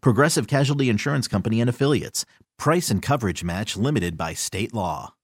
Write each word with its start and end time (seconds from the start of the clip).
Progressive 0.00 0.46
Casualty 0.46 0.88
Insurance 0.88 1.28
Company 1.28 1.60
and 1.60 1.70
Affiliates. 1.70 2.24
Price 2.58 2.90
and 2.90 3.02
coverage 3.02 3.44
match 3.44 3.76
limited 3.76 4.16
by 4.16 4.34
state 4.34 4.72
law. 4.74 5.14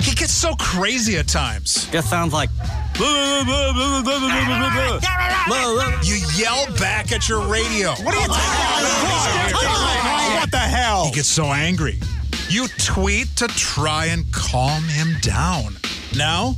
He 0.00 0.14
gets 0.14 0.34
so 0.34 0.54
crazy 0.56 1.16
at 1.16 1.28
times. 1.28 1.88
Just 1.90 2.10
sounds 2.10 2.32
like. 2.32 2.50
You 6.04 6.16
yell 6.36 6.66
back 6.78 7.10
at 7.12 7.28
your 7.28 7.46
radio. 7.48 7.90
What 7.90 8.14
are 8.14 8.20
you 8.20 8.26
talking 8.28 8.52
about? 9.52 10.40
What 10.40 10.50
the 10.50 10.58
hell? 10.58 11.06
He 11.06 11.12
gets 11.12 11.28
so 11.28 11.46
angry. 11.46 11.98
You 12.48 12.68
tweet 12.78 13.28
to 13.36 13.48
try 13.48 14.06
and 14.06 14.30
calm 14.32 14.82
him 14.84 15.16
down. 15.22 15.76
Now, 16.16 16.54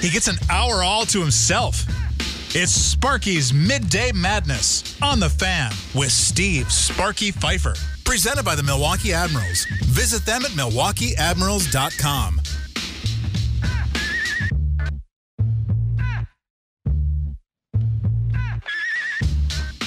he 0.00 0.08
gets 0.08 0.28
an 0.28 0.36
hour 0.48 0.82
all 0.82 1.04
to 1.06 1.20
himself. 1.20 1.84
It's 2.58 2.72
Sparky's 2.72 3.52
Midday 3.52 4.12
Madness 4.12 4.96
on 5.02 5.20
the 5.20 5.28
fan 5.28 5.72
with 5.94 6.10
Steve 6.10 6.72
Sparky 6.72 7.30
Pfeiffer. 7.30 7.74
Presented 8.02 8.46
by 8.46 8.54
the 8.54 8.62
Milwaukee 8.62 9.12
Admirals. 9.12 9.66
Visit 9.84 10.24
them 10.24 10.42
at 10.42 10.52
milwaukeeadmirals.com. 10.52 12.40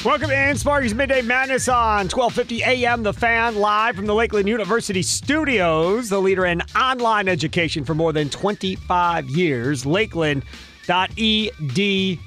Welcome 0.05 0.29
in 0.29 0.55
Sparky's 0.55 0.93
Midday 0.93 1.23
Madness 1.23 1.67
on 1.67 2.07
1250 2.07 2.61
AM 2.61 3.01
The 3.01 3.13
Fan, 3.13 3.55
live 3.55 3.95
from 3.95 4.05
the 4.05 4.13
Lakeland 4.13 4.47
University 4.47 5.01
studios, 5.01 6.09
the 6.09 6.21
leader 6.21 6.45
in 6.45 6.61
online 6.79 7.27
education 7.27 7.83
for 7.83 7.95
more 7.95 8.13
than 8.13 8.29
25 8.29 9.27
years, 9.31 9.87
lakeland.edu. 9.87 12.19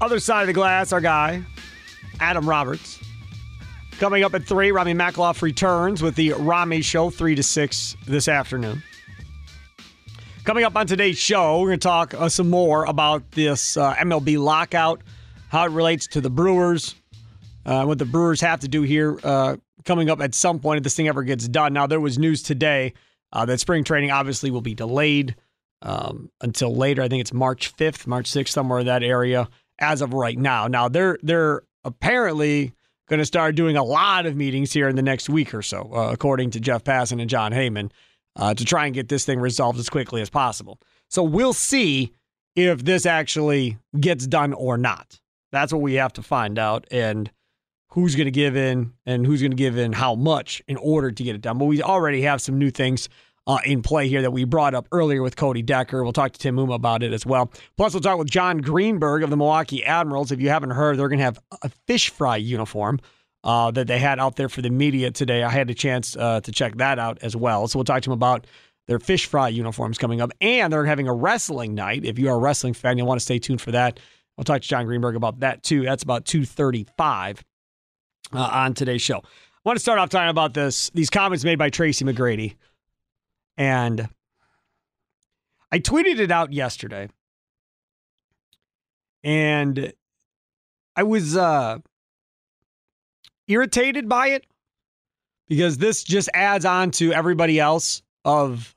Other 0.00 0.20
side 0.20 0.42
of 0.42 0.46
the 0.46 0.52
glass, 0.52 0.92
our 0.92 1.00
guy, 1.00 1.42
Adam 2.20 2.48
Roberts. 2.48 3.00
Coming 3.98 4.22
up 4.22 4.32
at 4.34 4.44
3, 4.44 4.70
Rami 4.70 4.94
Makloff 4.94 5.42
returns 5.42 6.02
with 6.02 6.14
the 6.14 6.32
Rami 6.34 6.82
Show, 6.82 7.10
3 7.10 7.34
to 7.34 7.42
6 7.42 7.96
this 8.06 8.28
afternoon. 8.28 8.82
Coming 10.44 10.64
up 10.64 10.76
on 10.76 10.86
today's 10.86 11.18
show, 11.18 11.60
we're 11.60 11.68
going 11.68 11.80
to 11.80 11.88
talk 11.88 12.14
uh, 12.14 12.28
some 12.28 12.48
more 12.48 12.84
about 12.84 13.32
this 13.32 13.76
uh, 13.76 13.94
MLB 13.96 14.38
lockout, 14.38 15.02
how 15.48 15.64
it 15.64 15.72
relates 15.72 16.06
to 16.08 16.20
the 16.20 16.30
Brewers, 16.30 16.94
uh, 17.66 17.84
what 17.84 17.98
the 17.98 18.04
Brewers 18.04 18.40
have 18.40 18.60
to 18.60 18.68
do 18.68 18.82
here 18.82 19.18
uh, 19.24 19.56
coming 19.84 20.10
up 20.10 20.20
at 20.20 20.34
some 20.34 20.60
point 20.60 20.78
if 20.78 20.84
this 20.84 20.94
thing 20.94 21.08
ever 21.08 21.24
gets 21.24 21.48
done. 21.48 21.72
Now, 21.72 21.86
there 21.88 22.00
was 22.00 22.18
news 22.18 22.42
today 22.42 22.94
uh, 23.32 23.44
that 23.46 23.58
spring 23.58 23.82
training 23.82 24.12
obviously 24.12 24.50
will 24.52 24.60
be 24.60 24.74
delayed 24.74 25.34
um, 25.82 26.30
until 26.40 26.74
later. 26.74 27.02
I 27.02 27.08
think 27.08 27.20
it's 27.20 27.32
March 27.32 27.74
5th, 27.76 28.06
March 28.06 28.30
6th, 28.30 28.48
somewhere 28.48 28.80
in 28.80 28.86
that 28.86 29.02
area 29.02 29.48
as 29.78 30.02
of 30.02 30.12
right 30.12 30.38
now. 30.38 30.66
Now, 30.66 30.88
they're, 30.88 31.18
they're 31.22 31.62
apparently 31.84 32.72
going 33.08 33.18
to 33.18 33.26
start 33.26 33.54
doing 33.54 33.76
a 33.76 33.84
lot 33.84 34.26
of 34.26 34.36
meetings 34.36 34.72
here 34.72 34.88
in 34.88 34.96
the 34.96 35.02
next 35.02 35.28
week 35.28 35.54
or 35.54 35.62
so, 35.62 35.90
uh, 35.94 36.10
according 36.12 36.50
to 36.50 36.60
Jeff 36.60 36.84
Passan 36.84 37.20
and 37.20 37.30
Jon 37.30 37.52
Heyman 37.52 37.90
uh, 38.36 38.54
to 38.54 38.64
try 38.64 38.86
and 38.86 38.94
get 38.94 39.08
this 39.08 39.24
thing 39.24 39.40
resolved 39.40 39.78
as 39.78 39.88
quickly 39.88 40.20
as 40.20 40.30
possible. 40.30 40.78
So 41.08 41.22
we'll 41.22 41.52
see 41.52 42.12
if 42.54 42.84
this 42.84 43.06
actually 43.06 43.78
gets 43.98 44.26
done 44.26 44.52
or 44.52 44.76
not. 44.76 45.20
That's 45.52 45.72
what 45.72 45.82
we 45.82 45.94
have 45.94 46.12
to 46.14 46.22
find 46.22 46.58
out, 46.58 46.86
and 46.90 47.30
who's 47.90 48.14
going 48.14 48.26
to 48.26 48.30
give 48.30 48.54
in 48.54 48.92
and 49.06 49.24
who's 49.24 49.40
going 49.40 49.52
to 49.52 49.56
give 49.56 49.78
in 49.78 49.92
how 49.94 50.14
much 50.14 50.62
in 50.68 50.76
order 50.76 51.10
to 51.10 51.22
get 51.22 51.34
it 51.34 51.40
done. 51.40 51.56
But 51.56 51.64
we 51.64 51.82
already 51.82 52.22
have 52.22 52.42
some 52.42 52.58
new 52.58 52.70
things 52.70 53.08
uh, 53.48 53.58
in 53.64 53.82
play 53.82 54.08
here 54.08 54.22
that 54.22 54.30
we 54.30 54.44
brought 54.44 54.74
up 54.74 54.86
earlier 54.92 55.22
with 55.22 55.34
Cody 55.34 55.62
Decker. 55.62 56.04
We'll 56.04 56.12
talk 56.12 56.32
to 56.32 56.38
Tim 56.38 56.56
Muma 56.56 56.74
about 56.74 57.02
it 57.02 57.12
as 57.12 57.26
well. 57.26 57.50
Plus, 57.76 57.94
we'll 57.94 58.02
talk 58.02 58.18
with 58.18 58.30
John 58.30 58.58
Greenberg 58.58 59.24
of 59.24 59.30
the 59.30 59.36
Milwaukee 59.36 59.84
Admirals. 59.84 60.30
If 60.30 60.40
you 60.40 60.50
haven't 60.50 60.70
heard, 60.70 60.98
they're 60.98 61.08
going 61.08 61.18
to 61.18 61.24
have 61.24 61.40
a 61.62 61.70
fish 61.88 62.10
fry 62.10 62.36
uniform 62.36 63.00
uh, 63.42 63.70
that 63.70 63.86
they 63.86 63.98
had 63.98 64.20
out 64.20 64.36
there 64.36 64.48
for 64.48 64.62
the 64.62 64.70
media 64.70 65.10
today. 65.10 65.42
I 65.42 65.48
had 65.48 65.70
a 65.70 65.74
chance 65.74 66.14
uh, 66.14 66.40
to 66.42 66.52
check 66.52 66.76
that 66.76 66.98
out 66.98 67.18
as 67.22 67.34
well. 67.34 67.66
So 67.66 67.78
we'll 67.78 67.84
talk 67.84 68.02
to 68.02 68.10
him 68.10 68.14
about 68.14 68.46
their 68.86 68.98
fish 68.98 69.26
fry 69.26 69.48
uniforms 69.48 69.98
coming 69.98 70.20
up, 70.20 70.30
and 70.40 70.72
they're 70.72 70.84
having 70.84 71.08
a 71.08 71.14
wrestling 71.14 71.74
night. 71.74 72.04
If 72.04 72.18
you 72.18 72.28
are 72.28 72.36
a 72.36 72.38
wrestling 72.38 72.74
fan, 72.74 72.98
you'll 72.98 73.06
want 73.06 73.20
to 73.20 73.24
stay 73.24 73.38
tuned 73.38 73.60
for 73.60 73.72
that. 73.72 73.98
I'll 74.36 74.44
talk 74.44 74.62
to 74.62 74.68
John 74.68 74.86
Greenberg 74.86 75.16
about 75.16 75.40
that 75.40 75.62
too. 75.62 75.82
That's 75.82 76.02
about 76.02 76.24
two 76.24 76.44
thirty-five 76.44 77.44
uh, 78.32 78.38
on 78.38 78.74
today's 78.74 79.02
show. 79.02 79.18
I 79.18 79.60
want 79.64 79.76
to 79.76 79.82
start 79.82 79.98
off 79.98 80.10
talking 80.10 80.30
about 80.30 80.54
this 80.54 80.90
these 80.94 81.10
comments 81.10 81.44
made 81.44 81.58
by 81.58 81.70
Tracy 81.70 82.04
McGrady, 82.04 82.54
and 83.58 84.08
I 85.70 85.80
tweeted 85.80 86.20
it 86.20 86.30
out 86.30 86.52
yesterday, 86.52 87.08
and 89.22 89.92
I 90.96 91.02
was 91.02 91.36
uh, 91.36 91.78
irritated 93.48 94.08
by 94.08 94.28
it 94.28 94.46
because 95.48 95.76
this 95.76 96.04
just 96.04 96.30
adds 96.32 96.64
on 96.64 96.92
to 96.92 97.12
everybody 97.12 97.58
else 97.58 98.02
of 98.24 98.74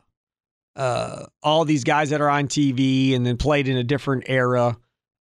uh, 0.76 1.26
all 1.44 1.64
these 1.64 1.84
guys 1.84 2.10
that 2.10 2.22
are 2.22 2.30
on 2.30 2.48
TV 2.48 3.16
and 3.16 3.26
then 3.26 3.38
played 3.38 3.68
in 3.68 3.78
a 3.78 3.84
different 3.84 4.24
era 4.28 4.78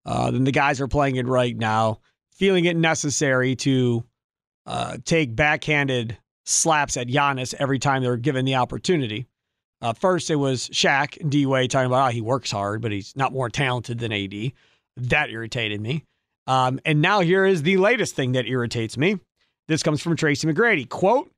uh, 0.05 0.31
than 0.31 0.45
the 0.45 0.51
guys 0.51 0.79
are 0.79 0.87
playing 0.87 1.17
it 1.17 1.27
right 1.27 1.57
now, 1.57 1.99
feeling 2.31 2.65
it 2.65 2.77
necessary 2.77 3.55
to 3.55 4.03
uh, 4.65 4.97
take 5.03 5.35
backhanded 5.35 6.17
slaps 6.45 6.97
at 6.97 7.07
Giannis 7.07 7.53
every 7.59 7.79
time 7.79 8.01
they're 8.01 8.17
given 8.17 8.45
the 8.45 8.55
opportunity. 8.55 9.27
Uh, 9.81 9.93
first, 9.93 10.29
it 10.29 10.35
was 10.35 10.67
Shaq 10.69 11.19
and 11.21 11.31
D 11.31 11.45
Wade 11.45 11.71
talking 11.71 11.87
about 11.87 12.03
how 12.05 12.11
he 12.11 12.21
works 12.21 12.51
hard, 12.51 12.81
but 12.81 12.91
he's 12.91 13.15
not 13.15 13.31
more 13.31 13.49
talented 13.49 13.99
than 13.99 14.11
AD. 14.11 14.51
That 14.97 15.29
irritated 15.29 15.79
me. 15.79 16.03
Um, 16.47 16.79
and 16.83 17.01
now 17.01 17.21
here 17.21 17.45
is 17.45 17.63
the 17.63 17.77
latest 17.77 18.15
thing 18.15 18.33
that 18.33 18.47
irritates 18.47 18.97
me. 18.97 19.19
This 19.67 19.83
comes 19.83 20.01
from 20.01 20.15
Tracy 20.15 20.47
McGrady. 20.47 20.89
Quote, 20.89 21.31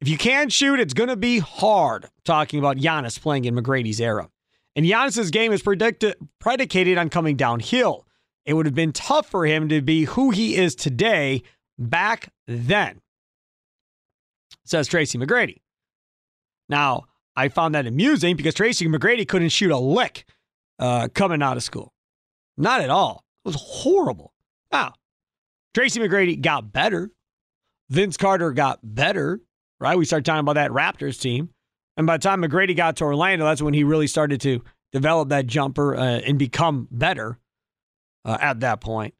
if 0.00 0.08
you 0.08 0.18
can't 0.18 0.52
shoot, 0.52 0.80
it's 0.80 0.92
going 0.92 1.08
to 1.08 1.16
be 1.16 1.38
hard. 1.38 2.06
Talking 2.24 2.58
about 2.58 2.76
Giannis 2.76 3.20
playing 3.20 3.44
in 3.44 3.54
McGrady's 3.54 4.00
era. 4.00 4.28
And 4.74 4.84
Giannis's 4.84 5.30
game 5.30 5.52
is 5.52 5.62
predicted, 5.62 6.16
predicated 6.38 6.98
on 6.98 7.08
coming 7.08 7.36
downhill. 7.36 8.04
It 8.44 8.54
would 8.54 8.66
have 8.66 8.74
been 8.74 8.92
tough 8.92 9.26
for 9.26 9.46
him 9.46 9.68
to 9.70 9.80
be 9.80 10.04
who 10.04 10.30
he 10.30 10.56
is 10.56 10.74
today 10.74 11.42
back 11.78 12.32
then, 12.46 13.00
says 14.64 14.86
Tracy 14.86 15.18
McGrady. 15.18 15.58
Now, 16.68 17.06
I 17.36 17.48
found 17.48 17.74
that 17.74 17.86
amusing 17.86 18.36
because 18.36 18.54
Tracy 18.54 18.88
McGrady 18.88 19.28
couldn't 19.28 19.50
shoot 19.50 19.70
a 19.70 19.78
lick 19.78 20.24
uh, 20.78 21.08
coming 21.12 21.42
out 21.42 21.56
of 21.56 21.62
school. 21.62 21.92
Not 22.56 22.80
at 22.80 22.90
all. 22.90 23.24
It 23.44 23.48
was 23.48 23.56
horrible. 23.60 24.32
Now, 24.72 24.94
Tracy 25.74 26.00
McGrady 26.00 26.40
got 26.40 26.72
better. 26.72 27.10
Vince 27.90 28.16
Carter 28.16 28.52
got 28.52 28.80
better, 28.82 29.40
right? 29.78 29.96
We 29.96 30.04
started 30.04 30.24
talking 30.24 30.40
about 30.40 30.54
that 30.54 30.70
Raptors 30.70 31.20
team. 31.20 31.50
And 31.96 32.06
by 32.06 32.16
the 32.16 32.22
time 32.22 32.42
McGrady 32.42 32.76
got 32.76 32.96
to 32.96 33.04
Orlando, 33.04 33.44
that's 33.44 33.62
when 33.62 33.74
he 33.74 33.84
really 33.84 34.06
started 34.06 34.40
to 34.42 34.62
develop 34.92 35.28
that 35.28 35.46
jumper 35.46 35.94
uh, 35.94 36.20
and 36.26 36.38
become 36.38 36.88
better 36.90 37.38
uh, 38.24 38.38
at 38.40 38.60
that 38.60 38.80
point. 38.80 39.14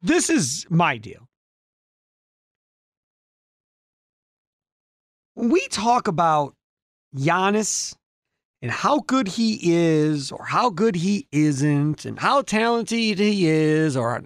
This 0.00 0.30
is 0.30 0.66
my 0.70 0.96
deal. 0.96 1.27
We 5.38 5.68
talk 5.68 6.08
about 6.08 6.56
Giannis 7.14 7.94
and 8.60 8.72
how 8.72 8.98
good 8.98 9.28
he 9.28 9.72
is, 9.72 10.32
or 10.32 10.44
how 10.44 10.68
good 10.68 10.96
he 10.96 11.28
isn't, 11.30 12.04
and 12.04 12.18
how 12.18 12.42
talented 12.42 13.20
he 13.20 13.46
is, 13.46 13.96
or 13.96 14.24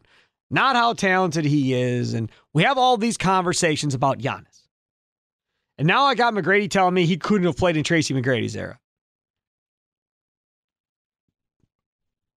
not 0.51 0.75
how 0.75 0.95
talented 0.95 1.45
he 1.45 1.75
is. 1.75 2.15
And 2.15 2.33
we 2.55 2.63
have 2.63 2.79
all 2.79 2.97
these 2.97 3.19
conversations 3.19 3.93
about 3.93 4.21
Giannis. 4.21 4.63
And 5.77 5.87
now 5.87 6.07
I 6.07 6.15
got 6.15 6.33
McGrady 6.33 6.71
telling 6.71 6.95
me 6.95 7.05
he 7.05 7.19
couldn't 7.19 7.47
have 7.47 7.59
played 7.59 7.77
in 7.77 7.85
Tracy 7.85 8.15
McGrady's 8.15 8.57
era. 8.57 8.79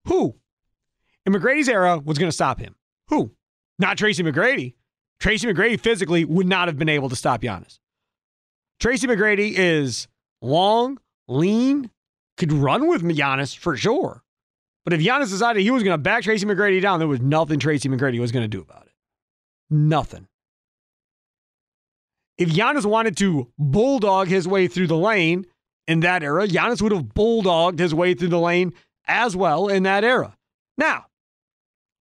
Who 0.07 0.35
in 1.25 1.31
McGrady's 1.31 1.69
era 1.69 1.97
was 1.97 2.17
going 2.17 2.27
to 2.27 2.35
stop 2.35 2.59
him? 2.59 2.75
Who? 3.07 3.31
Not 3.79 3.97
Tracy 3.97 4.21
McGrady. 4.21 4.73
Tracy 5.21 5.47
McGrady 5.47 5.79
physically 5.79 6.25
would 6.25 6.45
not 6.45 6.67
have 6.67 6.77
been 6.77 6.89
able 6.89 7.07
to 7.07 7.15
stop 7.15 7.41
Giannis. 7.41 7.79
Tracy 8.79 9.07
McGrady 9.07 9.53
is 9.55 10.07
long, 10.41 10.99
lean, 11.27 11.89
could 12.37 12.51
run 12.51 12.87
with 12.87 13.03
Giannis 13.03 13.57
for 13.57 13.75
sure. 13.77 14.23
But 14.83 14.93
if 14.93 15.01
Giannis 15.01 15.29
decided 15.29 15.63
he 15.63 15.71
was 15.71 15.83
going 15.83 15.93
to 15.93 16.01
back 16.01 16.23
Tracy 16.23 16.45
McGrady 16.45 16.81
down, 16.81 16.99
there 16.99 17.07
was 17.07 17.21
nothing 17.21 17.59
Tracy 17.59 17.89
McGrady 17.89 18.19
was 18.19 18.31
going 18.31 18.43
to 18.43 18.47
do 18.47 18.61
about 18.61 18.85
it. 18.85 18.91
Nothing. 19.69 20.27
If 22.37 22.49
Giannis 22.49 22.85
wanted 22.85 23.17
to 23.17 23.51
bulldog 23.57 24.27
his 24.27 24.47
way 24.47 24.67
through 24.67 24.87
the 24.87 24.97
lane 24.97 25.45
in 25.87 26.01
that 26.01 26.21
era, 26.21 26.47
Giannis 26.47 26.81
would 26.81 26.91
have 26.91 27.13
bulldogged 27.13 27.79
his 27.79 27.95
way 27.95 28.13
through 28.13 28.27
the 28.27 28.39
lane 28.39 28.73
as 29.07 29.35
well 29.35 29.67
in 29.67 29.83
that 29.83 30.03
era. 30.03 30.35
Now, 30.77 31.05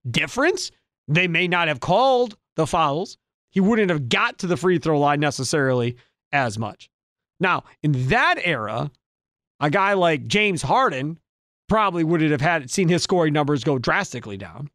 difference, 0.08 0.70
they 1.06 1.28
may 1.28 1.48
not 1.48 1.68
have 1.68 1.80
called 1.80 2.36
the 2.56 2.66
fouls. 2.66 3.16
He 3.50 3.60
wouldn't 3.60 3.90
have 3.90 4.08
got 4.08 4.38
to 4.38 4.46
the 4.46 4.56
free 4.56 4.78
throw 4.78 4.98
line 4.98 5.20
necessarily 5.20 5.96
as 6.34 6.58
much. 6.58 6.90
Now, 7.40 7.64
in 7.82 8.08
that 8.08 8.36
era, 8.44 8.90
a 9.60 9.70
guy 9.70 9.94
like 9.94 10.26
James 10.26 10.62
Harden 10.62 11.18
probably 11.68 12.04
would 12.04 12.20
have 12.20 12.40
had 12.40 12.70
seen 12.70 12.88
his 12.88 13.02
scoring 13.02 13.32
numbers 13.32 13.64
go 13.64 13.78
drastically 13.78 14.36
down 14.36 14.68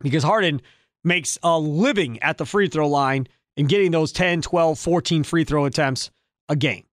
because 0.00 0.22
Harden 0.22 0.60
makes 1.02 1.38
a 1.42 1.58
living 1.58 2.22
at 2.22 2.38
the 2.38 2.46
free 2.46 2.68
throw 2.68 2.88
line 2.88 3.26
and 3.56 3.68
getting 3.68 3.90
those 3.90 4.12
10, 4.12 4.42
12, 4.42 4.78
14 4.78 5.24
free 5.24 5.44
throw 5.44 5.64
attempts 5.64 6.10
a 6.48 6.54
game. 6.54 6.84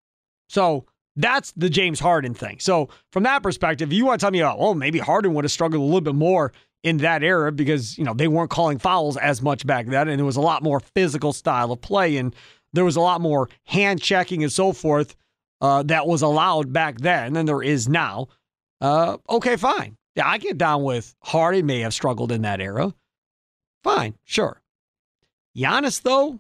So 0.50 0.86
that's 1.16 1.52
the 1.52 1.70
James 1.70 2.00
Harden 2.00 2.34
thing. 2.34 2.60
So 2.60 2.90
from 3.12 3.24
that 3.24 3.44
perspective, 3.44 3.94
you 3.94 4.06
want 4.06 4.20
to 4.20 4.24
tell 4.24 4.32
me, 4.32 4.40
about, 4.40 4.58
oh, 4.60 4.74
maybe 4.74 5.00
Harden 5.00 5.34
would 5.34 5.44
have 5.44 5.52
struggled 5.52 5.82
a 5.82 5.86
little 5.86 6.02
bit 6.02 6.16
more 6.16 6.52
in 6.84 6.98
that 6.98 7.24
era 7.24 7.52
because, 7.52 7.98
you 7.98 8.04
know, 8.04 8.14
they 8.14 8.28
weren't 8.28 8.50
calling 8.50 8.78
fouls 8.78 9.18
as 9.18 9.42
much 9.42 9.66
back 9.66 9.88
then 9.88 10.08
and 10.08 10.20
it 10.20 10.24
was 10.24 10.36
a 10.36 10.42
lot 10.42 10.64
more 10.64 10.80
physical 10.80 11.34
style 11.34 11.72
of 11.72 11.82
play 11.82 12.18
and 12.18 12.36
there 12.76 12.86
was 12.86 12.96
a 12.96 13.02
lot 13.02 13.22
more 13.22 13.50
hand 13.64 14.02
checking 14.02 14.44
and 14.44 14.52
so 14.52 14.72
forth 14.72 15.16
uh, 15.62 15.84
that 15.84 16.08
was 16.08 16.22
allowed 16.22 16.72
back 16.72 17.00
then 17.00 17.34
than 17.34 17.46
there 17.46 17.64
is 17.64 17.88
now. 17.88 18.28
Uh, 18.82 19.18
okay, 19.30 19.56
fine. 19.56 19.98
Yeah, 20.16 20.28
I 20.28 20.38
get 20.38 20.58
down 20.58 20.84
with 20.84 21.16
Harden 21.22 21.66
may 21.66 21.80
have 21.82 21.94
struggled 21.94 22.32
in 22.32 22.44
that 22.44 22.62
era. 22.62 22.94
Fine, 23.84 24.16
sure. 24.24 24.62
Giannis, 25.56 26.02
though, 26.02 26.40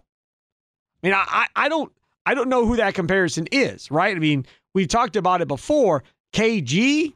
I 1.03 1.07
mean, 1.07 1.13
I, 1.13 1.47
I 1.55 1.69
don't 1.69 1.91
I 2.25 2.33
don't 2.33 2.49
know 2.49 2.65
who 2.65 2.77
that 2.77 2.95
comparison 2.95 3.47
is, 3.51 3.91
right? 3.91 4.15
I 4.15 4.19
mean, 4.19 4.45
we've 4.73 4.87
talked 4.87 5.15
about 5.15 5.41
it 5.41 5.47
before. 5.47 6.03
KG, 6.33 7.13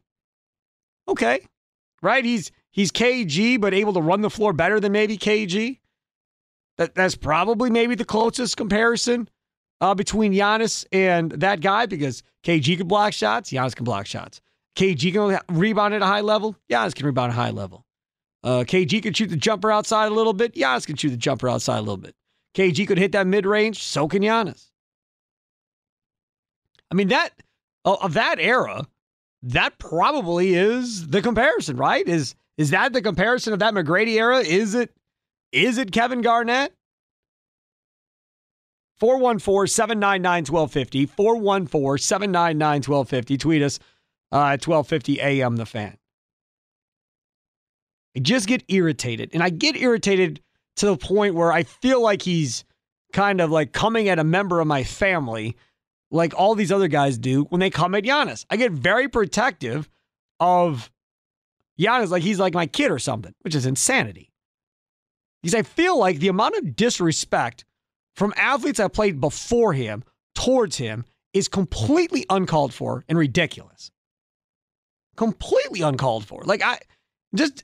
okay, 1.07 1.42
right? 2.01 2.24
He's 2.24 2.51
he's 2.72 2.92
KG, 2.92 3.60
but 3.60 3.74
able 3.74 3.94
to 3.94 4.01
run 4.01 4.22
the 4.22 4.30
floor 4.30 4.54
better 4.54 4.80
than 4.80 4.92
maybe 4.92 5.18
KG. 5.18 5.80
That 6.79 6.95
that's 6.95 7.15
probably 7.15 7.69
maybe 7.69 7.93
the 7.93 8.05
closest 8.05 8.55
comparison 8.55 9.27
uh, 9.81 9.93
between 9.93 10.31
Giannis 10.31 10.85
and 10.93 11.29
that 11.31 11.59
guy 11.59 11.85
because 11.85 12.23
KG 12.45 12.77
can 12.77 12.87
block 12.87 13.11
shots, 13.11 13.51
Giannis 13.51 13.75
can 13.75 13.83
block 13.83 14.05
shots. 14.05 14.39
KG 14.77 15.11
can 15.11 15.39
rebound 15.53 15.93
at 15.93 16.01
a 16.01 16.05
high 16.05 16.21
level, 16.21 16.55
Giannis 16.71 16.95
can 16.95 17.05
rebound 17.05 17.33
at 17.33 17.37
a 17.37 17.41
high 17.41 17.49
level. 17.51 17.85
Uh, 18.45 18.63
KG 18.65 19.03
can 19.03 19.11
shoot 19.11 19.27
the 19.27 19.35
jumper 19.35 19.69
outside 19.69 20.09
a 20.09 20.15
little 20.15 20.31
bit, 20.31 20.55
Giannis 20.55 20.87
can 20.87 20.95
shoot 20.95 21.09
the 21.09 21.17
jumper 21.17 21.49
outside 21.49 21.79
a 21.79 21.81
little 21.81 21.97
bit. 21.97 22.15
KG 22.55 22.87
could 22.87 22.97
hit 22.97 23.11
that 23.11 23.27
mid 23.27 23.45
range, 23.45 23.83
so 23.83 24.07
can 24.07 24.21
Giannis. 24.21 24.69
I 26.89 26.95
mean 26.95 27.09
that 27.09 27.31
of 27.83 28.13
that 28.13 28.37
era, 28.39 28.87
that 29.43 29.77
probably 29.79 30.53
is 30.53 31.09
the 31.09 31.21
comparison, 31.21 31.75
right? 31.75 32.07
Is 32.07 32.35
is 32.57 32.69
that 32.69 32.93
the 32.93 33.01
comparison 33.01 33.51
of 33.51 33.59
that 33.59 33.73
McGrady 33.73 34.15
era? 34.15 34.39
Is 34.39 34.75
it 34.75 34.93
is 35.51 35.78
it 35.78 35.92
Kevin 35.92 36.22
Garnett? 36.22 36.74
414-799-1250. 39.01 41.10
414-799-1250. 41.10 43.40
Tweet 43.40 43.62
us 43.62 43.80
uh, 44.31 44.54
at 44.54 44.66
1250 44.66 45.22
AM 45.22 45.56
the 45.56 45.66
fan. 45.66 45.98
I 48.16 48.19
just 48.19 48.48
get 48.48 48.63
irritated. 48.68 49.31
And 49.34 49.42
I 49.42 49.50
get 49.50 49.78
irritated 49.78 50.42
to 50.78 50.88
the 50.88 50.98
point 50.98 51.36
where 51.36 51.51
I 51.51 51.63
feel 51.63 52.01
like 52.01 52.22
he's 52.22 52.66
kind 53.13 53.42
of 53.42 53.51
like 53.51 53.72
coming 53.72 54.10
at 54.10 54.19
a 54.19 54.24
member 54.24 54.60
of 54.60 54.68
my 54.68 54.84
family 54.84 55.56
like 56.12 56.34
all 56.36 56.56
these 56.56 56.72
other 56.72 56.88
guys 56.88 57.18
do 57.18 57.44
when 57.46 57.60
they 57.60 57.69
come 57.69 57.96
at 57.96 58.04
Giannis. 58.04 58.46
I 58.50 58.57
get 58.57 58.72
very 58.72 59.07
protective 59.07 59.90
of 60.40 60.92
Giannis 61.80 62.10
like 62.10 62.24
he's 62.24 62.40
like 62.40 62.54
my 62.54 62.66
kid 62.66 62.92
or 62.92 63.00
something, 63.00 63.34
which 63.42 63.56
is 63.56 63.66
insanity. 63.66 64.28
Because 65.41 65.56
I 65.56 65.63
feel 65.63 65.97
like 65.97 66.19
the 66.19 66.27
amount 66.27 66.56
of 66.57 66.75
disrespect 66.75 67.65
from 68.15 68.33
athletes 68.36 68.77
that 68.77 68.94
played 68.94 69.21
before 69.21 69.74
him 69.74 70.03
towards 70.36 70.77
him 70.77 71.06
is 71.33 71.47
completely 71.47 72.25
uncalled 72.30 72.74
for 72.74 73.06
and 73.07 73.18
ridiculous. 73.18 73.91
Completely 75.15 75.81
uncalled 75.81 76.25
for. 76.25 76.41
Like 76.44 76.62
I 76.63 76.80
just 77.36 77.63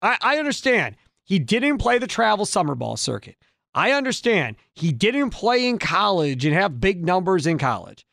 I, 0.00 0.16
I 0.20 0.38
understand 0.38 0.96
he 1.24 1.38
didn't 1.38 1.78
play 1.78 1.98
the 1.98 2.06
travel 2.06 2.46
summer 2.46 2.74
ball 2.74 2.96
circuit. 2.96 3.36
I 3.74 3.92
understand 3.92 4.56
he 4.74 4.92
didn't 4.92 5.30
play 5.30 5.66
in 5.66 5.78
college 5.78 6.44
and 6.44 6.54
have 6.54 6.80
big 6.80 7.04
numbers 7.04 7.46
in 7.46 7.58
college. 7.58 8.04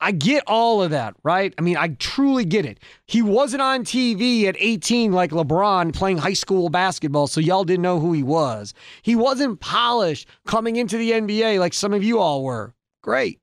I 0.00 0.12
get 0.12 0.44
all 0.46 0.82
of 0.82 0.90
that, 0.90 1.14
right? 1.22 1.54
I 1.56 1.62
mean, 1.62 1.76
I 1.76 1.88
truly 1.88 2.44
get 2.44 2.66
it. 2.66 2.80
He 3.06 3.22
wasn't 3.22 3.62
on 3.62 3.84
TV 3.84 4.44
at 4.44 4.56
18 4.58 5.12
like 5.12 5.30
LeBron 5.30 5.94
playing 5.94 6.18
high 6.18 6.34
school 6.34 6.68
basketball, 6.68 7.26
so 7.28 7.40
y'all 7.40 7.64
didn't 7.64 7.82
know 7.82 7.98
who 7.98 8.12
he 8.12 8.22
was. 8.22 8.74
He 9.02 9.16
wasn't 9.16 9.60
polished 9.60 10.28
coming 10.46 10.76
into 10.76 10.98
the 10.98 11.12
NBA 11.12 11.58
like 11.58 11.72
some 11.72 11.94
of 11.94 12.04
you 12.04 12.18
all 12.18 12.44
were. 12.44 12.74
Great. 13.02 13.40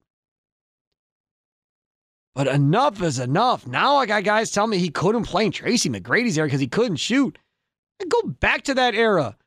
But 2.36 2.48
enough 2.48 3.02
is 3.02 3.20
enough. 3.20 3.66
Now 3.66 3.96
I 3.96 4.06
got 4.06 4.24
guys 4.24 4.52
telling 4.52 4.72
me 4.72 4.78
he 4.78 4.90
couldn't 4.90 5.24
play 5.24 5.46
in 5.46 5.52
Tracy 5.52 5.90
McGrady's 5.90 6.38
era 6.38 6.48
because 6.48 6.60
he 6.60 6.68
couldn't 6.68 6.98
shoot. 6.98 7.38
Go 8.10 8.22
back 8.24 8.64
to 8.64 8.74
that 8.74 8.96
era. 8.96 9.38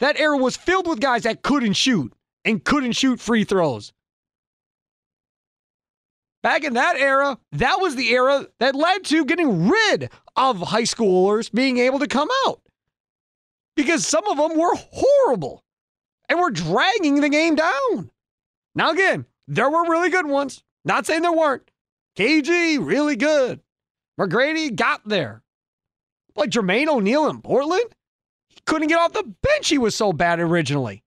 That 0.00 0.20
era 0.20 0.36
was 0.36 0.56
filled 0.56 0.86
with 0.86 1.00
guys 1.00 1.22
that 1.22 1.42
couldn't 1.42 1.72
shoot 1.72 2.12
and 2.44 2.62
couldn't 2.62 2.92
shoot 2.92 3.18
free 3.18 3.44
throws. 3.44 3.93
Back 6.44 6.62
in 6.62 6.74
that 6.74 6.96
era, 6.98 7.38
that 7.52 7.80
was 7.80 7.96
the 7.96 8.10
era 8.10 8.46
that 8.60 8.74
led 8.74 9.02
to 9.04 9.24
getting 9.24 9.66
rid 9.66 10.10
of 10.36 10.60
high 10.60 10.82
schoolers 10.82 11.50
being 11.50 11.78
able 11.78 11.98
to 12.00 12.06
come 12.06 12.28
out. 12.46 12.60
Because 13.76 14.06
some 14.06 14.26
of 14.28 14.36
them 14.36 14.58
were 14.58 14.74
horrible 14.74 15.64
and 16.28 16.38
were 16.38 16.50
dragging 16.50 17.22
the 17.22 17.30
game 17.30 17.54
down. 17.54 18.10
Now, 18.74 18.90
again, 18.90 19.24
there 19.48 19.70
were 19.70 19.88
really 19.88 20.10
good 20.10 20.26
ones. 20.26 20.62
Not 20.84 21.06
saying 21.06 21.22
there 21.22 21.32
weren't. 21.32 21.70
KG, 22.18 22.76
really 22.78 23.16
good. 23.16 23.60
McGrady 24.20 24.76
got 24.76 25.00
there. 25.08 25.42
Like 26.36 26.50
Jermaine 26.50 26.88
O'Neal 26.88 27.26
in 27.30 27.40
Portland, 27.40 27.90
he 28.48 28.60
couldn't 28.66 28.88
get 28.88 28.98
off 28.98 29.14
the 29.14 29.34
bench. 29.42 29.70
He 29.70 29.78
was 29.78 29.94
so 29.94 30.12
bad 30.12 30.40
originally. 30.40 31.04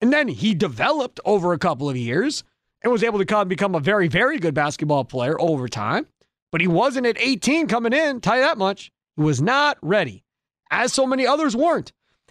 And 0.00 0.12
then 0.12 0.26
he 0.26 0.54
developed 0.54 1.20
over 1.24 1.52
a 1.52 1.58
couple 1.58 1.88
of 1.88 1.96
years 1.96 2.42
and 2.86 2.92
was 2.92 3.02
able 3.02 3.18
to 3.18 3.24
come 3.24 3.48
become 3.48 3.74
a 3.74 3.80
very, 3.80 4.06
very 4.06 4.38
good 4.38 4.54
basketball 4.54 5.04
player 5.04 5.34
over 5.40 5.66
time. 5.66 6.06
But 6.52 6.60
he 6.60 6.68
wasn't 6.68 7.06
at 7.06 7.20
18 7.20 7.66
coming 7.66 7.92
in, 7.92 8.20
tell 8.20 8.36
you 8.36 8.42
that 8.42 8.58
much. 8.58 8.92
He 9.16 9.24
was 9.24 9.42
not 9.42 9.76
ready, 9.82 10.22
as 10.70 10.92
so 10.92 11.04
many 11.04 11.26
others 11.26 11.56
weren't. 11.56 11.90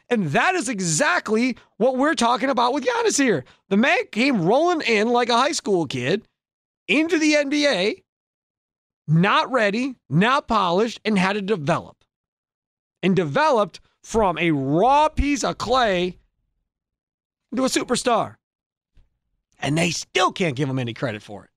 And 0.09 0.27
that 0.27 0.55
is 0.55 0.69
exactly 0.69 1.57
what 1.75 1.97
we're 1.97 2.13
talking 2.13 2.49
about 2.49 2.71
with 2.71 2.85
Giannis 2.85 3.21
here. 3.21 3.43
The 3.67 3.75
man 3.75 3.97
came 4.13 4.43
rolling 4.43 4.79
in 4.79 5.09
like 5.09 5.27
a 5.27 5.35
high 5.35 5.51
school 5.51 5.87
kid 5.87 6.25
into 6.87 7.19
the 7.19 7.33
NBA, 7.33 8.03
not 9.09 9.51
ready, 9.51 9.97
not 10.09 10.47
polished, 10.47 11.01
and 11.03 11.19
had 11.19 11.33
to 11.33 11.41
develop. 11.41 11.97
And 13.03 13.13
developed 13.13 13.81
from 14.05 14.37
a 14.37 14.51
raw 14.51 15.09
piece 15.09 15.43
of 15.43 15.57
clay 15.57 16.17
into 17.51 17.65
a 17.65 17.67
superstar 17.67 18.37
and 19.65 19.77
they 19.77 19.89
still 19.89 20.31
can't 20.31 20.55
give 20.55 20.69
him 20.69 20.79
any 20.79 20.93
credit 20.93 21.21
for 21.21 21.43
it. 21.43 21.49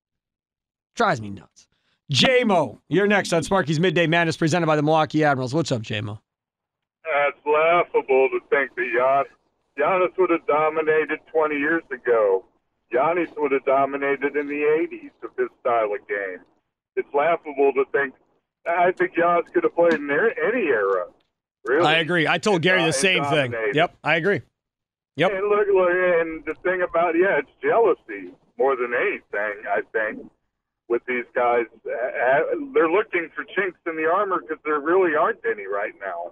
Drives 0.95 1.21
me 1.21 1.29
nuts. 1.29 1.67
JMO, 2.11 2.79
you're 2.89 3.07
next 3.07 3.31
on 3.33 3.43
Sparky's 3.43 3.79
Midday 3.79 4.07
Madness 4.07 4.35
presented 4.35 4.65
by 4.65 4.75
the 4.75 4.81
Milwaukee 4.81 5.23
Admirals. 5.23 5.53
What's 5.53 5.71
up, 5.71 5.83
JMO? 5.83 6.19
It's 7.05 7.37
laughable 7.45 8.29
to 8.29 8.39
think 8.49 8.75
that 8.75 9.25
Gian- 9.77 9.83
Giannis 9.83 10.17
would 10.17 10.31
have 10.31 10.45
dominated 10.47 11.19
20 11.31 11.55
years 11.55 11.83
ago. 11.93 12.43
Giannis 12.91 13.29
would 13.37 13.51
have 13.51 13.63
dominated 13.65 14.35
in 14.35 14.47
the 14.47 14.63
80s 14.63 15.11
of 15.23 15.29
his 15.37 15.47
style 15.61 15.93
of 15.93 16.07
game. 16.07 16.39
It's 16.95 17.07
laughable 17.13 17.71
to 17.73 17.85
think. 17.91 18.15
I 18.67 18.91
think 18.91 19.13
Giannis 19.15 19.45
could 19.53 19.63
have 19.63 19.75
played 19.75 19.93
in 19.93 20.09
any 20.09 20.65
era. 20.67 21.05
Really, 21.65 21.85
I 21.85 21.97
agree. 21.97 22.27
I 22.27 22.39
told 22.39 22.63
Gary 22.63 22.83
the 22.83 22.91
same 22.93 23.23
thing. 23.25 23.53
Yep, 23.73 23.95
I 24.03 24.15
agree. 24.15 24.41
Yep. 25.19 25.31
And 25.31 25.49
look, 25.49 25.67
look, 25.73 25.89
and 25.91 26.45
the 26.45 26.55
thing 26.63 26.81
about 26.81 27.15
yeah, 27.15 27.39
it's 27.39 27.51
jealousy 27.61 28.31
more 28.57 28.75
than 28.75 28.93
anything. 28.93 29.63
I 29.69 29.81
think 29.91 30.31
with 30.87 31.01
these 31.07 31.25
guys, 31.35 31.65
Uh, 31.85 32.39
they're 32.73 32.89
looking 32.89 33.29
for 33.35 33.43
chinks 33.43 33.79
in 33.85 33.95
the 33.95 34.05
armor 34.05 34.39
because 34.41 34.57
there 34.65 34.79
really 34.79 35.15
aren't 35.15 35.39
any 35.45 35.67
right 35.67 35.93
now. 35.99 36.31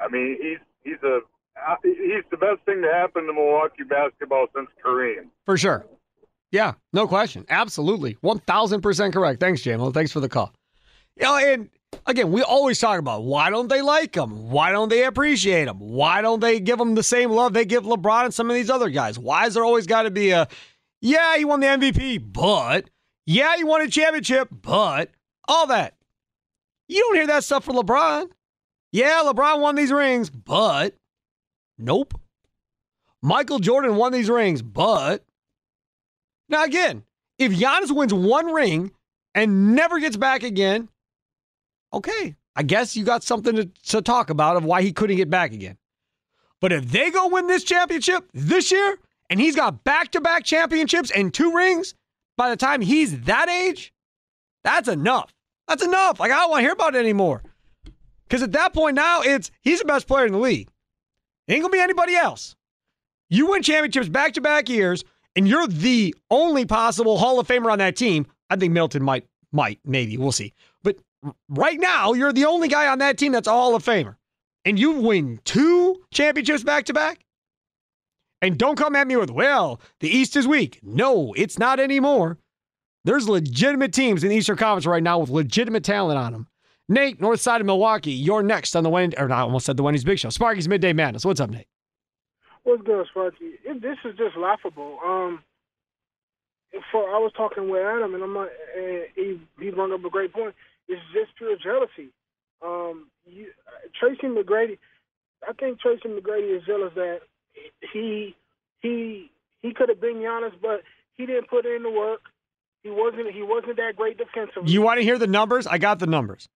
I 0.00 0.08
mean, 0.08 0.36
he's 0.42 0.58
he's 0.82 1.02
a 1.02 1.20
uh, 1.68 1.76
he's 1.82 2.24
the 2.30 2.36
best 2.36 2.60
thing 2.66 2.82
to 2.82 2.92
happen 2.92 3.26
to 3.26 3.32
Milwaukee 3.32 3.84
basketball 3.84 4.46
since 4.54 4.68
Kareem. 4.84 5.28
For 5.46 5.56
sure. 5.56 5.86
Yeah, 6.50 6.74
no 6.92 7.06
question. 7.06 7.46
Absolutely. 7.48 8.14
1000% 8.22 9.12
correct. 9.12 9.40
Thanks, 9.40 9.62
JMO. 9.62 9.92
Thanks 9.94 10.12
for 10.12 10.20
the 10.20 10.28
call. 10.28 10.52
You 11.16 11.24
know, 11.24 11.36
and 11.36 11.68
again, 12.06 12.30
we 12.30 12.42
always 12.42 12.78
talk 12.78 12.98
about 12.98 13.24
why 13.24 13.50
don't 13.50 13.68
they 13.68 13.82
like 13.82 14.14
him? 14.14 14.50
Why 14.50 14.72
don't 14.72 14.88
they 14.88 15.04
appreciate 15.04 15.68
him? 15.68 15.78
Why 15.78 16.20
don't 16.20 16.40
they 16.40 16.60
give 16.60 16.80
him 16.80 16.94
the 16.94 17.02
same 17.02 17.30
love 17.30 17.52
they 17.52 17.64
give 17.64 17.84
LeBron 17.84 18.26
and 18.26 18.34
some 18.34 18.50
of 18.50 18.54
these 18.54 18.70
other 18.70 18.90
guys? 18.90 19.18
Why 19.18 19.46
is 19.46 19.54
there 19.54 19.64
always 19.64 19.86
got 19.86 20.02
to 20.02 20.10
be 20.10 20.30
a, 20.30 20.48
yeah, 21.00 21.36
he 21.36 21.44
won 21.44 21.60
the 21.60 21.66
MVP, 21.66 22.32
but, 22.32 22.88
yeah, 23.26 23.56
he 23.56 23.64
won 23.64 23.80
a 23.80 23.88
championship, 23.88 24.48
but, 24.50 25.10
all 25.46 25.66
that. 25.68 25.94
You 26.88 27.00
don't 27.00 27.16
hear 27.16 27.26
that 27.28 27.44
stuff 27.44 27.64
for 27.64 27.72
LeBron. 27.72 28.30
Yeah, 28.92 29.22
LeBron 29.24 29.60
won 29.60 29.74
these 29.74 29.92
rings, 29.92 30.30
but, 30.30 30.94
nope. 31.78 32.14
Michael 33.22 33.58
Jordan 33.58 33.96
won 33.96 34.12
these 34.12 34.30
rings, 34.30 34.62
but, 34.62 35.24
now, 36.48 36.64
again, 36.64 37.04
if 37.38 37.52
Giannis 37.52 37.90
wins 37.90 38.14
one 38.14 38.52
ring 38.52 38.92
and 39.34 39.74
never 39.74 39.98
gets 39.98 40.16
back 40.16 40.42
again, 40.42 40.88
okay, 41.94 42.36
I 42.56 42.62
guess 42.62 42.96
you 42.96 43.04
got 43.04 43.24
something 43.24 43.56
to, 43.56 43.64
to 43.86 44.02
talk 44.02 44.30
about 44.30 44.56
of 44.56 44.64
why 44.64 44.82
he 44.82 44.92
couldn't 44.92 45.16
get 45.16 45.30
back 45.30 45.52
again. 45.52 45.78
But 46.60 46.72
if 46.72 46.90
they 46.90 47.10
go 47.10 47.28
win 47.28 47.46
this 47.46 47.64
championship 47.64 48.28
this 48.32 48.70
year 48.70 48.98
and 49.28 49.40
he's 49.40 49.56
got 49.56 49.84
back 49.84 50.12
to 50.12 50.20
back 50.20 50.44
championships 50.44 51.10
and 51.10 51.32
two 51.32 51.54
rings 51.54 51.94
by 52.36 52.50
the 52.50 52.56
time 52.56 52.80
he's 52.80 53.22
that 53.22 53.48
age, 53.48 53.92
that's 54.62 54.88
enough. 54.88 55.34
That's 55.68 55.84
enough. 55.84 56.20
Like, 56.20 56.30
I 56.30 56.36
don't 56.36 56.50
want 56.50 56.60
to 56.60 56.64
hear 56.64 56.72
about 56.72 56.94
it 56.94 56.98
anymore. 56.98 57.42
Because 58.26 58.42
at 58.42 58.52
that 58.52 58.72
point 58.72 58.96
now, 58.96 59.20
it's 59.20 59.50
he's 59.60 59.80
the 59.80 59.84
best 59.84 60.06
player 60.06 60.26
in 60.26 60.32
the 60.32 60.38
league. 60.38 60.68
Ain't 61.48 61.60
going 61.60 61.72
to 61.72 61.76
be 61.76 61.80
anybody 61.80 62.14
else. 62.14 62.56
You 63.28 63.50
win 63.50 63.62
championships 63.62 64.08
back 64.08 64.32
to 64.34 64.40
back 64.40 64.68
years 64.68 65.04
and 65.36 65.46
you're 65.46 65.66
the 65.66 66.14
only 66.30 66.64
possible 66.64 67.18
Hall 67.18 67.38
of 67.38 67.46
Famer 67.46 67.70
on 67.70 67.78
that 67.78 67.96
team, 67.96 68.26
I 68.48 68.56
think 68.56 68.72
Middleton 68.72 69.02
might, 69.02 69.26
might, 69.52 69.80
maybe, 69.84 70.16
we'll 70.16 70.32
see. 70.32 70.54
Right 71.48 71.78
now, 71.78 72.12
you're 72.12 72.32
the 72.32 72.44
only 72.44 72.68
guy 72.68 72.86
on 72.88 72.98
that 72.98 73.18
team 73.18 73.32
that's 73.32 73.48
a 73.48 73.52
Hall 73.52 73.74
of 73.74 73.84
Famer. 73.84 74.16
And 74.64 74.78
you 74.78 74.92
win 74.92 75.40
two 75.44 76.02
championships 76.12 76.62
back 76.62 76.84
to 76.86 76.94
back? 76.94 77.24
And 78.42 78.58
don't 78.58 78.76
come 78.76 78.94
at 78.96 79.06
me 79.06 79.16
with, 79.16 79.30
well, 79.30 79.80
the 80.00 80.08
East 80.08 80.36
is 80.36 80.46
weak. 80.46 80.80
No, 80.82 81.32
it's 81.34 81.58
not 81.58 81.80
anymore. 81.80 82.38
There's 83.04 83.28
legitimate 83.28 83.92
teams 83.92 84.22
in 84.22 84.30
the 84.30 84.36
Eastern 84.36 84.56
Conference 84.56 84.86
right 84.86 85.02
now 85.02 85.18
with 85.18 85.30
legitimate 85.30 85.84
talent 85.84 86.18
on 86.18 86.32
them. 86.32 86.48
Nate, 86.88 87.20
north 87.20 87.40
side 87.40 87.60
of 87.60 87.66
Milwaukee, 87.66 88.12
you're 88.12 88.42
next 88.42 88.76
on 88.76 88.82
the 88.82 88.90
Wendy, 88.90 89.16
or 89.16 89.28
not, 89.28 89.38
I 89.38 89.40
almost 89.42 89.64
said 89.64 89.76
the 89.76 89.82
Wendy's 89.82 90.04
Big 90.04 90.18
Show. 90.18 90.28
Sparky's 90.28 90.68
Midday 90.68 90.92
Madness. 90.92 91.24
What's 91.24 91.40
up, 91.40 91.50
Nate? 91.50 91.66
What's 92.64 92.82
good, 92.82 93.06
Sparky? 93.06 93.54
It, 93.64 93.80
this 93.80 93.96
is 94.04 94.16
just 94.16 94.36
laughable. 94.36 94.98
Um, 95.04 95.42
for 96.90 97.08
I 97.08 97.18
was 97.18 97.32
talking 97.36 97.68
with 97.68 97.82
Adam, 97.82 98.14
and 98.14 98.22
I'm 98.22 98.34
like, 98.34 98.50
and 98.76 99.04
he 99.14 99.40
he 99.60 99.70
brought 99.70 99.92
up 99.92 100.04
a 100.04 100.10
great 100.10 100.32
point. 100.32 100.54
It's 100.88 101.02
just 101.12 101.36
pure 101.36 101.56
jealousy. 101.56 102.10
Um, 102.64 103.08
you, 103.26 103.46
Tracy 103.98 104.26
McGrady, 104.26 104.78
I 105.46 105.52
think 105.52 105.80
Tracy 105.80 106.08
McGrady 106.08 106.56
is 106.56 106.64
jealous 106.66 106.92
that 106.94 107.20
he 107.92 108.34
he 108.80 109.30
he 109.62 109.72
could 109.72 109.88
have 109.88 110.00
been 110.00 110.16
Giannis, 110.16 110.52
but 110.60 110.82
he 111.14 111.26
didn't 111.26 111.48
put 111.48 111.66
in 111.66 111.82
the 111.82 111.90
work. 111.90 112.20
He 112.82 112.90
wasn't 112.90 113.30
he 113.32 113.42
wasn't 113.42 113.76
that 113.76 113.96
great 113.96 114.18
defensively. 114.18 114.70
You 114.70 114.82
want 114.82 114.98
to 114.98 115.04
hear 115.04 115.18
the 115.18 115.26
numbers? 115.26 115.66
I 115.66 115.78
got 115.78 115.98
the 115.98 116.06
numbers. 116.06 116.48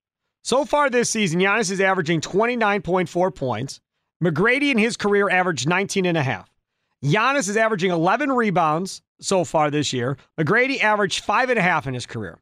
So 0.43 0.65
far 0.65 0.89
this 0.89 1.11
season, 1.11 1.41
Giannis 1.41 1.71
is 1.71 1.81
averaging 1.81 2.21
29.4 2.21 3.35
points. 3.35 3.81
McGrady 4.23 4.71
in 4.71 4.79
his 4.79 4.97
career 4.97 5.29
averaged 5.29 5.69
19 5.69 6.07
and 6.07 6.17
a 6.17 6.23
half. 6.23 6.51
Giannis 7.05 7.49
is 7.49 7.57
averaging 7.57 7.91
11 7.91 8.33
rebounds 8.33 9.03
so 9.21 9.45
far 9.45 9.71
this 9.71 9.93
year. 9.93 10.17
McGrady 10.39 10.81
averaged 10.81 11.25
five 11.25 11.51
and 11.51 11.59
a 11.59 11.63
half 11.63 11.87
in 11.87 11.95
his 11.95 12.07
career. 12.07 12.39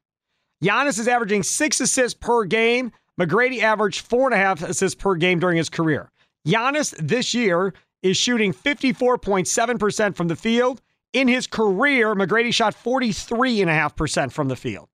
Giannis 0.62 0.98
is 0.98 1.08
averaging 1.08 1.42
six 1.42 1.80
assists 1.80 2.18
per 2.18 2.44
game. 2.44 2.92
McGrady 3.20 3.62
averaged 3.62 4.06
four 4.06 4.26
and 4.26 4.34
a 4.34 4.38
half 4.38 4.62
assists 4.62 5.00
per 5.00 5.14
game 5.14 5.38
during 5.38 5.56
his 5.56 5.68
career. 5.68 6.10
Giannis 6.46 6.94
this 6.98 7.34
year 7.34 7.74
is 8.02 8.16
shooting 8.16 8.52
54.7% 8.52 10.14
from 10.14 10.28
the 10.28 10.36
field. 10.36 10.80
In 11.12 11.28
his 11.28 11.46
career, 11.46 12.14
McGrady 12.14 12.52
shot 12.52 12.74
43.5% 12.74 14.32
from 14.32 14.48
the 14.48 14.56
field. 14.56 14.88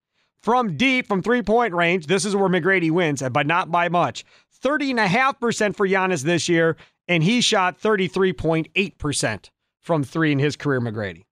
From 0.42 0.78
deep, 0.78 1.08
from 1.08 1.22
three 1.22 1.42
point 1.42 1.74
range, 1.74 2.08
this 2.08 2.26
is 2.26 2.36
where 2.36 2.50
McGrady 2.50 2.92
wins, 2.92 3.24
but 3.32 3.48
not 3.48 3.72
by 3.72 3.90
much. 3.90 4.26
30.5% 4.64 5.76
for 5.76 5.88
Giannis 5.88 6.24
this 6.24 6.50
year, 6.50 6.76
and 7.08 7.24
he 7.24 7.42
shot 7.42 7.80
33.8% 7.80 9.50
from 9.82 10.04
three 10.04 10.32
in 10.32 10.40
his 10.40 10.56
career, 10.56 10.82
McGrady. 10.82 11.24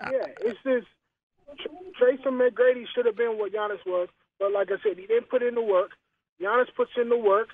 Yeah, 0.00 0.26
it's 0.40 0.58
just 0.64 0.87
Tracy 1.98 2.22
McGrady 2.24 2.84
should 2.94 3.06
have 3.06 3.16
been 3.16 3.38
what 3.38 3.52
Giannis 3.52 3.84
was, 3.86 4.08
but 4.38 4.52
like 4.52 4.68
I 4.70 4.76
said, 4.82 4.98
he 4.98 5.06
didn't 5.06 5.28
put 5.28 5.42
in 5.42 5.54
the 5.54 5.62
work. 5.62 5.90
Giannis 6.40 6.72
puts 6.76 6.92
in 7.00 7.08
the 7.08 7.16
work, 7.16 7.48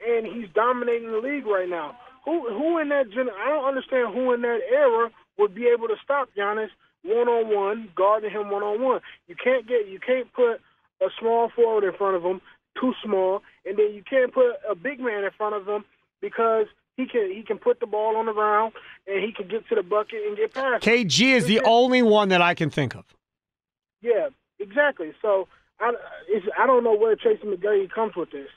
and 0.00 0.26
he's 0.26 0.48
dominating 0.54 1.10
the 1.12 1.18
league 1.18 1.46
right 1.46 1.68
now. 1.68 1.96
Who 2.24 2.48
who 2.48 2.78
in 2.78 2.88
that 2.88 3.10
gen- 3.10 3.30
I 3.30 3.48
don't 3.48 3.64
understand 3.64 4.14
who 4.14 4.32
in 4.32 4.42
that 4.42 4.60
era 4.72 5.10
would 5.38 5.54
be 5.54 5.66
able 5.68 5.88
to 5.88 5.96
stop 6.02 6.28
Giannis 6.36 6.68
one 7.02 7.28
on 7.28 7.54
one, 7.54 7.88
guarding 7.94 8.30
him 8.30 8.50
one 8.50 8.62
on 8.62 8.82
one. 8.82 9.00
You 9.26 9.36
can't 9.36 9.66
get 9.66 9.88
you 9.88 9.98
can't 10.00 10.32
put 10.32 10.60
a 11.00 11.08
small 11.18 11.50
forward 11.54 11.84
in 11.84 11.94
front 11.94 12.16
of 12.16 12.22
him, 12.22 12.40
too 12.78 12.92
small, 13.04 13.42
and 13.64 13.78
then 13.78 13.92
you 13.94 14.02
can't 14.08 14.32
put 14.32 14.52
a 14.68 14.74
big 14.74 15.00
man 15.00 15.24
in 15.24 15.30
front 15.36 15.54
of 15.54 15.66
him 15.66 15.84
because 16.20 16.66
he 16.96 17.06
can 17.06 17.30
he 17.32 17.42
can 17.42 17.58
put 17.58 17.80
the 17.80 17.86
ball 17.86 18.16
on 18.16 18.26
the 18.26 18.32
ground 18.32 18.72
and 19.06 19.24
he 19.24 19.32
can 19.32 19.48
get 19.48 19.66
to 19.68 19.74
the 19.74 19.82
bucket 19.82 20.20
and 20.26 20.36
get 20.36 20.52
past. 20.52 20.84
KG 20.84 21.34
is 21.34 21.46
the 21.46 21.60
only 21.60 22.02
one 22.02 22.28
that 22.28 22.42
I 22.42 22.54
can 22.54 22.70
think 22.70 22.94
of. 22.94 23.04
Yeah, 24.00 24.28
exactly. 24.58 25.12
So 25.22 25.48
I 25.80 25.92
I 26.58 26.66
don't 26.66 26.84
know 26.84 26.96
where 26.96 27.16
Tracy 27.16 27.44
McGrady 27.44 27.90
comes 27.90 28.14
with 28.16 28.30
this. 28.30 28.48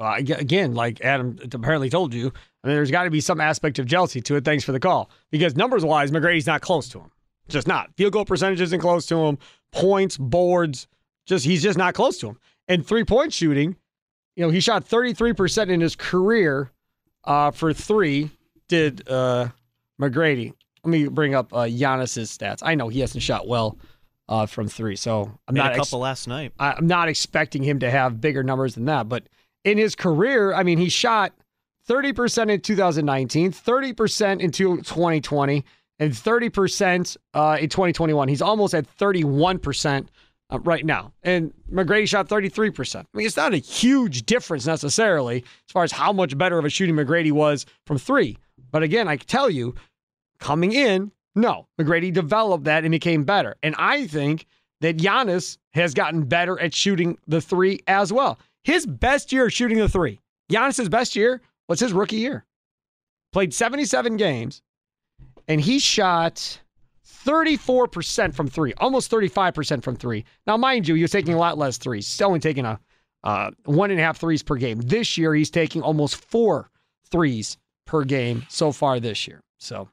Uh, 0.00 0.14
again, 0.16 0.74
like 0.74 1.00
Adam 1.00 1.36
apparently 1.52 1.90
told 1.90 2.14
you, 2.14 2.32
I 2.62 2.68
mean, 2.68 2.76
there's 2.76 2.90
got 2.90 3.02
to 3.02 3.10
be 3.10 3.20
some 3.20 3.40
aspect 3.40 3.80
of 3.80 3.86
jealousy 3.86 4.20
to 4.22 4.36
it. 4.36 4.44
Thanks 4.44 4.62
for 4.62 4.70
the 4.70 4.78
call. 4.78 5.10
Because 5.32 5.56
numbers 5.56 5.84
wise, 5.84 6.12
McGrady's 6.12 6.46
not 6.46 6.60
close 6.60 6.88
to 6.90 7.00
him. 7.00 7.10
Just 7.48 7.66
not. 7.66 7.90
Field 7.96 8.12
goal 8.12 8.24
percentage 8.24 8.60
isn't 8.60 8.80
close 8.80 9.06
to 9.06 9.16
him. 9.16 9.38
Points, 9.72 10.16
boards, 10.16 10.86
just 11.26 11.44
he's 11.44 11.62
just 11.62 11.76
not 11.76 11.94
close 11.94 12.18
to 12.18 12.28
him. 12.28 12.38
And 12.68 12.86
three 12.86 13.04
point 13.04 13.32
shooting, 13.32 13.74
you 14.36 14.44
know, 14.44 14.50
he 14.50 14.60
shot 14.60 14.88
33% 14.88 15.68
in 15.68 15.80
his 15.80 15.96
career 15.96 16.70
uh, 17.24 17.50
for 17.50 17.72
three. 17.72 18.30
Did 18.68 19.08
uh, 19.08 19.48
McGrady? 20.00 20.52
Let 20.84 20.90
me 20.90 21.08
bring 21.08 21.34
up 21.34 21.52
uh, 21.52 21.64
Giannis's 21.64 22.36
stats. 22.36 22.60
I 22.62 22.74
know 22.74 22.88
he 22.88 23.00
hasn't 23.00 23.22
shot 23.22 23.48
well 23.48 23.78
uh, 24.28 24.46
from 24.46 24.68
three, 24.68 24.96
so 24.96 25.38
I'm 25.48 25.54
Made 25.54 25.60
not 25.60 25.72
a 25.72 25.76
ex- 25.76 25.88
couple 25.88 26.00
last 26.00 26.28
night. 26.28 26.52
I- 26.58 26.72
I'm 26.72 26.86
not 26.86 27.08
expecting 27.08 27.62
him 27.62 27.78
to 27.80 27.90
have 27.90 28.20
bigger 28.20 28.42
numbers 28.42 28.74
than 28.74 28.84
that. 28.86 29.08
But 29.08 29.24
in 29.64 29.78
his 29.78 29.94
career, 29.94 30.52
I 30.54 30.62
mean, 30.62 30.78
he 30.78 30.88
shot 30.88 31.32
30% 31.88 32.50
in 32.50 32.60
2019, 32.60 33.52
30% 33.52 34.40
in 34.40 34.50
2020, 34.50 35.64
and 35.98 36.12
30% 36.12 37.16
uh, 37.34 37.56
in 37.60 37.68
2021. 37.68 38.28
He's 38.28 38.42
almost 38.42 38.74
at 38.74 38.86
31% 38.98 40.06
uh, 40.50 40.58
right 40.60 40.84
now. 40.84 41.12
And 41.22 41.52
McGrady 41.72 42.08
shot 42.08 42.28
33%. 42.28 42.96
I 43.00 43.04
mean, 43.14 43.26
it's 43.26 43.36
not 43.36 43.52
a 43.54 43.58
huge 43.58 44.24
difference 44.26 44.66
necessarily 44.66 45.38
as 45.38 45.72
far 45.72 45.84
as 45.84 45.92
how 45.92 46.12
much 46.12 46.36
better 46.38 46.58
of 46.58 46.64
a 46.64 46.70
shooting 46.70 46.94
McGrady 46.94 47.32
was 47.32 47.66
from 47.86 47.98
three. 47.98 48.38
But 48.70 48.82
again, 48.82 49.08
I 49.08 49.16
can 49.16 49.26
tell 49.26 49.50
you, 49.50 49.74
coming 50.38 50.72
in, 50.72 51.10
no, 51.38 51.68
McGrady 51.80 52.12
developed 52.12 52.64
that 52.64 52.84
and 52.84 52.90
became 52.90 53.24
better. 53.24 53.56
And 53.62 53.74
I 53.78 54.06
think 54.06 54.46
that 54.80 54.98
Giannis 54.98 55.58
has 55.72 55.94
gotten 55.94 56.24
better 56.24 56.58
at 56.60 56.74
shooting 56.74 57.18
the 57.26 57.40
three 57.40 57.80
as 57.86 58.12
well. 58.12 58.38
His 58.64 58.86
best 58.86 59.32
year 59.32 59.48
shooting 59.50 59.78
the 59.78 59.88
three, 59.88 60.20
Giannis's 60.50 60.88
best 60.88 61.16
year 61.16 61.40
was 61.68 61.80
his 61.80 61.92
rookie 61.92 62.16
year. 62.16 62.44
Played 63.32 63.54
77 63.54 64.16
games, 64.16 64.62
and 65.46 65.60
he 65.60 65.78
shot 65.78 66.60
34% 67.06 68.34
from 68.34 68.48
three, 68.48 68.72
almost 68.78 69.10
35% 69.10 69.82
from 69.82 69.96
three. 69.96 70.24
Now, 70.46 70.56
mind 70.56 70.88
you, 70.88 70.94
he 70.94 71.02
was 71.02 71.10
taking 71.10 71.34
a 71.34 71.38
lot 71.38 71.58
less 71.58 71.76
threes, 71.76 72.06
still 72.06 72.28
only 72.28 72.40
taking 72.40 72.64
a 72.64 72.80
uh, 73.24 73.50
one 73.64 73.90
and 73.90 74.00
a 74.00 74.02
half 74.02 74.18
threes 74.18 74.42
per 74.42 74.56
game. 74.56 74.80
This 74.80 75.18
year, 75.18 75.34
he's 75.34 75.50
taking 75.50 75.82
almost 75.82 76.16
four 76.16 76.70
threes 77.10 77.58
per 77.86 78.04
game 78.04 78.46
so 78.48 78.72
far 78.72 79.00
this 79.00 79.26
year. 79.26 79.40
So, 79.58 79.88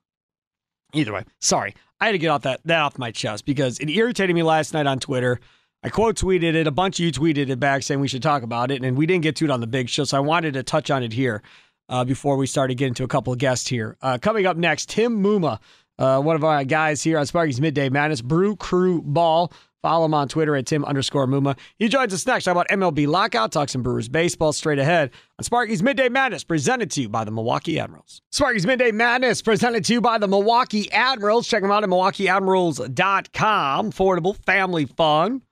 either 0.96 1.14
way, 1.14 1.24
sorry, 1.40 1.76
I 2.00 2.08
had 2.08 2.12
to 2.14 2.18
get 2.18 2.30
off 2.30 2.42
that 2.44 2.62
that 2.66 2.82
off 2.82 2.98
my 2.98 3.12
chest 3.12 3.46
because 3.46 3.80
it 3.80 3.90
irritated 3.90 4.36
me 4.36 4.44
last 4.44 4.74
night 4.74 4.88
on 4.88 5.00
Twitter. 5.00 5.40
I 5.84 5.90
quote 5.90 6.16
tweeted 6.16 6.56
it. 6.56 6.66
A 6.66 6.72
bunch 6.72 7.00
of 7.00 7.06
you 7.06 7.12
tweeted 7.12 7.50
it 7.50 7.60
back 7.60 7.84
saying 7.84 8.00
we 8.00 8.08
should 8.08 8.24
talk 8.24 8.44
about 8.44 8.72
it, 8.72 8.84
and 8.84 8.98
we 8.98 9.06
didn't 9.06 9.24
get 9.24 9.36
to 9.38 9.46
it 9.46 9.52
on 9.52 9.62
the 9.62 9.68
big 9.68 9.88
show, 9.90 10.04
so 10.04 10.18
I 10.18 10.22
wanted 10.22 10.54
to 10.56 10.64
touch 10.64 10.90
on 10.90 11.04
it 11.04 11.14
here 11.14 11.44
uh, 11.90 12.04
before 12.04 12.38
we 12.38 12.48
started 12.48 12.76
getting 12.76 12.96
to 12.96 13.04
a 13.04 13.08
couple 13.08 13.32
of 13.32 13.40
guests 13.40 13.68
here. 13.68 13.98
Uh, 14.02 14.18
coming 14.18 14.46
up 14.46 14.58
next, 14.58 14.90
Tim 14.90 15.22
Muma, 15.24 15.60
uh, 16.00 16.20
one 16.22 16.36
of 16.36 16.44
our 16.44 16.64
guys 16.64 17.04
here 17.04 17.18
on 17.20 17.26
Sparky's 17.26 17.62
Midday 17.62 17.90
Madness, 17.90 18.22
Brew 18.22 18.56
Crew 18.56 19.02
Ball. 19.02 19.52
Follow 19.86 20.06
him 20.06 20.16
on 20.16 20.28
Twitter 20.28 20.56
at 20.56 20.66
Tim 20.66 20.84
underscore 20.84 21.28
Muma. 21.28 21.56
He 21.78 21.90
joins 21.90 22.12
us 22.12 22.26
next. 22.26 22.46
Talk 22.46 22.54
about 22.54 22.68
MLB 22.70 23.06
lockout, 23.06 23.52
talk 23.52 23.70
some 23.70 23.84
Brewers 23.84 24.10
baseball 24.10 24.52
straight 24.52 24.80
ahead 24.80 25.12
on 25.38 25.44
Sparky's 25.44 25.84
Midday 25.84 26.10
Madness, 26.10 26.44
presented 26.44 26.90
to 26.90 27.04
you 27.04 27.10
by 27.10 27.24
the 27.24 27.30
Milwaukee 27.30 27.80
Admirals. 27.80 28.24
Sparky's 28.32 28.66
Midday 28.66 28.92
Madness, 28.92 29.44
presented 29.44 29.86
to 29.86 29.94
you 29.94 30.02
by 30.02 30.18
the 30.18 30.28
Milwaukee 30.28 30.92
Admirals. 30.92 31.48
Check 31.48 31.62
them 31.62 31.70
out 31.70 31.84
at 31.84 31.90
MilwaukeeAdmirals.com. 31.92 33.92
Affordable 33.92 34.36
family 34.44 34.86
fun. 34.86 35.44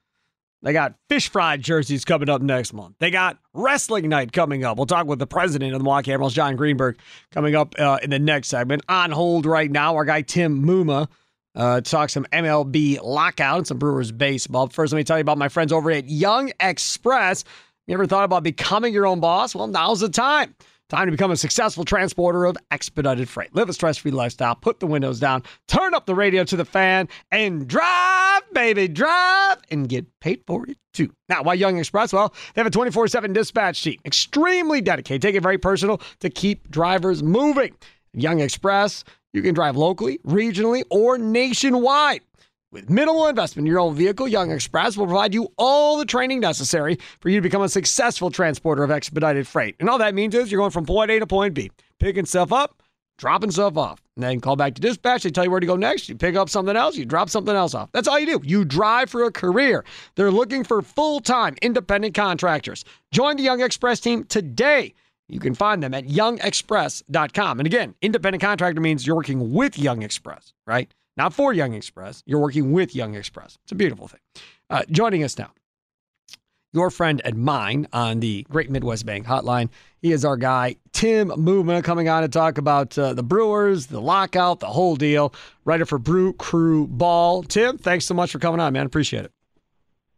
They 0.63 0.73
got 0.73 0.95
fish 1.09 1.29
fried 1.29 1.61
jerseys 1.61 2.03
coming 2.03 2.27
up 2.27 2.41
next 2.41 2.73
month. 2.73 2.95
They 2.97 3.11
got 3.11 3.37
wrestling 3.53 4.09
night 4.09 4.31
coming 4.31 4.63
up. 4.63 4.77
We'll 4.77 4.87
talk 4.87 5.05
with 5.05 5.19
the 5.19 5.27
president 5.27 5.73
of 5.73 5.79
the 5.79 5.83
Milwaukee 5.83 6.11
Admirals, 6.11 6.33
John 6.33 6.55
Greenberg, 6.55 6.97
coming 7.29 7.53
up 7.53 7.75
uh, 7.77 7.99
in 8.01 8.09
the 8.09 8.17
next 8.17 8.47
segment. 8.47 8.81
On 8.89 9.11
hold 9.11 9.45
right 9.45 9.69
now, 9.69 9.95
our 9.95 10.05
guy 10.05 10.23
Tim 10.23 10.65
Muma 10.65 11.07
uh, 11.55 11.81
talk 11.81 12.09
some 12.09 12.25
MLB 12.31 13.01
lockout 13.03 13.57
and 13.59 13.67
some 13.67 13.77
Brewers 13.77 14.11
baseball. 14.11 14.67
First, 14.67 14.93
let 14.93 14.97
me 14.97 15.03
tell 15.03 15.17
you 15.17 15.21
about 15.21 15.37
my 15.37 15.49
friends 15.49 15.71
over 15.71 15.91
at 15.91 16.09
Young 16.09 16.51
Express. 16.59 17.43
You 17.87 17.93
ever 17.93 18.05
thought 18.05 18.23
about 18.23 18.43
becoming 18.43 18.93
your 18.93 19.05
own 19.05 19.19
boss? 19.19 19.53
Well, 19.53 19.67
now's 19.67 19.99
the 19.99 20.09
time. 20.09 20.55
Time 20.89 21.07
to 21.07 21.11
become 21.11 21.31
a 21.31 21.37
successful 21.37 21.85
transporter 21.85 22.45
of 22.45 22.57
expedited 22.69 23.27
freight. 23.27 23.55
Live 23.55 23.69
a 23.69 23.73
stress 23.73 23.97
free 23.97 24.11
lifestyle, 24.11 24.55
put 24.55 24.79
the 24.79 24.85
windows 24.85 25.19
down, 25.19 25.43
turn 25.67 25.93
up 25.93 26.05
the 26.05 26.13
radio 26.13 26.43
to 26.43 26.55
the 26.55 26.65
fan, 26.65 27.07
and 27.31 27.67
drive, 27.67 28.41
baby, 28.53 28.87
drive, 28.87 29.57
and 29.71 29.89
get 29.89 30.05
paid 30.19 30.43
for 30.45 30.67
it 30.67 30.77
too. 30.93 31.11
Now, 31.29 31.41
why 31.43 31.55
Young 31.55 31.77
Express? 31.77 32.13
Well, 32.13 32.33
they 32.53 32.59
have 32.59 32.67
a 32.67 32.71
24 32.71 33.07
7 33.07 33.33
dispatch 33.33 33.83
team, 33.83 33.99
extremely 34.05 34.81
dedicated, 34.81 35.21
take 35.21 35.35
it 35.35 35.41
very 35.41 35.57
personal 35.57 35.99
to 36.19 36.29
keep 36.29 36.69
drivers 36.69 37.23
moving. 37.23 37.75
Young 38.13 38.39
Express, 38.39 39.03
you 39.33 39.41
can 39.41 39.53
drive 39.53 39.75
locally, 39.75 40.19
regionally, 40.19 40.83
or 40.89 41.17
nationwide. 41.17 42.21
With 42.71 42.89
minimal 42.89 43.27
investment 43.27 43.67
in 43.67 43.71
your 43.71 43.79
own 43.79 43.93
vehicle, 43.93 44.27
Young 44.27 44.49
Express 44.49 44.97
will 44.97 45.05
provide 45.05 45.33
you 45.33 45.51
all 45.57 45.97
the 45.97 46.05
training 46.05 46.39
necessary 46.39 46.97
for 47.19 47.29
you 47.29 47.37
to 47.37 47.41
become 47.41 47.61
a 47.61 47.69
successful 47.69 48.31
transporter 48.31 48.83
of 48.83 48.89
expedited 48.89 49.47
freight. 49.47 49.75
And 49.79 49.89
all 49.89 49.99
that 49.99 50.15
means 50.15 50.33
is 50.33 50.51
you're 50.51 50.59
going 50.59 50.71
from 50.71 50.85
point 50.85 51.11
A 51.11 51.19
to 51.19 51.27
point 51.27 51.53
B, 51.53 51.69
picking 51.99 52.25
stuff 52.25 52.51
up, 52.51 52.81
dropping 53.19 53.51
stuff 53.51 53.77
off. 53.77 54.01
And 54.15 54.23
then 54.23 54.39
call 54.39 54.55
back 54.55 54.73
to 54.75 54.81
dispatch. 54.81 55.21
They 55.21 55.29
tell 55.29 55.43
you 55.43 55.51
where 55.51 55.59
to 55.59 55.67
go 55.67 55.75
next. 55.75 56.09
You 56.09 56.15
pick 56.15 56.35
up 56.35 56.49
something 56.49 56.75
else, 56.75 56.95
you 56.95 57.05
drop 57.05 57.29
something 57.29 57.55
else 57.55 57.75
off. 57.75 57.91
That's 57.91 58.07
all 58.07 58.19
you 58.19 58.25
do. 58.25 58.41
You 58.43 58.65
drive 58.65 59.09
for 59.09 59.23
a 59.23 59.31
career. 59.31 59.85
They're 60.15 60.31
looking 60.31 60.63
for 60.63 60.81
full 60.81 61.19
time 61.19 61.55
independent 61.61 62.15
contractors. 62.15 62.85
Join 63.11 63.37
the 63.37 63.43
Young 63.43 63.61
Express 63.61 63.99
team 63.99 64.23
today. 64.23 64.95
You 65.33 65.39
can 65.39 65.55
find 65.55 65.81
them 65.81 65.93
at 65.93 66.05
youngexpress.com. 66.05 67.59
And 67.59 67.67
again, 67.67 67.95
independent 68.01 68.41
contractor 68.41 68.79
means 68.81 69.05
you're 69.05 69.15
working 69.15 69.51
with 69.53 69.77
Young 69.77 70.01
Express, 70.03 70.53
right? 70.65 70.93
not 71.17 71.33
for 71.33 71.53
Young 71.53 71.73
Express. 71.73 72.23
You're 72.25 72.39
working 72.39 72.71
with 72.71 72.95
Young 72.95 73.15
Express. 73.15 73.57
It's 73.63 73.71
a 73.71 73.75
beautiful 73.75 74.07
thing. 74.07 74.19
Uh, 74.69 74.83
joining 74.89 75.23
us 75.23 75.37
now, 75.37 75.51
your 76.71 76.89
friend 76.89 77.21
and 77.23 77.37
mine 77.37 77.87
on 77.93 78.19
the 78.19 78.45
Great 78.49 78.69
Midwest 78.69 79.05
Bank 79.05 79.27
Hotline. 79.27 79.69
He 80.01 80.11
is 80.11 80.25
our 80.25 80.37
guy, 80.37 80.77
Tim 80.91 81.27
Movement, 81.27 81.85
coming 81.85 82.09
on 82.09 82.23
to 82.23 82.27
talk 82.27 82.57
about 82.57 82.97
uh, 82.97 83.13
the 83.13 83.23
Brewers, 83.23 83.87
the 83.87 84.01
lockout, 84.01 84.59
the 84.59 84.67
whole 84.67 84.95
deal. 84.95 85.33
Writer 85.65 85.85
for 85.85 85.99
Brew 85.99 86.33
Crew 86.33 86.87
Ball. 86.87 87.43
Tim, 87.43 87.77
thanks 87.77 88.05
so 88.05 88.13
much 88.13 88.31
for 88.31 88.39
coming 88.39 88.59
on, 88.59 88.73
man. 88.73 88.85
Appreciate 88.85 89.25
it. 89.25 89.31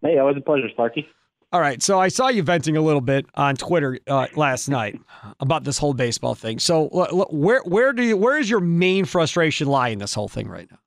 Hey, 0.02 0.18
always 0.18 0.38
a 0.38 0.42
pleasure, 0.42 0.70
Sparky. 0.70 1.08
All 1.56 1.62
right, 1.62 1.82
so 1.82 2.02
I 2.02 2.10
saw 2.10 2.28
you 2.28 2.44
venting 2.44 2.76
a 2.76 2.82
little 2.82 3.00
bit 3.00 3.28
on 3.34 3.56
Twitter 3.56 3.98
uh, 4.08 4.28
last 4.36 4.68
night 4.68 5.00
about 5.40 5.64
this 5.64 5.78
whole 5.78 5.94
baseball 5.94 6.36
thing. 6.36 6.60
So, 6.60 6.90
where 7.32 7.62
where 7.62 7.94
do 7.94 8.04
you 8.04 8.18
where 8.18 8.38
is 8.38 8.50
your 8.50 8.60
main 8.60 9.06
frustration 9.06 9.68
lie 9.68 9.88
in 9.88 10.00
this 10.00 10.14
whole 10.14 10.28
thing 10.28 10.50
right 10.50 10.70
now? 10.70 10.78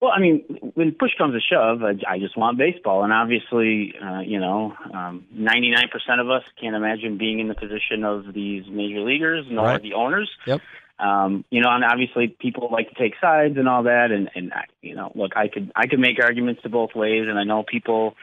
Well, 0.00 0.10
I 0.16 0.20
mean, 0.20 0.42
when 0.72 0.92
push 0.92 1.10
comes 1.18 1.34
to 1.34 1.40
shove, 1.40 1.82
I, 1.82 1.96
I 2.10 2.18
just 2.18 2.34
want 2.34 2.56
baseball, 2.56 3.04
and 3.04 3.12
obviously, 3.12 3.92
uh, 4.02 4.20
you 4.20 4.40
know, 4.40 4.72
um, 4.94 5.26
99% 5.36 5.84
of 6.18 6.30
us 6.30 6.42
can't 6.58 6.74
imagine 6.74 7.18
being 7.18 7.40
in 7.40 7.48
the 7.48 7.54
position 7.54 8.04
of 8.04 8.32
these 8.32 8.64
major 8.70 9.00
leaguers, 9.00 9.44
nor 9.50 9.66
right. 9.66 9.82
the 9.82 9.92
owners. 9.92 10.30
Yep. 10.46 10.62
Um, 10.98 11.44
you 11.50 11.60
know, 11.60 11.68
and 11.70 11.84
obviously, 11.84 12.28
people 12.28 12.70
like 12.72 12.88
to 12.88 12.94
take 12.94 13.12
sides 13.20 13.58
and 13.58 13.68
all 13.68 13.82
that, 13.82 14.12
and 14.12 14.30
and 14.34 14.50
you 14.80 14.94
know, 14.94 15.12
look, 15.14 15.36
I 15.36 15.48
could 15.48 15.70
I 15.76 15.88
could 15.88 16.00
make 16.00 16.18
arguments 16.22 16.62
to 16.62 16.70
both 16.70 16.94
ways, 16.94 17.26
and 17.28 17.38
I 17.38 17.44
know 17.44 17.62
people 17.62 18.14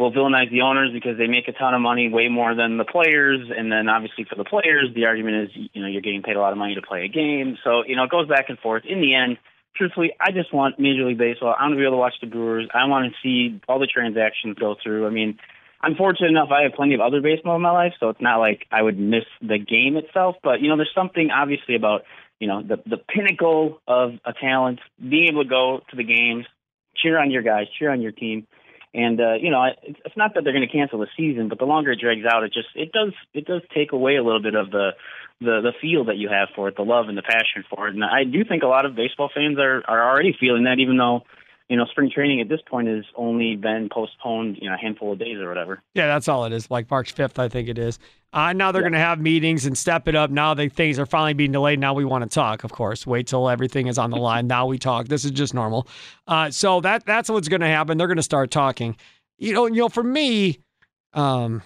will 0.00 0.12
villainize 0.12 0.50
the 0.50 0.62
owners 0.62 0.90
because 0.92 1.18
they 1.18 1.26
make 1.26 1.46
a 1.46 1.52
ton 1.52 1.74
of 1.74 1.80
money, 1.80 2.08
way 2.08 2.28
more 2.28 2.54
than 2.54 2.78
the 2.78 2.84
players, 2.84 3.50
and 3.56 3.70
then 3.70 3.88
obviously 3.88 4.24
for 4.24 4.34
the 4.34 4.44
players, 4.44 4.88
the 4.94 5.04
argument 5.04 5.44
is, 5.44 5.68
you 5.72 5.82
know, 5.82 5.88
you're 5.88 6.00
getting 6.00 6.22
paid 6.22 6.36
a 6.36 6.40
lot 6.40 6.52
of 6.52 6.58
money 6.58 6.74
to 6.74 6.82
play 6.82 7.04
a 7.04 7.08
game, 7.08 7.58
so 7.62 7.84
you 7.86 7.96
know, 7.96 8.04
it 8.04 8.10
goes 8.10 8.26
back 8.26 8.46
and 8.48 8.58
forth. 8.58 8.84
In 8.84 9.00
the 9.00 9.14
end 9.14 9.38
truthfully, 9.76 10.12
I 10.20 10.30
just 10.32 10.52
want 10.52 10.78
Major 10.78 11.04
League 11.06 11.18
Baseball. 11.18 11.54
I 11.58 11.62
want 11.62 11.72
to 11.72 11.76
be 11.76 11.82
able 11.82 11.92
to 11.92 11.98
watch 11.98 12.14
the 12.20 12.26
Brewers. 12.26 12.68
I 12.74 12.84
want 12.86 13.12
to 13.12 13.16
see 13.22 13.60
all 13.68 13.78
the 13.78 13.86
transactions 13.86 14.58
go 14.58 14.76
through. 14.82 15.06
I 15.06 15.10
mean, 15.10 15.38
I'm 15.80 15.94
fortunate 15.94 16.28
enough 16.28 16.50
I 16.50 16.62
have 16.64 16.72
plenty 16.72 16.94
of 16.94 17.00
other 17.00 17.20
baseball 17.20 17.56
in 17.56 17.62
my 17.62 17.70
life, 17.70 17.94
so 17.98 18.10
it's 18.10 18.20
not 18.20 18.38
like 18.38 18.66
I 18.70 18.82
would 18.82 18.98
miss 18.98 19.24
the 19.40 19.58
game 19.58 19.96
itself. 19.96 20.36
But 20.42 20.60
you 20.60 20.68
know, 20.68 20.76
there's 20.76 20.92
something 20.94 21.30
obviously 21.30 21.74
about 21.74 22.02
you 22.38 22.48
know 22.48 22.62
the 22.62 22.76
the 22.86 22.98
pinnacle 22.98 23.80
of 23.88 24.12
a 24.24 24.32
talent 24.32 24.80
being 25.00 25.28
able 25.30 25.44
to 25.44 25.48
go 25.48 25.80
to 25.90 25.96
the 25.96 26.04
games, 26.04 26.44
cheer 26.96 27.18
on 27.18 27.30
your 27.30 27.42
guys, 27.42 27.66
cheer 27.78 27.90
on 27.90 28.02
your 28.02 28.12
team. 28.12 28.46
And 28.92 29.20
uh, 29.20 29.34
you 29.34 29.50
know, 29.50 29.64
it's 29.82 30.16
not 30.16 30.34
that 30.34 30.42
they're 30.42 30.52
going 30.52 30.66
to 30.66 30.72
cancel 30.72 30.98
the 30.98 31.06
season, 31.16 31.48
but 31.48 31.58
the 31.58 31.64
longer 31.64 31.92
it 31.92 32.00
drags 32.00 32.24
out, 32.26 32.42
it 32.42 32.52
just 32.52 32.68
it 32.74 32.90
does 32.92 33.12
it 33.34 33.46
does 33.46 33.62
take 33.72 33.92
away 33.92 34.16
a 34.16 34.22
little 34.22 34.42
bit 34.42 34.56
of 34.56 34.70
the 34.70 34.90
the 35.40 35.60
the 35.62 35.72
feel 35.80 36.04
that 36.06 36.16
you 36.16 36.28
have 36.28 36.48
for 36.56 36.68
it, 36.68 36.76
the 36.76 36.82
love 36.82 37.08
and 37.08 37.16
the 37.16 37.22
passion 37.22 37.64
for 37.70 37.86
it. 37.86 37.94
And 37.94 38.04
I 38.04 38.24
do 38.24 38.44
think 38.44 38.64
a 38.64 38.66
lot 38.66 38.86
of 38.86 38.96
baseball 38.96 39.30
fans 39.32 39.58
are 39.58 39.82
are 39.86 40.10
already 40.10 40.36
feeling 40.38 40.64
that, 40.64 40.80
even 40.80 40.96
though 40.96 41.22
you 41.70 41.76
know 41.76 41.86
spring 41.86 42.10
training 42.12 42.40
at 42.40 42.48
this 42.48 42.60
point 42.68 42.88
has 42.88 43.04
only 43.14 43.54
been 43.54 43.88
postponed, 43.90 44.58
you 44.60 44.68
know, 44.68 44.74
a 44.74 44.76
handful 44.78 45.12
of 45.12 45.20
days 45.20 45.38
or 45.38 45.48
whatever. 45.48 45.80
Yeah, 45.94 46.08
that's 46.08 46.26
all 46.26 46.44
it 46.44 46.52
is. 46.52 46.68
Like 46.68 46.90
March 46.90 47.12
fifth, 47.12 47.38
I 47.38 47.48
think 47.48 47.68
it 47.68 47.78
is. 47.78 48.00
Uh, 48.32 48.52
now 48.52 48.72
they're 48.72 48.82
yeah. 48.82 48.88
going 48.88 48.92
to 48.94 48.98
have 48.98 49.20
meetings 49.20 49.64
and 49.64 49.78
step 49.78 50.08
it 50.08 50.16
up. 50.16 50.30
Now 50.30 50.52
the 50.52 50.68
things 50.68 50.98
are 50.98 51.06
finally 51.06 51.32
being 51.32 51.52
delayed. 51.52 51.78
Now 51.78 51.94
we 51.94 52.04
want 52.04 52.28
to 52.28 52.28
talk. 52.28 52.64
Of 52.64 52.72
course, 52.72 53.06
wait 53.06 53.28
till 53.28 53.48
everything 53.48 53.86
is 53.86 53.98
on 53.98 54.10
the 54.10 54.16
line. 54.16 54.48
now 54.48 54.66
we 54.66 54.78
talk. 54.78 55.06
This 55.06 55.24
is 55.24 55.30
just 55.30 55.54
normal. 55.54 55.86
Uh, 56.26 56.50
so 56.50 56.80
that 56.80 57.06
that's 57.06 57.30
what's 57.30 57.48
going 57.48 57.60
to 57.60 57.68
happen. 57.68 57.98
They're 57.98 58.08
going 58.08 58.16
to 58.16 58.22
start 58.22 58.50
talking. 58.50 58.96
You 59.38 59.54
know, 59.54 59.66
you 59.66 59.76
know, 59.76 59.88
for 59.88 60.02
me, 60.02 60.58
um, 61.14 61.62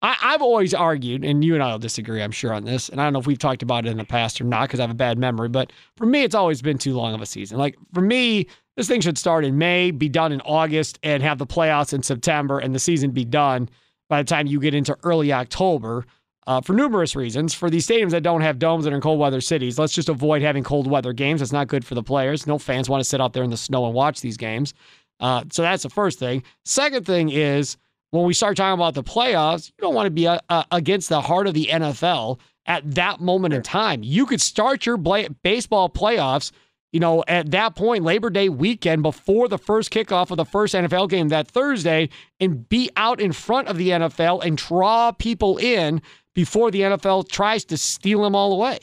I, 0.00 0.32
have 0.32 0.42
always 0.42 0.74
argued, 0.74 1.24
and 1.24 1.42
you 1.42 1.54
and 1.54 1.62
I 1.62 1.72
will 1.72 1.78
disagree, 1.78 2.22
I'm 2.22 2.30
sure, 2.30 2.52
on 2.52 2.64
this. 2.64 2.90
And 2.90 3.00
I 3.00 3.04
don't 3.04 3.14
know 3.14 3.20
if 3.20 3.26
we've 3.26 3.38
talked 3.38 3.62
about 3.62 3.86
it 3.86 3.90
in 3.90 3.96
the 3.96 4.04
past 4.04 4.38
or 4.38 4.44
not 4.44 4.68
because 4.68 4.80
I 4.80 4.82
have 4.82 4.90
a 4.90 4.94
bad 4.94 5.18
memory. 5.18 5.48
But 5.48 5.72
for 5.96 6.04
me, 6.04 6.24
it's 6.24 6.34
always 6.34 6.60
been 6.60 6.76
too 6.76 6.94
long 6.94 7.14
of 7.14 7.22
a 7.22 7.26
season. 7.26 7.56
Like 7.56 7.76
for 7.94 8.02
me, 8.02 8.46
this 8.76 8.88
thing 8.88 9.00
should 9.00 9.18
start 9.18 9.44
in 9.44 9.58
May, 9.58 9.90
be 9.90 10.08
done 10.08 10.32
in 10.32 10.40
August, 10.42 10.98
and 11.02 11.22
have 11.22 11.38
the 11.38 11.46
playoffs 11.46 11.92
in 11.92 12.02
September, 12.02 12.58
and 12.58 12.74
the 12.74 12.78
season 12.78 13.10
be 13.10 13.24
done 13.24 13.68
by 14.08 14.22
the 14.22 14.26
time 14.26 14.46
you 14.46 14.60
get 14.60 14.74
into 14.74 14.96
early 15.02 15.32
October. 15.32 16.04
Uh, 16.46 16.60
for 16.60 16.74
numerous 16.74 17.16
reasons. 17.16 17.54
For 17.54 17.70
these 17.70 17.86
stadiums 17.86 18.10
that 18.10 18.22
don't 18.22 18.42
have 18.42 18.58
domes 18.58 18.84
that 18.84 18.92
are 18.92 18.96
in 18.96 19.00
cold 19.00 19.18
weather 19.18 19.40
cities, 19.40 19.78
let's 19.78 19.94
just 19.94 20.10
avoid 20.10 20.42
having 20.42 20.62
cold 20.62 20.86
weather 20.86 21.14
games. 21.14 21.40
It's 21.40 21.52
not 21.52 21.68
good 21.68 21.86
for 21.86 21.94
the 21.94 22.02
players. 22.02 22.46
No 22.46 22.58
fans 22.58 22.86
want 22.86 23.00
to 23.00 23.08
sit 23.08 23.18
out 23.18 23.32
there 23.32 23.44
in 23.44 23.48
the 23.48 23.56
snow 23.56 23.86
and 23.86 23.94
watch 23.94 24.20
these 24.20 24.36
games. 24.36 24.74
Uh, 25.20 25.44
so 25.50 25.62
that's 25.62 25.84
the 25.84 25.88
first 25.88 26.18
thing. 26.18 26.42
Second 26.66 27.06
thing 27.06 27.30
is 27.30 27.78
when 28.10 28.24
we 28.26 28.34
start 28.34 28.58
talking 28.58 28.74
about 28.74 28.92
the 28.92 29.02
playoffs, 29.02 29.68
you 29.68 29.74
don't 29.80 29.94
want 29.94 30.06
to 30.06 30.10
be 30.10 30.26
uh, 30.26 30.38
uh 30.50 30.64
against 30.70 31.08
the 31.08 31.22
heart 31.22 31.46
of 31.46 31.54
the 31.54 31.66
NFL 31.66 32.38
at 32.66 32.94
that 32.94 33.20
moment 33.20 33.54
in 33.54 33.62
time. 33.62 34.02
You 34.02 34.26
could 34.26 34.40
start 34.40 34.86
your 34.86 34.96
baseball 34.96 35.88
playoffs, 35.88 36.52
you 36.94 37.00
know, 37.00 37.24
at 37.26 37.50
that 37.50 37.74
point, 37.74 38.04
Labor 38.04 38.30
Day 38.30 38.48
weekend 38.48 39.02
before 39.02 39.48
the 39.48 39.58
first 39.58 39.90
kickoff 39.90 40.30
of 40.30 40.36
the 40.36 40.44
first 40.44 40.74
NFL 40.74 41.10
game 41.10 41.28
that 41.30 41.48
Thursday, 41.48 42.08
and 42.38 42.68
be 42.68 42.88
out 42.94 43.20
in 43.20 43.32
front 43.32 43.66
of 43.66 43.78
the 43.78 43.88
NFL 43.88 44.46
and 44.46 44.56
draw 44.56 45.10
people 45.10 45.58
in 45.58 46.00
before 46.34 46.70
the 46.70 46.82
NFL 46.82 47.28
tries 47.28 47.64
to 47.64 47.76
steal 47.76 48.22
them 48.22 48.36
all 48.36 48.52
away. 48.52 48.78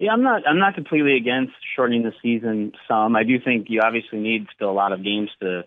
Yeah, 0.00 0.10
I'm 0.10 0.24
not. 0.24 0.42
I'm 0.48 0.58
not 0.58 0.74
completely 0.74 1.16
against 1.16 1.52
shortening 1.76 2.02
the 2.02 2.12
season. 2.20 2.72
Some, 2.88 3.14
I 3.14 3.22
do 3.22 3.38
think 3.38 3.66
you 3.70 3.80
obviously 3.80 4.18
need 4.18 4.48
still 4.52 4.70
a 4.70 4.72
lot 4.72 4.90
of 4.90 5.04
games 5.04 5.30
to 5.40 5.62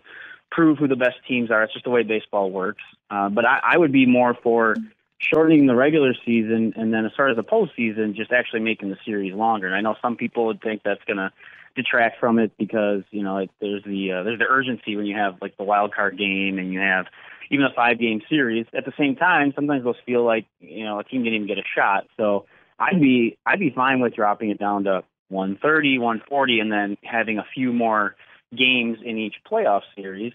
prove 0.50 0.76
who 0.76 0.88
the 0.88 0.96
best 0.96 1.16
teams 1.26 1.50
are. 1.50 1.62
It's 1.62 1.72
just 1.72 1.86
the 1.86 1.90
way 1.90 2.02
baseball 2.02 2.50
works. 2.50 2.82
Uh, 3.10 3.30
but 3.30 3.46
I, 3.46 3.60
I 3.64 3.78
would 3.78 3.92
be 3.92 4.04
more 4.04 4.36
for 4.42 4.76
shortening 5.22 5.66
the 5.66 5.74
regular 5.74 6.14
season 6.26 6.74
and 6.76 6.92
then 6.92 7.06
as 7.06 7.12
far 7.16 7.28
as 7.28 7.36
the 7.36 7.44
postseason, 7.44 8.14
just 8.14 8.32
actually 8.32 8.60
making 8.60 8.90
the 8.90 8.98
series 9.04 9.34
longer. 9.34 9.66
And 9.66 9.74
I 9.74 9.80
know 9.80 9.96
some 10.02 10.16
people 10.16 10.46
would 10.46 10.60
think 10.60 10.82
that's 10.84 11.02
going 11.04 11.18
to 11.18 11.32
detract 11.74 12.20
from 12.20 12.38
it 12.38 12.52
because 12.58 13.02
you 13.10 13.22
know 13.22 13.38
it, 13.38 13.50
there's 13.60 13.82
the 13.84 14.12
uh, 14.12 14.22
there's 14.22 14.38
the 14.38 14.46
urgency 14.48 14.96
when 14.96 15.06
you 15.06 15.16
have 15.16 15.36
like 15.40 15.56
the 15.56 15.64
wild 15.64 15.94
card 15.94 16.18
game 16.18 16.58
and 16.58 16.72
you 16.72 16.80
have 16.80 17.06
even 17.50 17.64
a 17.66 17.72
five 17.74 17.98
game 17.98 18.20
series. 18.28 18.66
At 18.74 18.84
the 18.84 18.92
same 18.98 19.16
time, 19.16 19.52
sometimes 19.54 19.84
those 19.84 19.96
feel 20.04 20.24
like 20.24 20.46
you 20.60 20.84
know 20.84 20.98
a 20.98 21.04
team 21.04 21.22
didn't 21.22 21.36
even 21.36 21.48
get 21.48 21.58
a 21.58 21.66
shot. 21.74 22.06
So 22.16 22.46
I'd 22.78 23.00
be 23.00 23.38
I'd 23.46 23.60
be 23.60 23.70
fine 23.70 24.00
with 24.00 24.14
dropping 24.14 24.50
it 24.50 24.58
down 24.58 24.84
to 24.84 25.04
130, 25.28 25.98
140, 25.98 26.60
and 26.60 26.72
then 26.72 26.96
having 27.02 27.38
a 27.38 27.44
few 27.54 27.72
more 27.72 28.16
games 28.54 28.98
in 29.04 29.18
each 29.18 29.36
playoff 29.50 29.82
series. 29.96 30.32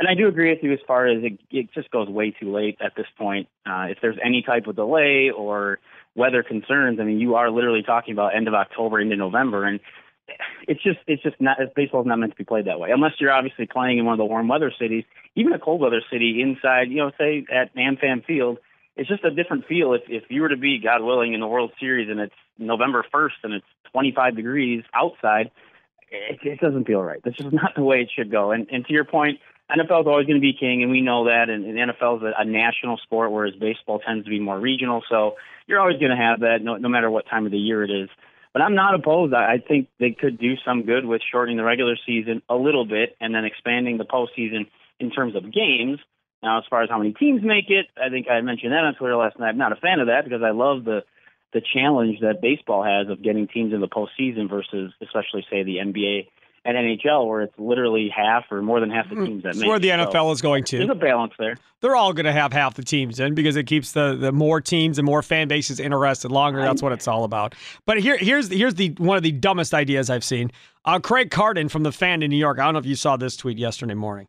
And 0.00 0.08
I 0.08 0.14
do 0.14 0.28
agree 0.28 0.48
with 0.48 0.62
you 0.62 0.72
as 0.72 0.78
far 0.86 1.06
as 1.06 1.22
it, 1.22 1.38
it 1.50 1.68
just 1.74 1.90
goes 1.90 2.08
way 2.08 2.30
too 2.30 2.50
late 2.50 2.78
at 2.82 2.94
this 2.96 3.04
point. 3.18 3.48
Uh, 3.66 3.88
if 3.90 3.98
there's 4.00 4.16
any 4.24 4.40
type 4.40 4.66
of 4.66 4.74
delay 4.74 5.30
or 5.30 5.78
weather 6.14 6.42
concerns, 6.42 6.98
I 6.98 7.04
mean, 7.04 7.20
you 7.20 7.34
are 7.34 7.50
literally 7.50 7.82
talking 7.82 8.14
about 8.14 8.34
end 8.34 8.48
of 8.48 8.54
October 8.54 8.98
into 8.98 9.16
November, 9.16 9.66
and 9.66 9.78
it's 10.66 10.82
just 10.82 11.00
it's 11.06 11.22
just 11.22 11.36
not 11.38 11.58
baseball's 11.76 12.06
not 12.06 12.18
meant 12.18 12.32
to 12.32 12.38
be 12.38 12.44
played 12.44 12.64
that 12.64 12.80
way 12.80 12.90
unless 12.92 13.12
you're 13.18 13.32
obviously 13.32 13.66
playing 13.66 13.98
in 13.98 14.06
one 14.06 14.14
of 14.14 14.18
the 14.18 14.24
warm 14.24 14.48
weather 14.48 14.72
cities. 14.80 15.04
Even 15.34 15.52
a 15.52 15.58
cold 15.58 15.82
weather 15.82 16.00
city 16.10 16.40
inside, 16.40 16.88
you 16.88 16.96
know, 16.96 17.10
say 17.18 17.44
at 17.52 17.74
AmFam 17.74 18.24
Field, 18.24 18.56
it's 18.96 19.08
just 19.08 19.22
a 19.24 19.30
different 19.30 19.66
feel. 19.66 19.92
If 19.92 20.02
if 20.08 20.24
you 20.30 20.40
were 20.40 20.48
to 20.48 20.56
be, 20.56 20.78
God 20.82 21.02
willing, 21.02 21.34
in 21.34 21.40
the 21.40 21.46
World 21.46 21.72
Series 21.78 22.08
and 22.08 22.20
it's 22.20 22.34
November 22.58 23.04
first 23.12 23.36
and 23.42 23.52
it's 23.52 23.66
25 23.92 24.34
degrees 24.34 24.82
outside, 24.94 25.50
it, 26.10 26.38
it 26.42 26.60
doesn't 26.60 26.86
feel 26.86 27.02
right. 27.02 27.22
This 27.22 27.34
is 27.38 27.52
not 27.52 27.74
the 27.76 27.82
way 27.82 27.98
it 27.98 28.10
should 28.16 28.30
go. 28.30 28.50
And 28.50 28.66
and 28.70 28.86
to 28.86 28.94
your 28.94 29.04
point, 29.04 29.40
NFL 29.70 30.02
is 30.02 30.06
always 30.06 30.26
going 30.26 30.40
to 30.40 30.40
be 30.40 30.52
king, 30.52 30.82
and 30.82 30.90
we 30.90 31.00
know 31.00 31.24
that. 31.24 31.48
And, 31.48 31.64
and 31.64 31.90
NFL 31.90 32.18
is 32.18 32.22
a, 32.22 32.42
a 32.42 32.44
national 32.44 32.98
sport, 32.98 33.32
whereas 33.32 33.54
baseball 33.54 33.98
tends 33.98 34.24
to 34.24 34.30
be 34.30 34.40
more 34.40 34.58
regional. 34.58 35.02
So 35.08 35.36
you're 35.66 35.80
always 35.80 35.98
going 35.98 36.10
to 36.10 36.16
have 36.16 36.40
that, 36.40 36.58
no, 36.62 36.76
no 36.76 36.88
matter 36.88 37.10
what 37.10 37.26
time 37.28 37.46
of 37.46 37.52
the 37.52 37.58
year 37.58 37.84
it 37.84 37.90
is. 37.90 38.08
But 38.52 38.62
I'm 38.62 38.74
not 38.74 38.94
opposed. 38.94 39.32
I 39.32 39.58
think 39.58 39.88
they 40.00 40.10
could 40.10 40.38
do 40.38 40.54
some 40.64 40.82
good 40.82 41.04
with 41.04 41.22
shortening 41.30 41.56
the 41.56 41.62
regular 41.62 41.96
season 42.04 42.42
a 42.48 42.56
little 42.56 42.84
bit 42.84 43.16
and 43.20 43.32
then 43.34 43.44
expanding 43.44 43.96
the 43.96 44.04
postseason 44.04 44.66
in 44.98 45.10
terms 45.10 45.36
of 45.36 45.52
games. 45.52 46.00
Now, 46.42 46.58
as 46.58 46.64
far 46.68 46.82
as 46.82 46.90
how 46.90 46.98
many 46.98 47.12
teams 47.12 47.42
make 47.44 47.68
it, 47.68 47.86
I 47.96 48.08
think 48.08 48.26
I 48.28 48.40
mentioned 48.40 48.72
that 48.72 48.84
on 48.84 48.94
Twitter 48.94 49.16
last 49.16 49.38
night. 49.38 49.50
I'm 49.50 49.58
not 49.58 49.72
a 49.72 49.76
fan 49.76 50.00
of 50.00 50.08
that 50.08 50.24
because 50.24 50.42
I 50.42 50.50
love 50.50 50.84
the 50.84 51.04
the 51.52 51.60
challenge 51.60 52.20
that 52.20 52.40
baseball 52.40 52.84
has 52.84 53.08
of 53.08 53.22
getting 53.22 53.48
teams 53.48 53.72
in 53.74 53.80
the 53.80 53.88
postseason 53.88 54.48
versus, 54.48 54.92
especially 55.02 55.44
say 55.50 55.64
the 55.64 55.78
NBA 55.78 56.28
and 56.64 56.76
NHL, 56.76 57.26
where 57.26 57.42
it's 57.42 57.58
literally 57.58 58.12
half 58.14 58.44
or 58.50 58.60
more 58.60 58.80
than 58.80 58.90
half 58.90 59.08
the 59.08 59.14
teams 59.14 59.42
that 59.44 59.56
make 59.56 59.66
where 59.66 59.78
the 59.78 59.88
NFL 59.88 60.12
So 60.12 60.30
is 60.30 60.42
going 60.42 60.64
to. 60.64 60.78
There's 60.78 60.90
a 60.90 60.94
balance 60.94 61.32
there. 61.38 61.56
They're 61.80 61.96
all 61.96 62.12
going 62.12 62.26
to 62.26 62.32
have 62.32 62.52
half 62.52 62.74
the 62.74 62.82
teams 62.84 63.18
in 63.18 63.34
because 63.34 63.56
it 63.56 63.64
keeps 63.64 63.92
the, 63.92 64.14
the 64.14 64.30
more 64.30 64.60
teams 64.60 64.98
and 64.98 65.06
more 65.06 65.22
fan 65.22 65.48
bases 65.48 65.80
interested 65.80 66.30
longer. 66.30 66.60
That's 66.60 66.82
what 66.82 66.92
it's 66.92 67.08
all 67.08 67.24
about. 67.24 67.54
But 67.86 68.00
here 68.00 68.18
here's 68.18 68.48
here's 68.48 68.74
the 68.74 68.90
one 68.98 69.16
of 69.16 69.22
the 69.22 69.32
dumbest 69.32 69.72
ideas 69.72 70.10
I've 70.10 70.24
seen. 70.24 70.50
Uh, 70.84 70.98
Craig 70.98 71.30
Carton 71.30 71.68
from 71.68 71.82
the 71.82 71.92
Fan 71.92 72.22
in 72.22 72.30
New 72.30 72.36
York. 72.36 72.58
I 72.58 72.64
don't 72.64 72.74
know 72.74 72.80
if 72.80 72.86
you 72.86 72.94
saw 72.96 73.16
this 73.16 73.36
tweet 73.36 73.58
yesterday 73.58 73.94
morning. 73.94 74.28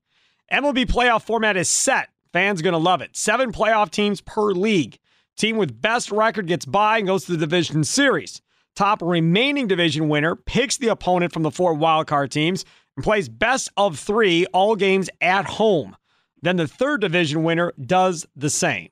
MLB 0.52 0.86
playoff 0.86 1.24
format 1.24 1.58
is 1.58 1.70
set. 1.70 2.10
Fans 2.34 2.62
going 2.62 2.74
to 2.74 2.78
love 2.80 3.02
it. 3.02 3.16
Seven 3.16 3.52
playoff 3.52 3.90
teams 3.90 4.22
per 4.22 4.52
league. 4.52 4.98
Team 5.38 5.58
with 5.58 5.82
best 5.82 6.12
record 6.12 6.48
gets 6.48 6.66
by 6.66 6.98
and 6.98 7.08
goes 7.08 7.26
to 7.26 7.34
the 7.34 7.38
division 7.38 7.84
series. 7.84 8.42
Top 8.76 9.02
remaining 9.02 9.68
division 9.68 10.10
winner 10.10 10.36
picks 10.36 10.78
the 10.78 10.88
opponent 10.88 11.34
from 11.34 11.44
the 11.44 11.52
four 11.52 11.76
wildcard 11.76 12.30
teams 12.30 12.66
and 12.96 13.04
plays 13.04 13.30
best 13.30 13.70
of 13.78 14.00
three 14.00 14.46
all 14.48 14.76
games 14.76 15.10
at 15.20 15.46
home. 15.46 15.96
Then 16.42 16.56
the 16.56 16.68
third 16.68 17.02
division 17.02 17.44
winner 17.44 17.74
does 17.80 18.26
the 18.36 18.50
same. 18.50 18.90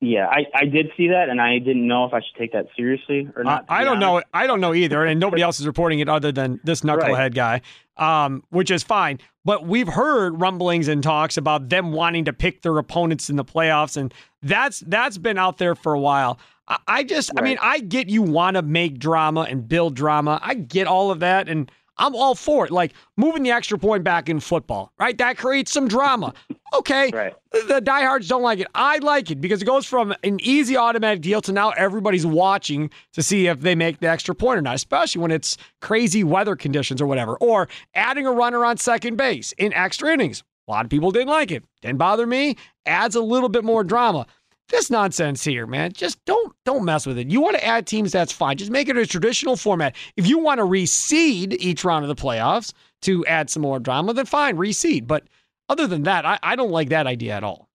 Yeah, 0.00 0.26
I, 0.26 0.44
I 0.54 0.64
did 0.66 0.90
see 0.96 1.08
that, 1.08 1.30
and 1.30 1.40
I 1.40 1.58
didn't 1.58 1.86
know 1.86 2.04
if 2.04 2.12
I 2.12 2.20
should 2.20 2.38
take 2.38 2.52
that 2.52 2.66
seriously 2.76 3.30
or 3.34 3.42
not. 3.42 3.66
to 3.66 3.72
I 3.72 3.82
don't 3.82 4.02
honest. 4.02 4.26
know. 4.26 4.38
I 4.38 4.46
don't 4.46 4.60
know 4.60 4.74
either, 4.74 5.04
and 5.04 5.18
nobody 5.18 5.42
else 5.42 5.58
is 5.58 5.66
reporting 5.66 6.00
it 6.00 6.08
other 6.08 6.30
than 6.32 6.60
this 6.64 6.82
knucklehead 6.82 7.34
guy, 7.34 7.62
um, 7.96 8.44
which 8.50 8.70
is 8.70 8.82
fine. 8.82 9.18
But 9.46 9.66
we've 9.66 9.88
heard 9.88 10.38
rumblings 10.38 10.88
and 10.88 11.02
talks 11.02 11.38
about 11.38 11.70
them 11.70 11.92
wanting 11.92 12.26
to 12.26 12.34
pick 12.34 12.60
their 12.60 12.76
opponents 12.76 13.30
in 13.30 13.36
the 13.36 13.44
playoffs, 13.44 13.96
and 13.96 14.12
that's 14.42 14.80
that's 14.80 15.16
been 15.16 15.38
out 15.38 15.56
there 15.56 15.74
for 15.74 15.94
a 15.94 16.00
while. 16.00 16.38
I, 16.86 17.04
just, 17.04 17.30
I 17.36 17.42
mean, 17.42 17.58
I 17.60 17.78
get 17.78 18.08
you 18.08 18.22
want 18.22 18.56
to 18.56 18.62
make 18.62 18.98
drama 18.98 19.42
and 19.42 19.68
build 19.68 19.94
drama. 19.94 20.40
I 20.42 20.54
get 20.54 20.86
all 20.86 21.10
of 21.10 21.20
that, 21.20 21.48
and 21.48 21.70
I'm 21.98 22.14
all 22.14 22.34
for 22.34 22.66
it. 22.66 22.72
Like 22.72 22.92
moving 23.16 23.42
the 23.42 23.50
extra 23.50 23.78
point 23.78 24.04
back 24.04 24.28
in 24.28 24.40
football, 24.40 24.92
right? 24.98 25.16
That 25.16 25.38
creates 25.38 25.72
some 25.72 25.88
drama. 25.88 26.34
Okay. 26.74 27.10
Right. 27.16 27.34
The 27.68 27.80
diehards 27.80 28.28
don't 28.28 28.42
like 28.42 28.58
it. 28.58 28.66
I 28.74 28.98
like 28.98 29.30
it 29.30 29.40
because 29.40 29.62
it 29.62 29.64
goes 29.64 29.86
from 29.86 30.14
an 30.22 30.38
easy 30.42 30.76
automatic 30.76 31.22
deal 31.22 31.40
to 31.40 31.52
now 31.52 31.70
everybody's 31.70 32.26
watching 32.26 32.90
to 33.14 33.22
see 33.22 33.46
if 33.46 33.60
they 33.60 33.74
make 33.74 34.00
the 34.00 34.08
extra 34.08 34.34
point 34.34 34.58
or 34.58 34.62
not, 34.62 34.74
especially 34.74 35.22
when 35.22 35.30
it's 35.30 35.56
crazy 35.80 36.22
weather 36.22 36.54
conditions 36.54 37.00
or 37.00 37.06
whatever. 37.06 37.36
Or 37.38 37.68
adding 37.94 38.26
a 38.26 38.32
runner 38.32 38.62
on 38.66 38.76
second 38.76 39.16
base 39.16 39.52
in 39.52 39.72
extra 39.72 40.12
innings. 40.12 40.42
A 40.68 40.70
lot 40.70 40.84
of 40.84 40.90
people 40.90 41.10
didn't 41.12 41.28
like 41.28 41.50
it. 41.50 41.64
Didn't 41.80 41.96
bother 41.96 42.26
me. 42.26 42.56
Adds 42.84 43.14
a 43.14 43.22
little 43.22 43.48
bit 43.48 43.64
more 43.64 43.82
drama. 43.84 44.26
This 44.68 44.90
nonsense 44.90 45.44
here, 45.44 45.66
man. 45.66 45.92
Just 45.92 46.24
don't 46.24 46.54
don't 46.64 46.84
mess 46.84 47.06
with 47.06 47.18
it. 47.18 47.28
You 47.30 47.40
want 47.40 47.56
to 47.56 47.64
add 47.64 47.86
teams, 47.86 48.10
that's 48.12 48.32
fine. 48.32 48.56
Just 48.56 48.70
make 48.70 48.88
it 48.88 48.96
a 48.96 49.06
traditional 49.06 49.56
format. 49.56 49.94
If 50.16 50.26
you 50.26 50.38
want 50.38 50.58
to 50.58 50.64
reseed 50.64 51.56
each 51.60 51.84
round 51.84 52.04
of 52.04 52.08
the 52.08 52.20
playoffs 52.20 52.72
to 53.02 53.24
add 53.26 53.48
some 53.48 53.62
more 53.62 53.78
drama, 53.78 54.12
then 54.12 54.26
fine, 54.26 54.56
reseed. 54.56 55.06
But 55.06 55.24
other 55.68 55.86
than 55.86 56.02
that, 56.04 56.26
I, 56.26 56.38
I 56.42 56.56
don't 56.56 56.70
like 56.70 56.88
that 56.88 57.06
idea 57.06 57.34
at 57.34 57.44
all. 57.44 57.68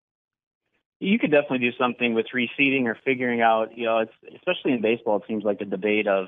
you 1.00 1.18
could 1.18 1.32
definitely 1.32 1.60
do 1.60 1.72
something 1.78 2.14
with 2.14 2.28
reseeding 2.36 2.86
or 2.86 2.98
figuring 3.06 3.42
out, 3.42 3.78
you 3.78 3.86
know, 3.86 4.00
it's 4.00 4.12
especially 4.36 4.74
in 4.74 4.82
baseball, 4.82 5.18
it 5.18 5.24
seems 5.28 5.44
like 5.44 5.60
the 5.60 5.66
debate 5.66 6.08
of 6.08 6.28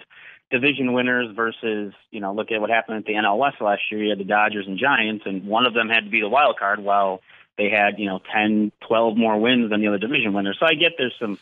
division 0.49 0.93
winners 0.93 1.27
versus, 1.35 1.93
you 2.11 2.19
know, 2.19 2.33
look 2.33 2.51
at 2.51 2.59
what 2.61 2.69
happened 2.69 2.97
at 2.97 3.05
the 3.05 3.13
NL 3.13 3.37
West 3.37 3.57
last 3.61 3.81
year. 3.91 4.03
You 4.03 4.09
had 4.09 4.19
the 4.19 4.23
Dodgers 4.23 4.65
and 4.67 4.79
Giants, 4.79 5.25
and 5.25 5.45
one 5.45 5.65
of 5.65 5.73
them 5.73 5.89
had 5.89 6.05
to 6.05 6.09
be 6.09 6.21
the 6.21 6.29
wild 6.29 6.57
card 6.57 6.79
while 6.79 7.21
they 7.57 7.69
had, 7.69 7.99
you 7.99 8.07
know, 8.07 8.19
10, 8.33 8.71
12 8.87 9.17
more 9.17 9.39
wins 9.39 9.69
than 9.69 9.81
the 9.81 9.87
other 9.87 9.97
division 9.97 10.33
winners. 10.33 10.57
So 10.59 10.65
I 10.65 10.73
get 10.73 10.93
there's 10.97 11.15
some 11.19 11.37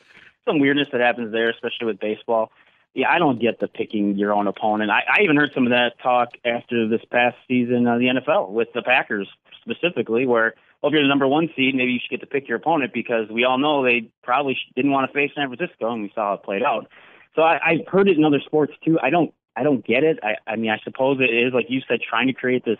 some 0.45 0.59
weirdness 0.59 0.87
that 0.91 1.01
happens 1.01 1.31
there, 1.31 1.49
especially 1.49 1.87
with 1.87 1.99
baseball. 1.99 2.51
Yeah, 2.93 3.09
I 3.09 3.19
don't 3.19 3.39
get 3.39 3.59
the 3.59 3.67
picking 3.67 4.17
your 4.17 4.33
own 4.33 4.47
opponent. 4.47 4.91
I, 4.91 5.03
I 5.07 5.21
even 5.21 5.37
heard 5.37 5.53
some 5.53 5.65
of 5.65 5.69
that 5.69 5.99
talk 6.01 6.29
after 6.43 6.89
this 6.89 7.01
past 7.09 7.37
season 7.47 7.87
of 7.87 7.99
the 7.99 8.07
NFL 8.07 8.49
with 8.49 8.67
the 8.73 8.81
Packers 8.81 9.29
specifically, 9.61 10.25
where 10.25 10.55
well, 10.81 10.91
if 10.91 10.93
you're 10.93 11.03
the 11.03 11.07
number 11.07 11.27
one 11.27 11.49
seed, 11.55 11.75
maybe 11.75 11.93
you 11.93 11.99
should 12.01 12.09
get 12.09 12.21
to 12.21 12.25
pick 12.25 12.47
your 12.47 12.57
opponent 12.57 12.91
because 12.91 13.29
we 13.29 13.45
all 13.45 13.59
know 13.59 13.83
they 13.83 14.09
probably 14.23 14.57
didn't 14.75 14.91
want 14.91 15.09
to 15.09 15.13
face 15.13 15.31
San 15.35 15.47
Francisco, 15.47 15.93
and 15.93 16.01
we 16.01 16.11
saw 16.13 16.33
it 16.33 16.43
played 16.43 16.63
out. 16.63 16.87
So 17.35 17.43
I, 17.43 17.59
I've 17.63 17.87
heard 17.87 18.09
it 18.09 18.17
in 18.17 18.25
other 18.25 18.41
sports 18.43 18.73
too. 18.83 18.99
I 19.01 19.09
don't, 19.09 19.33
I 19.55 19.63
don't 19.63 19.85
get 19.85 20.03
it. 20.03 20.19
I, 20.23 20.35
I 20.45 20.55
mean, 20.55 20.71
I 20.71 20.79
suppose 20.83 21.19
it 21.21 21.33
is 21.33 21.53
like 21.53 21.67
you 21.69 21.81
said, 21.87 21.99
trying 22.01 22.27
to 22.27 22.33
create 22.33 22.65
this 22.65 22.79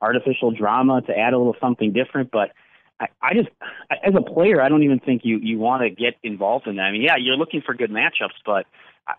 artificial 0.00 0.52
drama 0.52 1.02
to 1.02 1.18
add 1.18 1.32
a 1.32 1.38
little 1.38 1.56
something 1.60 1.92
different, 1.92 2.30
but. 2.30 2.52
I, 3.00 3.06
I 3.22 3.34
just, 3.34 3.48
as 3.90 4.14
a 4.16 4.22
player, 4.22 4.60
I 4.60 4.68
don't 4.68 4.82
even 4.82 4.98
think 4.98 5.22
you 5.24 5.38
you 5.38 5.58
want 5.58 5.82
to 5.82 5.90
get 5.90 6.14
involved 6.22 6.66
in 6.66 6.76
that. 6.76 6.82
I 6.82 6.92
mean, 6.92 7.02
yeah, 7.02 7.16
you're 7.16 7.36
looking 7.36 7.62
for 7.62 7.74
good 7.74 7.90
matchups, 7.90 8.38
but 8.44 8.66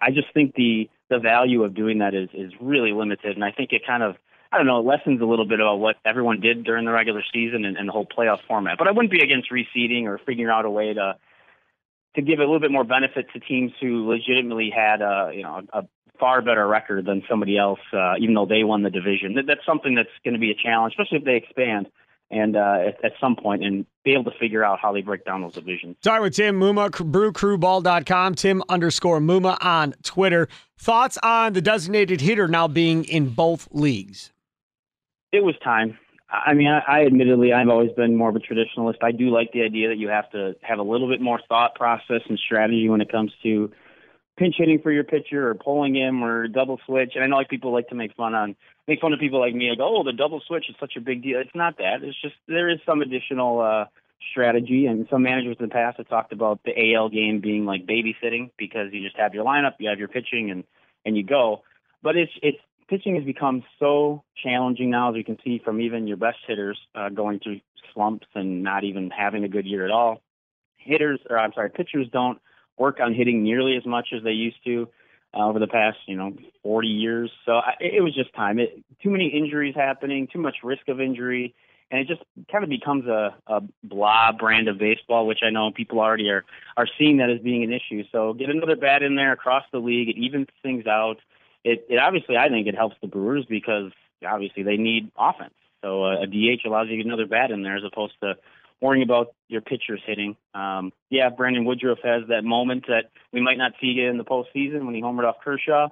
I 0.01 0.11
just 0.11 0.33
think 0.33 0.55
the 0.55 0.89
the 1.09 1.19
value 1.19 1.63
of 1.63 1.73
doing 1.73 1.99
that 1.99 2.13
is 2.13 2.29
is 2.33 2.51
really 2.59 2.91
limited, 2.91 3.35
and 3.35 3.43
I 3.43 3.51
think 3.51 3.71
it 3.71 3.81
kind 3.85 4.03
of 4.03 4.15
I 4.51 4.57
don't 4.57 4.65
know, 4.65 4.81
lessens 4.81 5.21
a 5.21 5.25
little 5.25 5.47
bit 5.47 5.59
about 5.59 5.77
what 5.77 5.97
everyone 6.03 6.39
did 6.39 6.63
during 6.63 6.85
the 6.85 6.91
regular 6.91 7.23
season 7.31 7.65
and, 7.65 7.77
and 7.77 7.87
the 7.87 7.93
whole 7.93 8.05
playoff 8.05 8.39
format. 8.47 8.79
But 8.79 8.87
I 8.87 8.91
wouldn't 8.91 9.11
be 9.11 9.21
against 9.21 9.51
reseeding 9.51 10.05
or 10.05 10.19
figuring 10.25 10.51
out 10.51 10.65
a 10.65 10.69
way 10.69 10.93
to 10.93 11.15
to 12.15 12.21
give 12.23 12.39
a 12.39 12.41
little 12.41 12.59
bit 12.59 12.71
more 12.71 12.83
benefit 12.83 13.27
to 13.33 13.39
teams 13.39 13.71
who 13.79 14.09
legitimately 14.09 14.71
had 14.75 15.01
a 15.01 15.31
you 15.33 15.43
know 15.43 15.61
a 15.71 15.83
far 16.19 16.41
better 16.41 16.67
record 16.67 17.05
than 17.05 17.23
somebody 17.29 17.57
else, 17.57 17.79
uh, 17.93 18.15
even 18.19 18.33
though 18.33 18.45
they 18.45 18.63
won 18.63 18.83
the 18.83 18.89
division. 18.89 19.35
That, 19.35 19.45
that's 19.47 19.65
something 19.65 19.95
that's 19.95 20.09
going 20.25 20.33
to 20.33 20.39
be 20.39 20.51
a 20.51 20.55
challenge, 20.55 20.93
especially 20.93 21.19
if 21.19 21.23
they 21.23 21.37
expand 21.37 21.87
and 22.31 22.55
uh, 22.55 22.77
at, 22.87 23.03
at 23.03 23.11
some 23.19 23.35
point 23.35 23.63
and 23.63 23.85
be 24.03 24.13
able 24.13 24.25
to 24.25 24.37
figure 24.39 24.63
out 24.63 24.79
how 24.79 24.93
they 24.93 25.01
break 25.01 25.25
down 25.25 25.41
those 25.41 25.53
divisions. 25.53 25.97
Sorry 26.03 26.21
with 26.21 26.35
Tim 26.35 26.59
Muma, 26.59 26.89
brewcrewball.com, 26.89 28.35
Tim 28.35 28.63
underscore 28.69 29.19
Muma 29.19 29.57
on 29.63 29.93
Twitter. 30.03 30.47
Thoughts 30.77 31.17
on 31.23 31.53
the 31.53 31.61
designated 31.61 32.21
hitter 32.21 32.47
now 32.47 32.67
being 32.67 33.03
in 33.05 33.29
both 33.29 33.67
leagues? 33.71 34.31
It 35.31 35.43
was 35.43 35.55
time. 35.63 35.97
I 36.31 36.53
mean, 36.53 36.67
I, 36.67 36.79
I 36.87 37.05
admittedly, 37.05 37.53
I've 37.53 37.69
always 37.69 37.91
been 37.93 38.15
more 38.15 38.29
of 38.29 38.35
a 38.35 38.39
traditionalist. 38.39 38.97
I 39.01 39.11
do 39.11 39.29
like 39.29 39.51
the 39.51 39.63
idea 39.63 39.89
that 39.89 39.97
you 39.97 40.09
have 40.09 40.29
to 40.31 40.55
have 40.61 40.77
a 40.77 40.83
little 40.83 41.09
bit 41.09 41.21
more 41.21 41.39
thought 41.49 41.73
process 41.75 42.21
and 42.29 42.37
strategy 42.37 42.87
when 42.87 43.01
it 43.01 43.11
comes 43.11 43.31
to 43.43 43.71
pinch 44.39 44.55
hitting 44.57 44.79
for 44.81 44.91
your 44.91 45.03
pitcher 45.03 45.49
or 45.49 45.53
pulling 45.53 45.95
him 45.95 46.23
or 46.23 46.47
double 46.47 46.79
switch. 46.85 47.11
And 47.15 47.23
I 47.23 47.27
know 47.27 47.35
like 47.35 47.49
people 47.49 47.73
like 47.73 47.89
to 47.89 47.95
make 47.95 48.15
fun 48.15 48.33
on 48.33 48.55
make 48.87 49.01
fun 49.01 49.13
of 49.13 49.19
people 49.19 49.39
like 49.39 49.53
me, 49.53 49.69
like, 49.69 49.79
oh, 49.81 50.03
the 50.03 50.13
double 50.13 50.41
switch 50.47 50.65
is 50.69 50.75
such 50.79 50.93
a 50.97 51.01
big 51.01 51.21
deal. 51.21 51.39
It's 51.39 51.53
not 51.53 51.77
that. 51.77 52.01
It's 52.01 52.19
just 52.19 52.35
there 52.47 52.69
is 52.69 52.79
some 52.85 53.01
additional 53.01 53.61
uh 53.61 53.85
strategy 54.31 54.85
and 54.85 55.07
some 55.09 55.23
managers 55.23 55.57
in 55.59 55.65
the 55.65 55.71
past 55.71 55.97
have 55.97 56.09
talked 56.09 56.33
about 56.33 56.59
the 56.63 56.93
AL 56.93 57.09
game 57.09 57.39
being 57.39 57.65
like 57.65 57.85
babysitting 57.85 58.51
because 58.57 58.87
you 58.91 59.01
just 59.03 59.17
have 59.17 59.33
your 59.33 59.45
lineup, 59.45 59.73
you 59.79 59.89
have 59.89 59.99
your 59.99 60.07
pitching 60.07 60.49
and 60.51 60.63
and 61.05 61.17
you 61.17 61.23
go. 61.23 61.63
But 62.01 62.15
it's 62.15 62.31
it's 62.41 62.57
pitching 62.87 63.15
has 63.15 63.25
become 63.25 63.63
so 63.77 64.23
challenging 64.41 64.89
now 64.89 65.09
as 65.09 65.15
we 65.15 65.23
can 65.23 65.37
see 65.43 65.61
from 65.63 65.81
even 65.81 66.07
your 66.07 66.17
best 66.17 66.37
hitters 66.47 66.79
uh, 66.95 67.09
going 67.09 67.39
through 67.39 67.59
slumps 67.93 68.27
and 68.35 68.63
not 68.63 68.83
even 68.83 69.09
having 69.09 69.43
a 69.43 69.49
good 69.49 69.65
year 69.65 69.85
at 69.85 69.91
all. 69.91 70.21
Hitters 70.77 71.19
or 71.29 71.37
I'm 71.37 71.51
sorry, 71.53 71.69
pitchers 71.69 72.07
don't 72.11 72.39
work 72.79 72.99
on 72.99 73.13
hitting 73.13 73.43
nearly 73.43 73.75
as 73.75 73.85
much 73.85 74.07
as 74.15 74.23
they 74.23 74.31
used 74.31 74.63
to 74.65 74.87
uh, 75.33 75.45
over 75.45 75.59
the 75.59 75.67
past, 75.67 75.97
you 76.07 76.15
know, 76.15 76.33
40 76.63 76.87
years. 76.87 77.31
So 77.45 77.53
I, 77.53 77.73
it 77.79 78.01
was 78.01 78.15
just 78.15 78.33
time. 78.33 78.57
It, 78.57 78.83
too 79.03 79.09
many 79.09 79.27
injuries 79.27 79.75
happening, 79.75 80.27
too 80.31 80.39
much 80.39 80.57
risk 80.63 80.87
of 80.87 80.99
injury, 80.99 81.53
and 81.91 82.01
it 82.01 82.07
just 82.07 82.21
kind 82.51 82.63
of 82.63 82.69
becomes 82.69 83.05
a, 83.05 83.35
a 83.47 83.61
blah 83.83 84.31
brand 84.31 84.67
of 84.67 84.77
baseball, 84.77 85.27
which 85.27 85.39
I 85.43 85.49
know 85.49 85.71
people 85.71 85.99
already 85.99 86.29
are 86.29 86.45
are 86.77 86.87
seeing 86.97 87.17
that 87.17 87.29
as 87.29 87.39
being 87.41 87.63
an 87.63 87.73
issue. 87.73 88.03
So 88.11 88.33
get 88.33 88.49
another 88.49 88.75
bat 88.75 89.03
in 89.03 89.15
there 89.15 89.33
across 89.33 89.63
the 89.71 89.79
league. 89.79 90.09
It 90.09 90.17
evens 90.17 90.47
things 90.63 90.87
out. 90.87 91.17
It 91.63 91.85
it, 91.89 91.99
obviously 91.99 92.37
I 92.37 92.49
think 92.49 92.67
it 92.67 92.75
helps 92.75 92.95
the 93.01 93.07
Brewers 93.07 93.45
because 93.45 93.91
obviously 94.27 94.63
they 94.63 94.77
need 94.77 95.11
offense. 95.17 95.53
So 95.81 96.03
uh, 96.03 96.23
a 96.23 96.27
DH 96.27 96.65
allows 96.65 96.87
you 96.89 97.01
another 97.01 97.25
bat 97.25 97.51
in 97.51 97.63
there 97.63 97.77
as 97.77 97.83
opposed 97.83 98.13
to 98.21 98.35
worrying 98.81 99.03
about 99.03 99.33
your 99.47 99.61
pitchers 99.61 100.01
hitting. 100.05 100.35
Um, 100.53 100.91
yeah, 101.09 101.29
Brandon 101.29 101.65
Woodruff 101.65 101.99
has 102.03 102.23
that 102.29 102.43
moment 102.43 102.85
that 102.87 103.11
we 103.33 103.41
might 103.41 103.57
not 103.57 103.73
see 103.81 103.99
in 103.99 104.17
the 104.17 104.23
postseason 104.23 104.85
when 104.85 104.95
he 104.95 105.01
homered 105.01 105.25
off 105.25 105.35
Kershaw. 105.43 105.89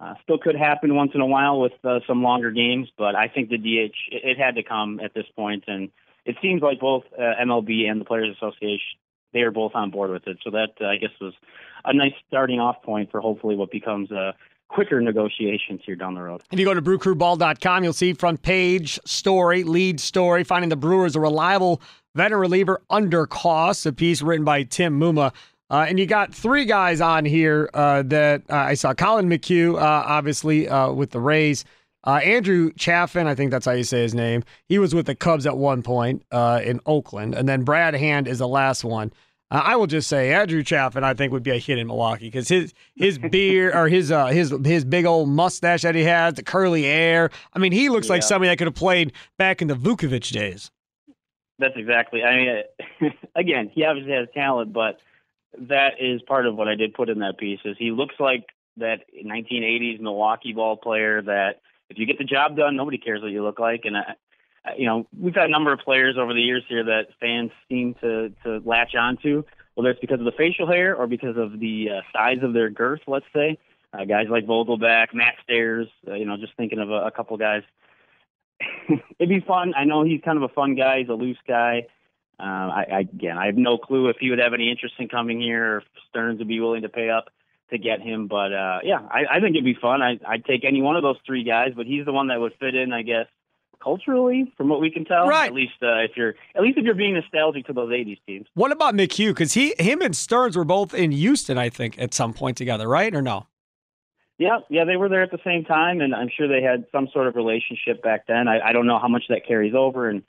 Uh, 0.00 0.14
still 0.22 0.38
could 0.38 0.54
happen 0.54 0.94
once 0.94 1.10
in 1.14 1.20
a 1.20 1.26
while 1.26 1.60
with 1.60 1.72
uh, 1.82 1.98
some 2.06 2.22
longer 2.22 2.52
games, 2.52 2.88
but 2.96 3.16
I 3.16 3.26
think 3.26 3.48
the 3.48 3.58
DH 3.58 3.96
it, 4.12 4.22
it 4.24 4.38
had 4.38 4.54
to 4.54 4.62
come 4.62 5.00
at 5.00 5.12
this 5.12 5.26
point, 5.34 5.64
and 5.66 5.90
it 6.24 6.36
seems 6.40 6.62
like 6.62 6.78
both 6.78 7.02
uh, 7.18 7.42
MLB 7.42 7.90
and 7.90 8.00
the 8.00 8.04
Players 8.04 8.36
Association 8.36 8.98
they 9.32 9.40
are 9.40 9.50
both 9.50 9.72
on 9.74 9.90
board 9.90 10.10
with 10.10 10.26
it. 10.26 10.38
So 10.42 10.50
that 10.50 10.70
uh, 10.80 10.86
I 10.86 10.96
guess 10.96 11.10
was 11.20 11.34
a 11.84 11.92
nice 11.92 12.12
starting 12.26 12.60
off 12.60 12.82
point 12.82 13.10
for 13.10 13.20
hopefully 13.20 13.56
what 13.56 13.70
becomes 13.70 14.10
a 14.10 14.34
quicker 14.68 15.00
negotiations 15.00 15.80
here 15.84 15.96
down 15.96 16.14
the 16.14 16.22
road. 16.22 16.42
If 16.50 16.58
you 16.58 16.64
go 16.64 16.74
to 16.74 16.82
brewcrewball.com, 16.82 17.84
you'll 17.84 17.92
see 17.92 18.12
front 18.12 18.42
page 18.42 18.98
story, 19.04 19.64
lead 19.64 20.00
story, 20.00 20.44
finding 20.44 20.68
the 20.68 20.76
Brewers 20.76 21.16
a 21.16 21.20
reliable 21.20 21.80
veteran 22.14 22.40
reliever 22.40 22.82
under 22.90 23.26
cost, 23.26 23.86
a 23.86 23.92
piece 23.92 24.22
written 24.22 24.44
by 24.44 24.62
Tim 24.62 24.98
Muma. 24.98 25.32
Uh, 25.70 25.84
and 25.88 25.98
you 25.98 26.06
got 26.06 26.34
three 26.34 26.64
guys 26.64 27.00
on 27.00 27.24
here 27.24 27.68
uh, 27.74 28.02
that 28.06 28.42
uh, 28.48 28.54
I 28.54 28.74
saw. 28.74 28.94
Collin 28.94 29.28
McHugh, 29.28 29.74
uh, 29.74 29.78
obviously, 29.80 30.68
uh, 30.68 30.92
with 30.92 31.10
the 31.10 31.20
Rays. 31.20 31.64
Uh, 32.04 32.20
Andrew 32.24 32.70
Chafin, 32.76 33.26
I 33.26 33.34
think 33.34 33.50
that's 33.50 33.66
how 33.66 33.72
you 33.72 33.84
say 33.84 34.00
his 34.00 34.14
name. 34.14 34.44
He 34.68 34.78
was 34.78 34.94
with 34.94 35.06
the 35.06 35.14
Cubs 35.14 35.46
at 35.46 35.58
one 35.58 35.82
point 35.82 36.22
in 36.32 36.80
Oakland. 36.86 37.34
And 37.34 37.48
then 37.48 37.64
Brad 37.64 37.94
Hand 37.94 38.28
is 38.28 38.38
the 38.38 38.48
last 38.48 38.84
one. 38.84 39.12
I 39.50 39.76
will 39.76 39.86
just 39.86 40.08
say 40.08 40.34
Andrew 40.34 40.62
Chafin, 40.62 41.04
I 41.04 41.14
think, 41.14 41.32
would 41.32 41.42
be 41.42 41.52
a 41.52 41.58
hit 41.58 41.78
in 41.78 41.86
Milwaukee 41.86 42.26
because 42.26 42.48
his 42.48 42.74
his 42.96 43.18
beard 43.30 43.74
or 43.74 43.88
his 43.88 44.12
uh, 44.12 44.26
his 44.26 44.54
his 44.64 44.84
big 44.84 45.06
old 45.06 45.30
mustache 45.30 45.82
that 45.82 45.94
he 45.94 46.04
has, 46.04 46.34
the 46.34 46.42
curly 46.42 46.82
hair. 46.82 47.30
I 47.54 47.58
mean, 47.58 47.72
he 47.72 47.88
looks 47.88 48.08
yeah. 48.08 48.14
like 48.14 48.22
somebody 48.22 48.50
that 48.50 48.58
could 48.58 48.66
have 48.66 48.74
played 48.74 49.12
back 49.38 49.62
in 49.62 49.68
the 49.68 49.74
Vuckovich 49.74 50.32
days. 50.32 50.70
That's 51.58 51.76
exactly. 51.76 52.22
I 52.22 52.36
mean, 52.36 53.12
again, 53.34 53.70
he 53.72 53.84
obviously 53.84 54.12
has 54.12 54.28
talent, 54.34 54.72
but 54.72 54.98
that 55.58 55.94
is 56.00 56.22
part 56.22 56.46
of 56.46 56.56
what 56.56 56.68
I 56.68 56.74
did 56.74 56.94
put 56.94 57.08
in 57.08 57.20
that 57.20 57.38
piece. 57.38 57.60
Is 57.64 57.76
he 57.78 57.90
looks 57.90 58.14
like 58.18 58.46
that 58.76 59.04
1980s 59.24 60.00
Milwaukee 60.00 60.52
ball 60.52 60.76
player 60.76 61.22
that 61.22 61.60
if 61.90 61.98
you 61.98 62.06
get 62.06 62.18
the 62.18 62.24
job 62.24 62.56
done, 62.56 62.76
nobody 62.76 62.98
cares 62.98 63.22
what 63.22 63.32
you 63.32 63.42
look 63.42 63.58
like, 63.58 63.82
and 63.84 63.96
I, 63.96 64.14
you 64.76 64.86
know, 64.86 65.06
we've 65.18 65.34
had 65.34 65.46
a 65.46 65.50
number 65.50 65.72
of 65.72 65.80
players 65.80 66.16
over 66.18 66.34
the 66.34 66.40
years 66.40 66.62
here 66.68 66.84
that 66.84 67.08
fans 67.20 67.50
seem 67.68 67.94
to 68.02 68.30
to 68.44 68.60
latch 68.64 68.94
onto, 68.94 69.44
whether 69.74 69.90
it's 69.90 70.00
because 70.00 70.18
of 70.18 70.26
the 70.26 70.32
facial 70.32 70.66
hair 70.66 70.94
or 70.94 71.06
because 71.06 71.36
of 71.36 71.58
the 71.58 71.88
uh, 71.90 72.00
size 72.12 72.38
of 72.42 72.52
their 72.52 72.70
girth. 72.70 73.00
Let's 73.06 73.26
say 73.34 73.58
uh, 73.92 74.04
guys 74.04 74.26
like 74.30 74.46
Vogelbach, 74.46 75.14
Matt 75.14 75.34
Stairs. 75.44 75.88
Uh, 76.06 76.14
you 76.14 76.26
know, 76.26 76.36
just 76.36 76.56
thinking 76.56 76.78
of 76.78 76.90
a, 76.90 77.06
a 77.06 77.10
couple 77.10 77.36
guys. 77.36 77.62
It'd 79.18 79.28
be 79.28 79.44
fun. 79.46 79.74
I 79.76 79.84
know 79.84 80.04
he's 80.04 80.20
kind 80.24 80.36
of 80.36 80.42
a 80.42 80.52
fun 80.54 80.74
guy. 80.74 81.00
He's 81.00 81.08
a 81.08 81.14
loose 81.14 81.38
guy. 81.46 81.86
Uh, 82.40 82.42
I, 82.42 82.86
I 82.92 82.98
again, 83.00 83.36
I 83.36 83.46
have 83.46 83.56
no 83.56 83.78
clue 83.78 84.08
if 84.08 84.16
he 84.20 84.30
would 84.30 84.38
have 84.38 84.54
any 84.54 84.70
interest 84.70 84.94
in 84.98 85.08
coming 85.08 85.40
here, 85.40 85.74
or 85.74 85.78
if 85.78 85.84
Stearns 86.08 86.38
would 86.38 86.48
be 86.48 86.60
willing 86.60 86.82
to 86.82 86.88
pay 86.88 87.10
up 87.10 87.30
to 87.70 87.78
get 87.78 88.00
him. 88.00 88.28
But 88.28 88.52
uh, 88.52 88.78
yeah, 88.84 89.00
I, 89.10 89.24
I 89.36 89.40
think 89.40 89.56
it'd 89.56 89.64
be 89.64 89.78
fun. 89.80 90.02
I, 90.02 90.18
I'd 90.26 90.44
take 90.44 90.64
any 90.64 90.80
one 90.80 90.96
of 90.96 91.02
those 91.02 91.16
three 91.26 91.44
guys, 91.44 91.72
but 91.76 91.86
he's 91.86 92.04
the 92.04 92.12
one 92.12 92.28
that 92.28 92.40
would 92.40 92.54
fit 92.60 92.74
in, 92.74 92.92
I 92.92 93.02
guess, 93.02 93.26
culturally, 93.82 94.52
from 94.56 94.68
what 94.68 94.80
we 94.80 94.90
can 94.90 95.04
tell. 95.04 95.26
Right. 95.26 95.48
At 95.48 95.54
least 95.54 95.74
uh, 95.82 95.98
if 95.98 96.12
you're 96.16 96.34
at 96.54 96.62
least 96.62 96.78
if 96.78 96.84
you're 96.84 96.94
being 96.94 97.14
nostalgic 97.14 97.66
to 97.66 97.72
those 97.72 97.90
'80s 97.90 98.18
teams. 98.26 98.46
What 98.54 98.72
about 98.72 98.94
McHugh? 98.94 99.30
Because 99.30 99.54
he, 99.54 99.74
him, 99.78 100.00
and 100.00 100.16
Stearns 100.16 100.56
were 100.56 100.64
both 100.64 100.94
in 100.94 101.10
Houston, 101.10 101.58
I 101.58 101.70
think, 101.70 101.98
at 101.98 102.14
some 102.14 102.32
point 102.32 102.56
together, 102.56 102.88
right? 102.88 103.14
Or 103.14 103.22
no? 103.22 103.46
Yeah, 104.38 104.60
yeah, 104.70 104.84
they 104.84 104.96
were 104.96 105.08
there 105.08 105.22
at 105.22 105.32
the 105.32 105.40
same 105.44 105.64
time, 105.64 106.00
and 106.00 106.14
I'm 106.14 106.28
sure 106.34 106.46
they 106.46 106.62
had 106.62 106.86
some 106.92 107.08
sort 107.12 107.26
of 107.26 107.34
relationship 107.34 108.02
back 108.02 108.26
then. 108.28 108.46
I, 108.46 108.68
I 108.68 108.72
don't 108.72 108.86
know 108.86 109.00
how 109.00 109.08
much 109.08 109.24
that 109.28 109.46
carries 109.46 109.74
over, 109.74 110.08
and 110.08 110.22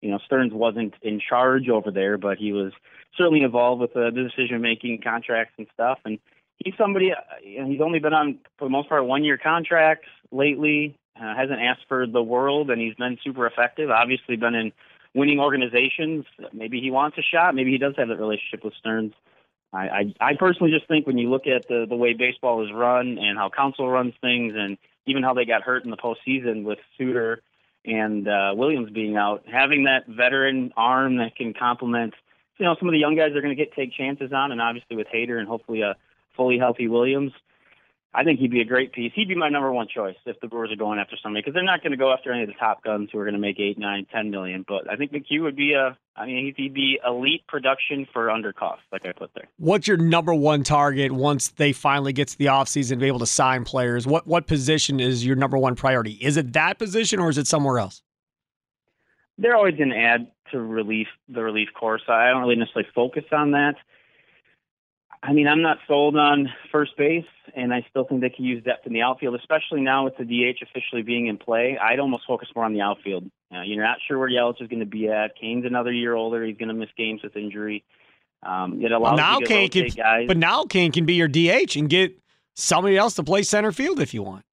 you 0.00 0.10
know, 0.10 0.18
Stearns 0.24 0.52
wasn't 0.52 0.94
in 1.02 1.20
charge 1.20 1.68
over 1.68 1.90
there, 1.90 2.16
but 2.16 2.38
he 2.38 2.52
was 2.52 2.72
certainly 3.16 3.42
involved 3.42 3.80
with 3.80 3.96
uh, 3.96 4.10
the 4.10 4.28
decision 4.28 4.60
making, 4.60 5.00
contracts, 5.02 5.54
and 5.58 5.66
stuff. 5.74 5.98
And 6.04 6.20
he's 6.58 6.74
somebody. 6.78 7.10
Know, 7.10 7.66
he's 7.66 7.80
only 7.80 7.98
been 7.98 8.12
on 8.12 8.38
for 8.56 8.66
the 8.66 8.70
most 8.70 8.88
part 8.88 9.04
one 9.04 9.24
year 9.24 9.36
contracts 9.36 10.08
lately 10.30 10.96
uh, 11.20 11.34
hasn't 11.34 11.60
asked 11.60 11.86
for 11.88 12.06
the 12.06 12.22
world, 12.22 12.70
and 12.70 12.80
he's 12.80 12.94
been 12.94 13.18
super 13.24 13.46
effective. 13.46 13.90
Obviously, 13.90 14.36
been 14.36 14.54
in 14.54 14.72
winning 15.14 15.40
organizations. 15.40 16.24
Maybe 16.52 16.80
he 16.80 16.90
wants 16.90 17.18
a 17.18 17.22
shot. 17.22 17.54
Maybe 17.54 17.72
he 17.72 17.78
does 17.78 17.94
have 17.96 18.08
that 18.08 18.18
relationship 18.18 18.64
with 18.64 18.74
Stearns. 18.78 19.14
I, 19.72 19.88
I, 19.88 20.14
I 20.20 20.34
personally 20.38 20.72
just 20.72 20.88
think 20.88 21.06
when 21.06 21.18
you 21.18 21.30
look 21.30 21.46
at 21.46 21.68
the 21.68 21.86
the 21.88 21.96
way 21.96 22.12
baseball 22.12 22.64
is 22.64 22.72
run 22.72 23.18
and 23.18 23.36
how 23.36 23.50
Counsell 23.50 23.88
runs 23.88 24.14
things, 24.20 24.54
and 24.56 24.78
even 25.06 25.22
how 25.22 25.34
they 25.34 25.44
got 25.44 25.62
hurt 25.62 25.84
in 25.84 25.90
the 25.90 25.96
postseason 25.96 26.64
with 26.64 26.78
Suter 26.96 27.42
and 27.84 28.26
uh, 28.26 28.52
Williams 28.56 28.90
being 28.90 29.16
out, 29.16 29.44
having 29.50 29.84
that 29.84 30.06
veteran 30.06 30.72
arm 30.76 31.18
that 31.18 31.36
can 31.36 31.54
complement, 31.54 32.14
you 32.58 32.64
know, 32.64 32.74
some 32.78 32.88
of 32.88 32.92
the 32.92 32.98
young 32.98 33.16
guys 33.16 33.30
they're 33.32 33.42
going 33.42 33.56
to 33.56 33.62
get 33.64 33.74
take 33.74 33.92
chances 33.92 34.32
on, 34.32 34.52
and 34.52 34.60
obviously 34.60 34.96
with 34.96 35.06
Hader 35.14 35.38
and 35.38 35.46
hopefully 35.46 35.82
a 35.82 35.96
fully 36.36 36.58
healthy 36.58 36.88
Williams. 36.88 37.32
I 38.16 38.24
think 38.24 38.40
he'd 38.40 38.50
be 38.50 38.62
a 38.62 38.64
great 38.64 38.92
piece. 38.92 39.12
He'd 39.14 39.28
be 39.28 39.34
my 39.34 39.50
number 39.50 39.70
one 39.70 39.88
choice 39.94 40.16
if 40.24 40.40
the 40.40 40.48
Brewers 40.48 40.72
are 40.72 40.76
going 40.76 40.98
after 40.98 41.16
somebody 41.22 41.42
because 41.42 41.52
they're 41.52 41.62
not 41.62 41.82
going 41.82 41.90
to 41.90 41.98
go 41.98 42.14
after 42.14 42.32
any 42.32 42.44
of 42.44 42.48
the 42.48 42.54
top 42.54 42.82
guns 42.82 43.10
who 43.12 43.18
are 43.18 43.24
going 43.24 43.34
to 43.34 43.40
make 43.40 43.60
eight, 43.60 43.78
nine, 43.78 44.06
ten 44.10 44.30
million. 44.30 44.64
But 44.66 44.90
I 44.90 44.96
think 44.96 45.12
McHugh 45.12 45.42
would 45.42 45.54
be 45.54 45.74
a. 45.74 45.98
I 46.16 46.24
mean, 46.24 46.54
he'd 46.56 46.72
be 46.72 46.98
elite 47.06 47.46
production 47.46 48.06
for 48.10 48.30
under 48.30 48.54
cost, 48.54 48.80
like 48.90 49.04
I 49.04 49.12
put 49.12 49.32
there. 49.34 49.48
What's 49.58 49.86
your 49.86 49.98
number 49.98 50.32
one 50.32 50.62
target 50.62 51.12
once 51.12 51.48
they 51.48 51.74
finally 51.74 52.14
get 52.14 52.28
to 52.28 52.38
the 52.38 52.46
offseason 52.46 52.92
and 52.92 53.00
be 53.00 53.06
able 53.06 53.18
to 53.18 53.26
sign 53.26 53.64
players? 53.64 54.06
What 54.06 54.26
what 54.26 54.46
position 54.46 54.98
is 54.98 55.26
your 55.26 55.36
number 55.36 55.58
one 55.58 55.74
priority? 55.74 56.12
Is 56.12 56.38
it 56.38 56.54
that 56.54 56.78
position 56.78 57.20
or 57.20 57.28
is 57.28 57.36
it 57.36 57.46
somewhere 57.46 57.78
else? 57.78 58.00
They're 59.36 59.56
always 59.56 59.76
going 59.76 59.90
to 59.90 59.98
add 59.98 60.28
to 60.52 60.60
relief 60.60 61.08
the 61.28 61.42
relief 61.42 61.68
course. 61.78 62.02
I 62.08 62.30
don't 62.30 62.40
really 62.40 62.56
necessarily 62.56 62.88
focus 62.94 63.24
on 63.30 63.50
that. 63.50 63.74
I 65.22 65.32
mean, 65.32 65.48
I'm 65.48 65.62
not 65.62 65.78
sold 65.88 66.16
on 66.16 66.48
first 66.70 66.96
base, 66.96 67.24
and 67.54 67.72
I 67.72 67.84
still 67.90 68.04
think 68.04 68.20
they 68.20 68.30
can 68.30 68.44
use 68.44 68.62
depth 68.62 68.86
in 68.86 68.92
the 68.92 69.02
outfield, 69.02 69.34
especially 69.34 69.80
now 69.80 70.04
with 70.04 70.16
the 70.16 70.24
DH 70.24 70.62
officially 70.62 71.02
being 71.02 71.26
in 71.26 71.38
play. 71.38 71.78
I'd 71.78 71.98
almost 71.98 72.24
focus 72.26 72.48
more 72.54 72.64
on 72.64 72.74
the 72.74 72.82
outfield. 72.82 73.30
Uh, 73.54 73.62
you're 73.62 73.82
not 73.82 73.98
sure 74.06 74.18
where 74.18 74.28
Yelich 74.28 74.60
is 74.60 74.68
going 74.68 74.80
to 74.80 74.86
be 74.86 75.08
at. 75.08 75.36
Cain's 75.40 75.64
another 75.64 75.92
year 75.92 76.14
older. 76.14 76.44
He's 76.44 76.56
going 76.56 76.68
to 76.68 76.74
miss 76.74 76.90
games 76.96 77.22
with 77.22 77.36
injury. 77.36 77.84
Um, 78.42 78.82
it 78.84 78.92
allows 78.92 79.02
well, 79.02 79.16
now 79.16 79.38
you 79.38 79.46
to 79.46 79.52
Cain 79.52 79.70
can, 79.70 79.88
guys. 79.88 80.28
But 80.28 80.36
now 80.36 80.64
Cain 80.64 80.92
can 80.92 81.06
be 81.06 81.14
your 81.14 81.28
DH 81.28 81.76
and 81.76 81.88
get 81.88 82.16
somebody 82.54 82.96
else 82.96 83.14
to 83.14 83.24
play 83.24 83.42
center 83.42 83.72
field 83.72 84.00
if 84.00 84.14
you 84.14 84.22
want. 84.22 84.44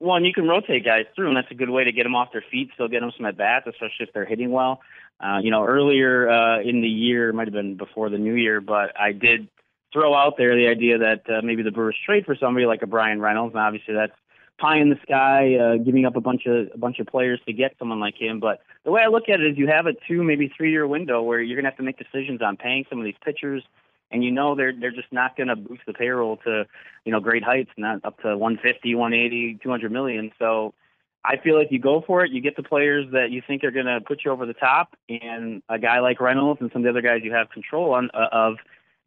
Well, 0.00 0.16
and 0.16 0.24
you 0.26 0.32
can 0.32 0.48
rotate 0.48 0.84
guys 0.84 1.04
through, 1.14 1.28
and 1.28 1.36
that's 1.36 1.50
a 1.50 1.54
good 1.54 1.68
way 1.68 1.84
to 1.84 1.92
get 1.92 2.04
them 2.04 2.14
off 2.14 2.32
their 2.32 2.44
feet, 2.50 2.70
still 2.74 2.88
get 2.88 3.00
them 3.00 3.12
some 3.16 3.26
at 3.26 3.36
bats, 3.36 3.66
especially 3.66 4.06
if 4.06 4.12
they're 4.14 4.24
hitting 4.24 4.50
well. 4.50 4.80
Uh, 5.22 5.40
you 5.42 5.50
know, 5.50 5.64
earlier 5.64 6.28
uh, 6.30 6.60
in 6.62 6.80
the 6.80 6.88
year, 6.88 7.32
might 7.34 7.46
have 7.46 7.52
been 7.52 7.76
before 7.76 8.08
the 8.08 8.16
new 8.16 8.32
year, 8.32 8.62
but 8.62 8.98
I 8.98 9.12
did 9.12 9.48
throw 9.92 10.14
out 10.14 10.36
there 10.36 10.54
the 10.54 10.68
idea 10.68 10.98
that 10.98 11.22
uh, 11.28 11.42
maybe 11.42 11.62
the 11.62 11.70
Brewers 11.70 11.96
trade 12.04 12.24
for 12.24 12.36
somebody 12.36 12.66
like 12.66 12.82
a 12.82 12.86
Bryan 12.86 13.20
Reynolds, 13.20 13.54
and 13.54 13.62
obviously 13.62 13.94
that's 13.94 14.12
pie 14.60 14.76
in 14.76 14.90
the 14.90 14.98
sky, 15.02 15.56
uh, 15.56 15.82
giving 15.82 16.04
up 16.04 16.16
a 16.16 16.20
bunch 16.20 16.46
of 16.46 16.68
a 16.72 16.78
bunch 16.78 16.98
of 16.98 17.06
players 17.06 17.40
to 17.46 17.52
get 17.52 17.74
someone 17.78 17.98
like 17.98 18.14
him. 18.16 18.38
But 18.38 18.60
the 18.84 18.90
way 18.90 19.02
I 19.02 19.08
look 19.08 19.28
at 19.28 19.40
it 19.40 19.52
is, 19.52 19.58
you 19.58 19.66
have 19.68 19.86
a 19.86 19.92
two, 20.06 20.22
maybe 20.22 20.52
three 20.54 20.70
year 20.70 20.86
window 20.86 21.22
where 21.22 21.40
you're 21.40 21.56
to 21.60 21.70
have 21.70 21.78
to 21.78 21.82
make 21.82 21.98
decisions 21.98 22.42
on 22.42 22.56
paying 22.56 22.84
some 22.88 22.98
of 22.98 23.04
these 23.04 23.16
pitchers, 23.24 23.64
and 24.10 24.22
you 24.22 24.30
know 24.30 24.54
they're 24.54 24.72
they're 24.78 24.92
just 24.92 25.12
not 25.12 25.36
to 25.36 25.56
boost 25.56 25.82
the 25.86 25.94
payroll 25.94 26.36
to 26.44 26.66
you 27.04 27.12
know 27.12 27.20
great 27.20 27.42
heights, 27.42 27.70
not 27.76 28.04
up 28.04 28.20
to 28.20 28.36
150, 28.36 28.94
180, 28.94 29.58
200 29.62 29.92
million. 29.92 30.30
So. 30.38 30.74
I 31.22 31.36
feel 31.36 31.54
like 31.54 31.68
you 31.70 31.78
go 31.78 32.02
for 32.06 32.24
it, 32.24 32.30
you 32.30 32.40
get 32.40 32.56
the 32.56 32.62
players 32.62 33.04
that 33.12 33.30
you 33.30 33.42
think 33.46 33.62
are 33.62 33.70
going 33.70 33.84
to 33.84 34.00
put 34.00 34.24
you 34.24 34.30
over 34.30 34.46
the 34.46 34.54
top, 34.54 34.96
and 35.10 35.62
a 35.68 35.78
guy 35.78 36.00
like 36.00 36.18
Reynolds 36.18 36.62
and 36.62 36.70
some 36.72 36.80
of 36.80 36.84
the 36.84 36.88
other 36.88 37.06
guys 37.06 37.20
you 37.22 37.34
have 37.34 37.50
control 37.50 37.92
on 37.92 38.08
uh, 38.14 38.28
of 38.32 38.56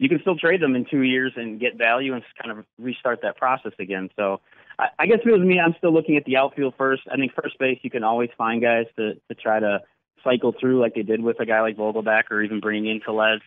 you 0.03 0.09
can 0.09 0.19
still 0.19 0.35
trade 0.35 0.61
them 0.61 0.75
in 0.75 0.85
two 0.85 1.01
years 1.01 1.31
and 1.37 1.61
get 1.61 1.77
value 1.77 2.13
and 2.13 2.23
kind 2.41 2.57
of 2.57 2.65
restart 2.77 3.21
that 3.21 3.37
process 3.37 3.71
again. 3.79 4.09
So 4.17 4.41
I, 4.77 4.87
I 4.99 5.05
guess 5.05 5.19
if 5.21 5.27
it 5.27 5.31
was 5.31 5.41
me, 5.41 5.59
I'm 5.59 5.75
still 5.77 5.93
looking 5.93 6.17
at 6.17 6.25
the 6.25 6.35
outfield 6.35 6.73
first. 6.77 7.03
I 7.09 7.15
think 7.15 7.31
first 7.33 7.57
base, 7.57 7.79
you 7.83 7.89
can 7.89 8.03
always 8.03 8.29
find 8.37 8.61
guys 8.61 8.85
to, 8.97 9.13
to 9.13 9.35
try 9.35 9.61
to 9.61 9.79
cycle 10.21 10.53
through 10.59 10.81
like 10.81 10.95
they 10.95 11.03
did 11.03 11.21
with 11.21 11.39
a 11.39 11.45
guy 11.45 11.61
like 11.61 11.77
Vogelbach 11.77 12.23
or 12.31 12.41
even 12.41 12.59
bringing 12.59 12.91
in 12.91 12.99
Tellez. 12.99 13.39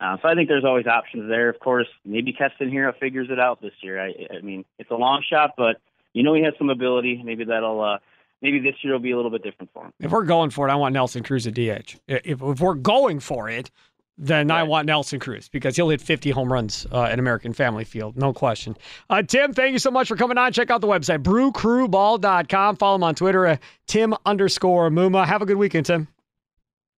Uh, 0.00 0.16
so 0.20 0.28
I 0.28 0.34
think 0.34 0.48
there's 0.48 0.64
always 0.64 0.86
options 0.86 1.28
there. 1.28 1.48
Of 1.48 1.60
course, 1.60 1.88
maybe 2.04 2.32
Keston 2.32 2.70
Hiura 2.70 2.98
figures 2.98 3.28
it 3.30 3.38
out 3.38 3.62
this 3.62 3.74
year. 3.80 4.02
I, 4.02 4.14
I 4.36 4.40
mean, 4.40 4.64
it's 4.80 4.90
a 4.90 4.96
long 4.96 5.22
shot, 5.28 5.54
but 5.56 5.76
you 6.12 6.24
know 6.24 6.34
he 6.34 6.42
has 6.42 6.54
some 6.58 6.70
ability. 6.70 7.22
Maybe 7.22 7.44
that'll 7.44 7.80
uh, 7.82 7.98
maybe 8.40 8.60
this 8.60 8.74
year 8.82 8.94
will 8.94 9.00
be 9.00 9.10
a 9.10 9.16
little 9.16 9.30
bit 9.30 9.42
different 9.42 9.70
for 9.72 9.84
him. 9.84 9.92
If 10.00 10.10
we're 10.10 10.24
going 10.24 10.50
for 10.50 10.66
it, 10.66 10.72
I 10.72 10.74
want 10.74 10.94
Nelson 10.94 11.22
Cruz 11.22 11.46
at 11.46 11.54
DH. 11.54 11.96
If, 12.08 12.42
if 12.42 12.60
we're 12.60 12.74
going 12.74 13.20
for 13.20 13.48
it, 13.48 13.70
then 14.18 14.48
right. 14.48 14.60
I 14.60 14.62
want 14.64 14.86
Nelson 14.86 15.18
Cruz 15.18 15.48
because 15.48 15.76
he'll 15.76 15.88
hit 15.88 16.00
50 16.00 16.30
home 16.30 16.52
runs 16.52 16.86
uh, 16.92 17.04
at 17.04 17.18
American 17.18 17.52
Family 17.52 17.84
Field, 17.84 18.16
no 18.16 18.32
question. 18.32 18.76
Uh, 19.08 19.22
Tim, 19.22 19.52
thank 19.52 19.72
you 19.72 19.78
so 19.78 19.90
much 19.90 20.08
for 20.08 20.16
coming 20.16 20.38
on. 20.38 20.52
Check 20.52 20.70
out 20.70 20.80
the 20.80 20.86
website, 20.86 21.22
brewcrewball.com. 21.22 22.76
Follow 22.76 22.96
him 22.96 23.04
on 23.04 23.14
Twitter, 23.14 23.46
uh, 23.46 23.56
Tim 23.86 24.14
underscore 24.26 24.90
Muma. 24.90 25.26
Have 25.26 25.42
a 25.42 25.46
good 25.46 25.56
weekend, 25.56 25.86
Tim. 25.86 26.08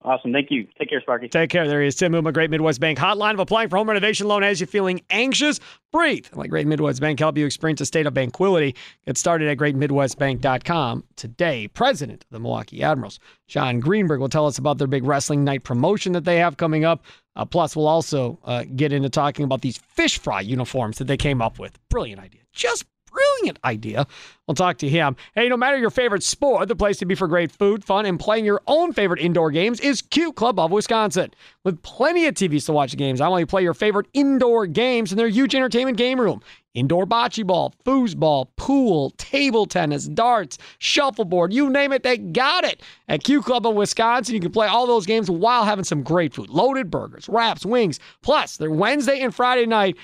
Awesome. 0.05 0.33
Thank 0.33 0.51
you. 0.51 0.67
Take 0.79 0.91
care, 0.91 1.01
Sparky. 1.01 1.29
Take 1.29 1.51
care. 1.51 1.69
There 1.69 1.81
he 1.81 1.87
is. 1.87 1.95
Tim 1.95 2.13
Muma, 2.13 2.33
Great 2.33 2.51
Midwest 2.51 2.81
Bank 2.81 2.99
hotline 2.99 3.35
of 3.35 3.39
applying 3.39 3.69
for 3.69 3.77
home 3.77 3.89
renovation 3.89 4.27
loan 4.27 4.43
as 4.43 4.59
you're 4.61 4.67
feeling 4.67 5.01
anxious. 5.11 5.61
Breathe. 5.93 6.27
Like 6.33 6.51
Great 6.51 6.67
Midwest 6.67 7.01
Bank, 7.01 7.21
help 7.21 7.39
you 7.39 7.47
experience 7.47 7.81
a 7.81 7.87
state 7.87 8.07
of 8.07 8.15
tranquility. 8.15 8.75
Get 9.07 9.17
started 9.17 9.49
at 9.49 9.59
greatmidwestbank.com 9.59 11.05
today. 11.17 11.69
President 11.69 12.25
of 12.25 12.31
the 12.31 12.41
Milwaukee 12.41 12.83
Admirals, 12.83 13.21
John 13.47 13.79
Greenberg, 13.79 14.21
will 14.21 14.29
tell 14.29 14.47
us 14.47 14.59
about 14.59 14.79
their 14.79 14.89
big 14.89 15.05
wrestling 15.05 15.45
night 15.45 15.63
promotion 15.63 16.13
that 16.13 16.25
they 16.25 16.39
have 16.39 16.57
coming 16.57 16.85
up. 16.85 17.05
Uh, 17.37 17.45
plus, 17.45 17.77
we'll 17.77 17.87
also 17.89 18.39
uh, 18.45 18.65
get 18.75 18.93
into 18.93 19.09
talking 19.09 19.45
about 19.45 19.63
these 19.63 19.79
fish 19.79 20.19
fry 20.19 20.41
uniforms 20.41 20.99
that 20.99 21.07
they 21.07 21.17
came 21.17 21.41
up 21.41 21.59
with. 21.59 21.79
Brilliant 21.89 22.21
idea. 22.21 22.41
Just 22.53 22.85
brilliant 23.13 23.59
idea. 23.65 24.07
We'll 24.47 24.55
talk 24.55 24.79
to 24.79 24.89
him. 24.89 25.17
Hey, 25.35 25.49
no 25.49 25.57
matter 25.57 25.77
your 25.77 25.91
favorite 25.91 26.23
sport, 26.23 26.69
the 26.69 26.77
place 26.77 26.99
to 26.99 27.07
be 27.07 27.15
for 27.15 27.29
great 27.29 27.53
food, 27.53 27.85
fun, 27.85 28.07
and 28.07 28.19
playing 28.19 28.45
your 28.45 28.61
own 28.67 28.93
favorite 28.93 29.21
indoor 29.21 29.51
games 29.51 29.81
is 29.81 30.03
Q 30.03 30.33
Club 30.33 30.59
of 30.59 30.71
Wisconsin. 30.71 31.31
With 31.65 31.83
plenty 31.83 32.27
of 32.27 32.35
TVs 32.35 32.67
to 32.67 32.73
watch 32.73 32.91
the 32.91 32.97
games, 32.97 33.21
not 33.21 33.31
only 33.31 33.47
play 33.47 33.63
your 33.63 33.75
favorite 33.75 34.09
indoor 34.13 34.67
games 34.67 35.13
in 35.13 35.19
their 35.19 35.29
huge 35.29 35.55
entertainment 35.55 35.97
game 35.97 36.21
room. 36.21 36.43
Indoor 36.75 37.07
bocce 37.07 37.47
ball, 37.47 37.75
foosball, 37.85 38.49
pool, 38.57 39.11
table 39.19 39.67
tennis, 39.67 40.07
darts, 40.07 40.57
shuffleboard, 40.79 41.53
you 41.53 41.69
name 41.69 41.93
it, 41.93 42.03
they 42.03 42.17
got 42.17 42.65
it. 42.65 42.83
At 43.09 43.23
Q 43.25 43.43
Club 43.43 43.67
of 43.67 43.75
Wisconsin, 43.75 44.35
you 44.35 44.41
can 44.41 44.53
play 44.53 44.67
all 44.67 44.87
those 44.87 45.07
games 45.07 45.31
while 45.31 45.65
having 45.65 45.85
some 45.85 46.03
great 46.03 46.33
food. 46.35 46.49
Loaded 46.49 46.91
burgers, 46.91 47.29
wraps, 47.29 47.67
wings. 47.67 48.01
Plus, 48.23 48.57
their 48.57 48.71
Wednesday 48.71 49.21
and 49.21 49.35
Friday 49.35 49.67
night 49.67 49.97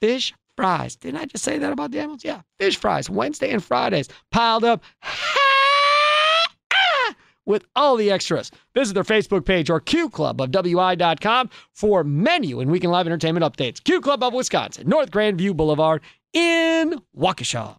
fish 0.00 0.32
fries. 0.58 0.96
Didn't 0.96 1.20
I 1.20 1.26
just 1.26 1.44
say 1.44 1.56
that 1.56 1.72
about 1.72 1.92
the 1.92 2.00
animals? 2.00 2.24
Yeah, 2.24 2.40
fish 2.58 2.76
fries, 2.76 3.08
Wednesday 3.08 3.52
and 3.52 3.62
Fridays, 3.62 4.08
piled 4.32 4.64
up 4.64 4.82
with 7.46 7.64
all 7.76 7.94
the 7.94 8.10
extras. 8.10 8.50
Visit 8.74 8.94
their 8.94 9.04
Facebook 9.04 9.46
page 9.46 9.70
or 9.70 9.78
Q 9.78 10.10
Club 10.10 10.40
of 10.40 10.50
QClubofWI.com 10.50 11.50
for 11.72 12.02
menu 12.02 12.58
and 12.58 12.72
weekend 12.72 12.90
live 12.90 13.06
entertainment 13.06 13.44
updates. 13.44 13.82
Q 13.84 14.00
Club 14.00 14.24
of 14.24 14.34
Wisconsin, 14.34 14.88
North 14.88 15.12
Grandview 15.12 15.56
Boulevard 15.56 16.02
in 16.32 17.00
Waukesha. 17.16 17.78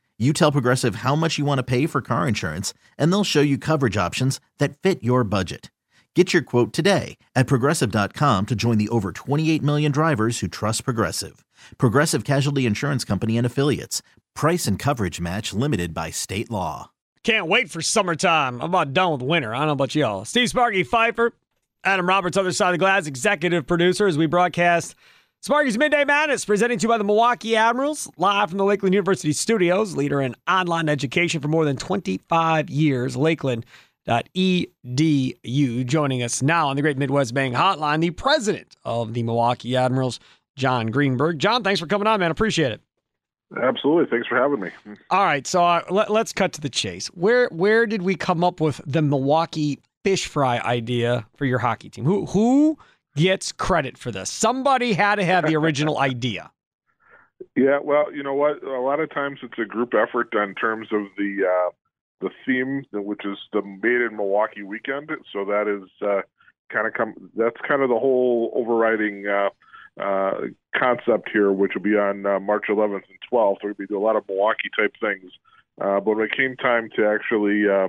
You 0.21 0.33
tell 0.33 0.51
Progressive 0.51 0.97
how 0.97 1.15
much 1.15 1.39
you 1.39 1.45
want 1.45 1.57
to 1.57 1.63
pay 1.63 1.87
for 1.87 1.99
car 1.99 2.27
insurance, 2.27 2.75
and 2.95 3.11
they'll 3.11 3.23
show 3.23 3.41
you 3.41 3.57
coverage 3.57 3.97
options 3.97 4.39
that 4.59 4.77
fit 4.77 5.01
your 5.01 5.23
budget. 5.23 5.71
Get 6.15 6.31
your 6.31 6.43
quote 6.43 6.73
today 6.73 7.17
at 7.33 7.47
progressive.com 7.47 8.45
to 8.45 8.53
join 8.53 8.77
the 8.77 8.89
over 8.89 9.13
28 9.13 9.63
million 9.63 9.91
drivers 9.91 10.39
who 10.39 10.47
trust 10.47 10.83
Progressive. 10.85 11.43
Progressive 11.79 12.23
Casualty 12.23 12.67
Insurance 12.67 13.03
Company 13.03 13.35
and 13.35 13.47
Affiliates. 13.47 14.03
Price 14.35 14.67
and 14.67 14.77
coverage 14.77 15.19
match 15.19 15.53
limited 15.53 15.91
by 15.91 16.11
state 16.11 16.51
law. 16.51 16.91
Can't 17.23 17.47
wait 17.47 17.71
for 17.71 17.81
summertime. 17.81 18.61
I'm 18.61 18.69
about 18.69 18.93
done 18.93 19.13
with 19.13 19.23
winter. 19.23 19.55
I 19.55 19.57
don't 19.57 19.67
know 19.69 19.73
about 19.73 19.95
y'all. 19.95 20.23
Steve 20.25 20.49
Sparky 20.49 20.83
Pfeiffer, 20.83 21.33
Adam 21.83 22.07
Roberts, 22.07 22.37
other 22.37 22.51
side 22.51 22.69
of 22.69 22.73
the 22.73 22.77
glass, 22.77 23.07
executive 23.07 23.65
producer 23.65 24.05
as 24.05 24.19
we 24.19 24.27
broadcast 24.27 24.93
Sparky's 25.43 25.75
Midday 25.75 26.05
Madness, 26.05 26.45
presented 26.45 26.79
to 26.79 26.83
you 26.83 26.87
by 26.87 26.99
the 26.99 27.03
Milwaukee 27.03 27.55
Admirals, 27.55 28.07
live 28.15 28.49
from 28.49 28.59
the 28.59 28.63
Lakeland 28.63 28.93
University 28.93 29.33
studios, 29.33 29.97
leader 29.97 30.21
in 30.21 30.35
online 30.47 30.87
education 30.87 31.41
for 31.41 31.47
more 31.47 31.65
than 31.65 31.77
25 31.77 32.69
years. 32.69 33.17
Lakeland.edu. 33.17 33.65
Joining 35.87 36.21
us 36.21 36.43
now 36.43 36.67
on 36.67 36.75
the 36.75 36.83
Great 36.83 36.99
Midwest 36.99 37.33
Bank 37.33 37.55
Hotline, 37.55 38.01
the 38.01 38.11
president 38.11 38.75
of 38.85 39.15
the 39.15 39.23
Milwaukee 39.23 39.75
Admirals, 39.75 40.19
John 40.57 40.91
Greenberg. 40.91 41.39
John, 41.39 41.63
thanks 41.63 41.79
for 41.79 41.87
coming 41.87 42.05
on, 42.05 42.19
man. 42.19 42.29
Appreciate 42.29 42.73
it. 42.73 42.81
Absolutely. 43.59 44.11
Thanks 44.11 44.27
for 44.27 44.37
having 44.37 44.59
me. 44.59 44.69
All 45.09 45.25
right, 45.25 45.47
so 45.47 45.65
uh, 45.65 45.81
let, 45.89 46.11
us 46.11 46.33
cut 46.33 46.53
to 46.53 46.61
the 46.61 46.69
chase. 46.69 47.07
Where 47.07 47.47
where 47.47 47.87
did 47.87 48.03
we 48.03 48.13
come 48.13 48.43
up 48.43 48.61
with 48.61 48.79
the 48.85 49.01
Milwaukee 49.01 49.79
fish 50.03 50.27
fry 50.27 50.59
idea 50.59 51.25
for 51.35 51.45
your 51.45 51.57
hockey 51.57 51.89
team? 51.89 52.05
Who 52.05 52.27
who 52.27 52.77
gets 53.15 53.51
credit 53.51 53.97
for 53.97 54.11
this. 54.11 54.29
Somebody 54.29 54.93
had 54.93 55.15
to 55.15 55.25
have 55.25 55.45
the 55.45 55.55
original 55.55 55.97
idea. 56.09 56.51
Yeah, 57.55 57.79
well, 57.83 58.13
you 58.13 58.23
know 58.23 58.35
what? 58.35 58.63
A 58.63 58.79
lot 58.79 58.99
of 58.99 59.09
times 59.09 59.39
it's 59.41 59.57
a 59.59 59.65
group 59.65 59.93
effort 59.93 60.29
in 60.33 60.55
terms 60.55 60.87
of 60.91 61.03
the 61.17 61.45
uh, 61.47 61.71
the 62.21 62.29
theme, 62.45 62.85
which 62.93 63.25
is 63.25 63.37
the 63.51 63.61
Made 63.63 64.01
in 64.01 64.15
Milwaukee 64.15 64.63
weekend. 64.63 65.09
So 65.33 65.43
that 65.45 65.67
is 65.67 65.89
uh, 66.07 66.21
kind 66.71 66.87
of 66.87 66.93
come. 66.93 67.31
That's 67.35 67.57
kind 67.67 67.81
of 67.81 67.89
the 67.89 67.97
whole 67.97 68.51
overriding 68.55 69.25
uh, 69.27 69.49
uh, 69.99 70.31
concept 70.75 71.29
here, 71.33 71.51
which 71.51 71.73
will 71.73 71.81
be 71.81 71.97
on 71.97 72.25
uh, 72.25 72.39
March 72.39 72.65
11th 72.69 72.93
and 72.93 73.19
12th. 73.31 73.57
We'll 73.63 73.73
be 73.73 73.87
doing 73.87 74.01
a 74.01 74.05
lot 74.05 74.15
of 74.15 74.27
Milwaukee 74.27 74.69
type 74.77 74.93
things. 75.01 75.31
Uh, 75.79 75.99
but 75.99 76.15
when 76.15 76.25
it 76.25 76.35
came 76.35 76.55
time 76.57 76.89
to 76.95 77.07
actually 77.07 77.63
uh, 77.67 77.87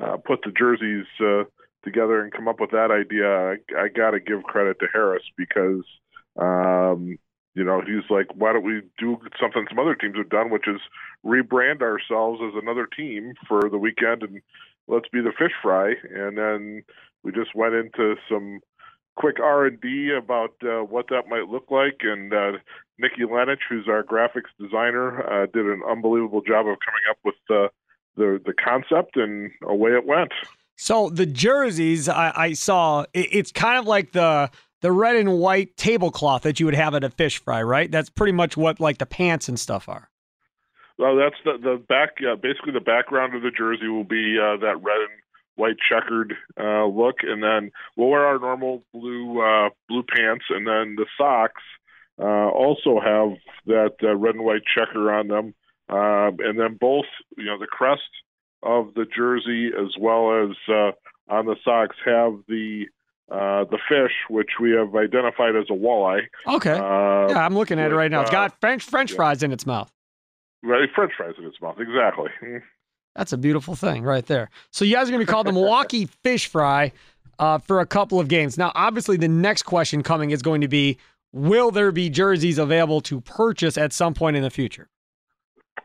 uh, 0.00 0.16
put 0.18 0.40
the 0.42 0.52
jerseys 0.52 1.06
uh, 1.20 1.44
together 1.84 2.20
and 2.20 2.32
come 2.32 2.48
up 2.48 2.60
with 2.60 2.70
that 2.70 2.90
idea, 2.90 3.26
I, 3.26 3.84
I 3.84 3.88
got 3.88 4.12
to 4.12 4.20
give 4.20 4.42
credit 4.44 4.78
to 4.80 4.86
Harris 4.92 5.24
because, 5.36 5.84
um, 6.38 7.18
you 7.54 7.64
know, 7.64 7.80
he's 7.80 8.08
like, 8.10 8.28
why 8.34 8.52
don't 8.52 8.64
we 8.64 8.82
do 8.98 9.18
something 9.40 9.66
some 9.68 9.78
other 9.78 9.94
teams 9.94 10.16
have 10.16 10.30
done, 10.30 10.50
which 10.50 10.66
is 10.66 10.80
rebrand 11.24 11.82
ourselves 11.82 12.40
as 12.42 12.54
another 12.60 12.86
team 12.86 13.34
for 13.46 13.68
the 13.68 13.78
weekend 13.78 14.22
and 14.22 14.40
let's 14.88 15.08
be 15.08 15.20
the 15.20 15.32
fish 15.38 15.52
fry. 15.62 15.94
And 16.14 16.38
then 16.38 16.82
we 17.22 17.32
just 17.32 17.54
went 17.54 17.74
into 17.74 18.16
some 18.28 18.60
quick 19.16 19.38
R 19.40 19.66
and 19.66 19.80
D 19.80 20.10
about 20.16 20.54
uh, 20.62 20.84
what 20.84 21.08
that 21.08 21.28
might 21.28 21.48
look 21.48 21.70
like. 21.70 22.00
And 22.02 22.32
uh, 22.32 22.52
Nikki 22.98 23.22
Lenich, 23.22 23.58
who's 23.68 23.88
our 23.88 24.02
graphics 24.02 24.50
designer, 24.58 25.22
uh, 25.22 25.46
did 25.46 25.66
an 25.66 25.82
unbelievable 25.88 26.40
job 26.40 26.66
of 26.66 26.76
coming 26.84 27.02
up 27.10 27.18
with 27.24 27.34
the 27.48 27.68
the 28.14 28.52
concept, 28.62 29.16
and 29.16 29.50
away 29.62 29.92
it 29.92 30.06
went. 30.06 30.32
So 30.82 31.10
the 31.10 31.26
jerseys 31.26 32.08
I, 32.08 32.32
I 32.34 32.52
saw, 32.54 33.02
it, 33.12 33.28
it's 33.30 33.52
kind 33.52 33.78
of 33.78 33.86
like 33.86 34.10
the 34.10 34.50
the 34.80 34.90
red 34.90 35.14
and 35.14 35.38
white 35.38 35.76
tablecloth 35.76 36.42
that 36.42 36.58
you 36.58 36.66
would 36.66 36.74
have 36.74 36.96
at 36.96 37.04
a 37.04 37.10
fish 37.10 37.38
fry, 37.38 37.62
right? 37.62 37.88
That's 37.88 38.10
pretty 38.10 38.32
much 38.32 38.56
what 38.56 38.80
like 38.80 38.98
the 38.98 39.06
pants 39.06 39.48
and 39.48 39.60
stuff 39.60 39.88
are. 39.88 40.10
Well, 40.98 41.14
that's 41.14 41.36
the 41.44 41.52
the 41.56 41.76
back. 41.88 42.16
Uh, 42.20 42.34
basically, 42.34 42.72
the 42.72 42.80
background 42.80 43.36
of 43.36 43.42
the 43.42 43.52
jersey 43.56 43.86
will 43.86 44.02
be 44.02 44.36
uh, 44.36 44.56
that 44.56 44.82
red 44.82 44.96
and 44.96 45.20
white 45.54 45.76
checkered 45.88 46.34
uh, 46.60 46.86
look, 46.86 47.18
and 47.22 47.44
then 47.44 47.70
we'll 47.96 48.08
wear 48.08 48.26
our 48.26 48.40
normal 48.40 48.82
blue 48.92 49.40
uh, 49.40 49.68
blue 49.88 50.02
pants, 50.02 50.46
and 50.50 50.66
then 50.66 50.96
the 50.96 51.06
socks 51.16 51.62
uh, 52.20 52.48
also 52.50 52.98
have 52.98 53.38
that 53.66 53.94
uh, 54.02 54.16
red 54.16 54.34
and 54.34 54.44
white 54.44 54.62
checker 54.66 55.12
on 55.12 55.28
them, 55.28 55.54
uh, 55.88 56.32
and 56.44 56.58
then 56.58 56.76
both 56.80 57.06
you 57.38 57.44
know 57.44 57.56
the 57.56 57.68
crest 57.68 58.02
of 58.62 58.94
the 58.94 59.04
jersey 59.04 59.70
as 59.78 59.94
well 59.98 60.44
as 60.44 60.56
uh, 60.68 60.92
on 61.28 61.46
the 61.46 61.56
socks 61.64 61.96
have 62.04 62.34
the 62.48 62.86
uh, 63.30 63.64
the 63.64 63.78
fish, 63.88 64.12
which 64.28 64.50
we 64.60 64.72
have 64.72 64.94
identified 64.94 65.56
as 65.56 65.64
a 65.70 65.72
walleye. 65.72 66.22
Okay. 66.46 66.72
Uh, 66.72 67.28
yeah, 67.28 67.44
I'm 67.44 67.54
looking 67.54 67.78
at 67.78 67.90
it 67.90 67.94
right 67.94 68.10
now. 68.10 68.20
It's 68.20 68.30
got 68.30 68.60
French 68.60 68.84
French 68.84 69.12
fries 69.12 69.42
in 69.42 69.52
its 69.52 69.64
mouth. 69.64 69.90
Right, 70.62 70.88
French 70.94 71.12
fries 71.16 71.34
in 71.38 71.44
its 71.44 71.60
mouth. 71.60 71.76
Exactly. 71.80 72.30
That's 73.16 73.32
a 73.32 73.38
beautiful 73.38 73.74
thing 73.74 74.04
right 74.04 74.24
there. 74.24 74.50
So 74.70 74.84
you 74.84 74.94
guys 74.94 75.08
are 75.08 75.12
going 75.12 75.20
to 75.20 75.26
be 75.26 75.30
called 75.30 75.46
the 75.46 75.52
Milwaukee 75.52 76.06
Fish 76.22 76.46
Fry 76.46 76.92
uh, 77.38 77.58
for 77.58 77.80
a 77.80 77.86
couple 77.86 78.20
of 78.20 78.28
games. 78.28 78.56
Now, 78.56 78.72
obviously, 78.74 79.16
the 79.16 79.28
next 79.28 79.62
question 79.62 80.02
coming 80.02 80.30
is 80.30 80.42
going 80.42 80.60
to 80.60 80.68
be: 80.68 80.98
Will 81.32 81.70
there 81.70 81.92
be 81.92 82.10
jerseys 82.10 82.58
available 82.58 83.00
to 83.02 83.20
purchase 83.22 83.78
at 83.78 83.92
some 83.92 84.14
point 84.14 84.36
in 84.36 84.42
the 84.42 84.50
future? 84.50 84.88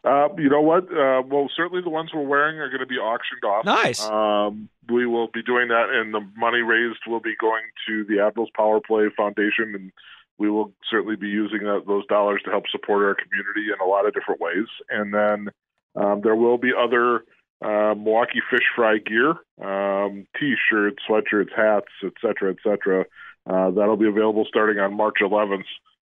Uh, 0.08 0.30
you 0.38 0.50
know 0.50 0.62
what? 0.62 0.86
Uh, 0.86 1.22
well, 1.28 1.50
certainly 1.56 1.84
the 1.84 1.90
ones 1.90 2.12
we're 2.14 2.22
wearing 2.22 2.60
are 2.60 2.70
going 2.70 2.80
to 2.80 2.86
be 2.86 2.98
auctioned 2.98 3.44
off. 3.44 3.66
Nice. 3.66 4.02
Um, 4.06 4.70
we 4.90 5.06
will 5.06 5.28
be 5.28 5.44
doing 5.44 5.68
that, 5.68 5.90
and 5.92 6.14
the 6.14 6.26
money 6.38 6.60
raised 6.60 7.00
will 7.08 7.20
be 7.20 7.36
going 7.42 7.64
to 7.88 8.06
the 8.06 8.26
Admirals 8.26 8.50
Power 8.56 8.80
Play 8.80 9.10
Foundation, 9.18 9.76
and 9.76 9.92
we 10.38 10.50
will 10.50 10.72
certainly 10.90 11.18
be 11.18 11.28
using 11.28 11.60
that, 11.64 11.84
those 11.88 12.06
dollars 12.08 12.42
to 12.46 12.52
help 12.52 12.66
support 12.72 13.04
our 13.04 13.16
community 13.16 13.68
in 13.74 13.86
a 13.86 13.90
lot 13.90 14.06
of 14.06 14.14
different 14.14 14.40
ways. 14.40 14.68
And 14.90 15.14
then 15.14 15.50
um, 15.96 16.22
there 16.22 16.36
will 16.36 16.58
be 16.58 16.72
other 16.78 17.26
uh, 17.62 17.94
Milwaukee 17.96 18.42
Fish 18.50 18.68
Fry 18.76 19.00
gear, 19.00 19.32
um, 19.62 20.26
T-shirts, 20.40 21.04
sweatshirts, 21.10 21.52
hats, 21.54 21.92
etc., 22.02 22.16
cetera, 22.22 22.52
et 22.52 22.58
cetera. 22.64 23.06
Uh, 23.46 23.72
that'll 23.72 23.98
be 23.98 24.08
available 24.08 24.46
starting 24.48 24.80
on 24.80 24.96
March 24.96 25.18
11th 25.22 25.66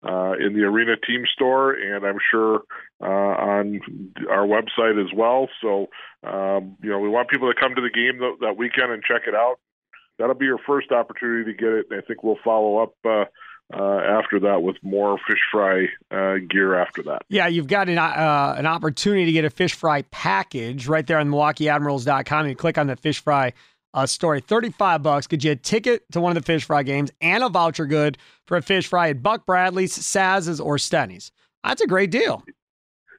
uh, 0.05 0.33
in 0.39 0.55
the 0.55 0.63
Arena 0.65 0.97
Team 0.97 1.25
Store, 1.33 1.73
and 1.73 2.05
I'm 2.05 2.19
sure 2.31 2.63
uh, 3.01 3.07
on 3.07 3.81
our 4.31 4.47
website 4.47 5.03
as 5.03 5.13
well. 5.17 5.49
So, 5.63 5.89
um, 6.23 6.77
you 6.83 6.91
know, 6.91 6.99
we 6.99 7.09
want 7.09 7.31
people 7.31 7.53
to 7.53 7.59
come 7.59 7.75
to 7.75 7.81
the 7.81 7.91
game 7.91 8.21
th- 8.21 8.39
that 8.41 8.57
weekend 8.57 8.93
and 8.93 9.03
check 9.03 9.23
it 9.27 9.35
out. 9.35 9.57
That'll 10.19 10.35
be 10.35 10.45
your 10.45 10.61
first 10.67 10.93
opportunity 10.93 11.53
to 11.53 11.57
get 11.57 11.69
it, 11.69 11.87
and 11.91 12.01
I 12.01 12.07
think 12.07 12.23
we'll 12.23 12.39
follow 12.45 12.79
up 12.79 12.95
uh, 13.05 13.25
uh, 13.73 13.99
after 13.99 14.39
that 14.41 14.63
with 14.63 14.77
more 14.83 15.19
fish 15.27 15.41
fry 15.51 15.87
uh, 16.11 16.35
gear 16.49 16.79
after 16.81 17.03
that. 17.05 17.23
Yeah, 17.29 17.49
you've 17.49 17.67
got 17.67 17.89
an, 17.89 17.99
uh, 17.99 18.55
an 18.59 18.67
opportunity 18.67 19.25
to 19.25 19.33
get 19.33 19.45
a 19.45 19.51
fish 19.51 19.75
fry 19.75 20.03
package 20.03 20.87
right 20.87 21.07
there 21.07 21.19
on 21.19 21.29
MilwaukeeAdmirals.com. 21.31 22.49
You 22.49 22.55
click 22.55 22.79
on 22.79 22.87
the 22.87 22.97
fish 22.97 23.21
fry 23.21 23.55
uh, 23.95 24.07
story. 24.07 24.41
35 24.41 25.03
bucks 25.03 25.27
get 25.27 25.43
you 25.43 25.53
a 25.53 25.57
ticket 25.57 26.05
to 26.13 26.21
one 26.21 26.37
of 26.37 26.43
the 26.43 26.47
fish 26.47 26.65
fry 26.65 26.83
games 26.83 27.11
and 27.21 27.43
a 27.43 27.49
voucher 27.49 27.87
good 27.87 28.19
for 28.47 28.57
a 28.57 28.63
fish 28.63 28.89
fry 28.89 29.09
at 29.09 29.23
Buck 29.23 29.47
Bradley's, 29.47 29.97
Saz's, 29.97 30.61
or 30.61 30.77
Stenny's. 30.77 31.33
That's 31.63 31.81
a 31.81 31.87
great 31.87 32.11
deal. 32.11 32.45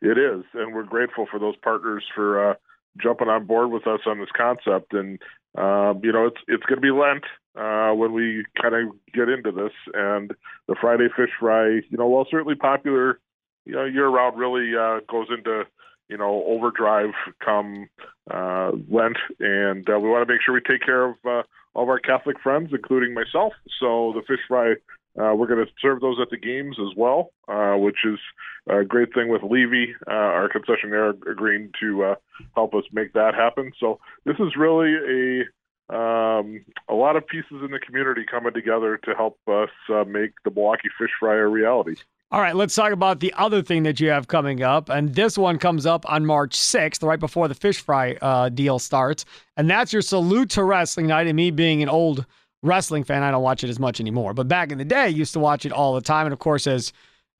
It 0.01 0.17
is, 0.17 0.43
and 0.53 0.75
we're 0.75 0.83
grateful 0.83 1.25
for 1.29 1.39
those 1.39 1.55
partners 1.63 2.03
for 2.13 2.51
uh, 2.51 2.53
jumping 3.01 3.29
on 3.29 3.45
board 3.45 3.71
with 3.71 3.87
us 3.87 4.01
on 4.05 4.19
this 4.19 4.29
concept. 4.35 4.93
And 4.93 5.19
um, 5.57 6.01
you 6.03 6.11
know, 6.11 6.27
it's 6.27 6.41
it's 6.47 6.63
going 6.65 6.75
to 6.75 6.81
be 6.81 6.91
Lent 6.91 7.23
uh, 7.57 7.95
when 7.95 8.13
we 8.13 8.43
kind 8.61 8.75
of 8.75 8.93
get 9.13 9.29
into 9.29 9.51
this, 9.51 9.71
and 9.93 10.31
the 10.67 10.75
Friday 10.79 11.07
fish 11.15 11.29
fry, 11.39 11.67
you 11.67 11.97
know, 11.97 12.07
while 12.07 12.27
certainly 12.29 12.55
popular, 12.55 13.19
you 13.65 13.73
know, 13.73 13.85
year 13.85 14.09
round, 14.09 14.37
really 14.37 14.75
uh, 14.77 14.99
goes 15.09 15.27
into 15.35 15.63
you 16.09 16.17
know 16.17 16.43
overdrive 16.45 17.13
come 17.43 17.87
uh, 18.31 18.71
Lent, 18.89 19.17
and 19.39 19.87
uh, 19.89 19.99
we 19.99 20.09
want 20.09 20.27
to 20.27 20.33
make 20.33 20.41
sure 20.41 20.53
we 20.53 20.61
take 20.61 20.81
care 20.81 21.05
of 21.05 21.15
uh, 21.25 21.43
all 21.73 21.83
of 21.83 21.89
our 21.89 21.99
Catholic 21.99 22.39
friends, 22.41 22.71
including 22.71 23.13
myself. 23.13 23.53
So 23.79 24.13
the 24.15 24.21
fish 24.27 24.43
fry. 24.47 24.75
Uh, 25.17 25.33
we're 25.33 25.47
going 25.47 25.65
to 25.65 25.71
serve 25.81 26.01
those 26.01 26.17
at 26.21 26.29
the 26.29 26.35
games 26.35 26.75
as 26.77 26.93
well, 26.97 27.29
uh, 27.47 27.75
which 27.77 27.99
is 28.03 28.19
a 28.67 28.83
great 28.83 29.13
thing 29.13 29.29
with 29.29 29.43
Levy, 29.43 29.95
uh, 30.05 30.11
our 30.11 30.49
concessionaire, 30.49 31.13
agreeing 31.31 31.71
to 31.79 32.15
help 32.53 32.73
us 32.73 32.83
make 32.91 33.13
that 33.13 33.33
happen. 33.33 33.71
So 33.79 34.01
this 34.25 34.35
is 34.39 34.57
really 34.57 34.93
a 34.93 35.45
um, 35.89 36.65
a 36.89 36.95
lot 36.95 37.15
of 37.15 37.27
pieces 37.27 37.61
in 37.63 37.71
the 37.71 37.79
community 37.79 38.25
coming 38.29 38.53
together 38.53 38.97
to 39.03 39.13
help 39.13 39.37
us 39.47 39.69
uh, 39.89 40.03
make 40.03 40.31
the 40.43 40.51
Milwaukee 40.51 40.89
Fish 40.97 41.11
Fry 41.19 41.35
a 41.35 41.45
reality. 41.45 41.95
All 42.35 42.41
right, 42.41 42.53
let's 42.53 42.75
talk 42.75 42.91
about 42.91 43.21
the 43.21 43.33
other 43.37 43.61
thing 43.61 43.83
that 43.83 44.01
you 44.01 44.09
have 44.09 44.27
coming 44.27 44.61
up. 44.61 44.89
And 44.89 45.15
this 45.15 45.37
one 45.37 45.57
comes 45.57 45.85
up 45.85 46.03
on 46.11 46.25
March 46.25 46.51
6th, 46.51 47.01
right 47.01 47.17
before 47.17 47.47
the 47.47 47.55
fish 47.55 47.79
fry 47.79 48.17
uh, 48.21 48.49
deal 48.49 48.77
starts. 48.77 49.23
And 49.55 49.69
that's 49.69 49.93
your 49.93 50.01
salute 50.01 50.49
to 50.49 50.65
wrestling 50.65 51.07
night. 51.07 51.27
And 51.27 51.37
me 51.37 51.49
being 51.49 51.81
an 51.81 51.87
old 51.87 52.25
wrestling 52.61 53.05
fan, 53.05 53.23
I 53.23 53.31
don't 53.31 53.41
watch 53.41 53.63
it 53.63 53.69
as 53.69 53.79
much 53.79 54.01
anymore. 54.01 54.33
But 54.33 54.49
back 54.49 54.73
in 54.73 54.77
the 54.77 54.83
day, 54.83 55.03
I 55.03 55.05
used 55.05 55.31
to 55.31 55.39
watch 55.39 55.65
it 55.65 55.71
all 55.71 55.95
the 55.95 56.01
time. 56.01 56.25
And 56.25 56.33
of 56.33 56.39
course, 56.39 56.67
as 56.67 56.91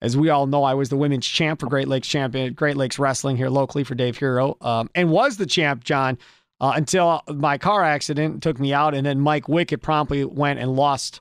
as 0.02 0.16
we 0.16 0.30
all 0.30 0.48
know, 0.48 0.64
I 0.64 0.74
was 0.76 0.88
the 0.88 0.96
women's 0.96 1.28
champ 1.28 1.60
for 1.60 1.68
Great 1.68 1.90
Lakes 1.90 2.08
champion, 2.08 2.54
Great 2.54 2.78
Lakes 2.78 2.98
Wrestling 2.98 3.36
here 3.36 3.50
locally 3.50 3.84
for 3.84 3.96
Dave 3.96 4.18
Herro, 4.18 4.56
um, 4.66 4.90
and 4.96 5.12
was 5.12 5.36
the 5.36 5.46
champ, 5.46 5.84
John, 5.84 6.18
uh, 6.62 6.72
until 6.74 7.22
my 7.28 7.58
car 7.58 7.84
accident 7.84 8.42
took 8.42 8.62
me 8.62 8.72
out, 8.72 8.94
and 8.94 9.06
then 9.06 9.20
Mike 9.20 9.48
Wickett 9.48 9.82
promptly 9.82 10.24
went 10.24 10.60
and 10.60 10.74
lost 10.74 11.20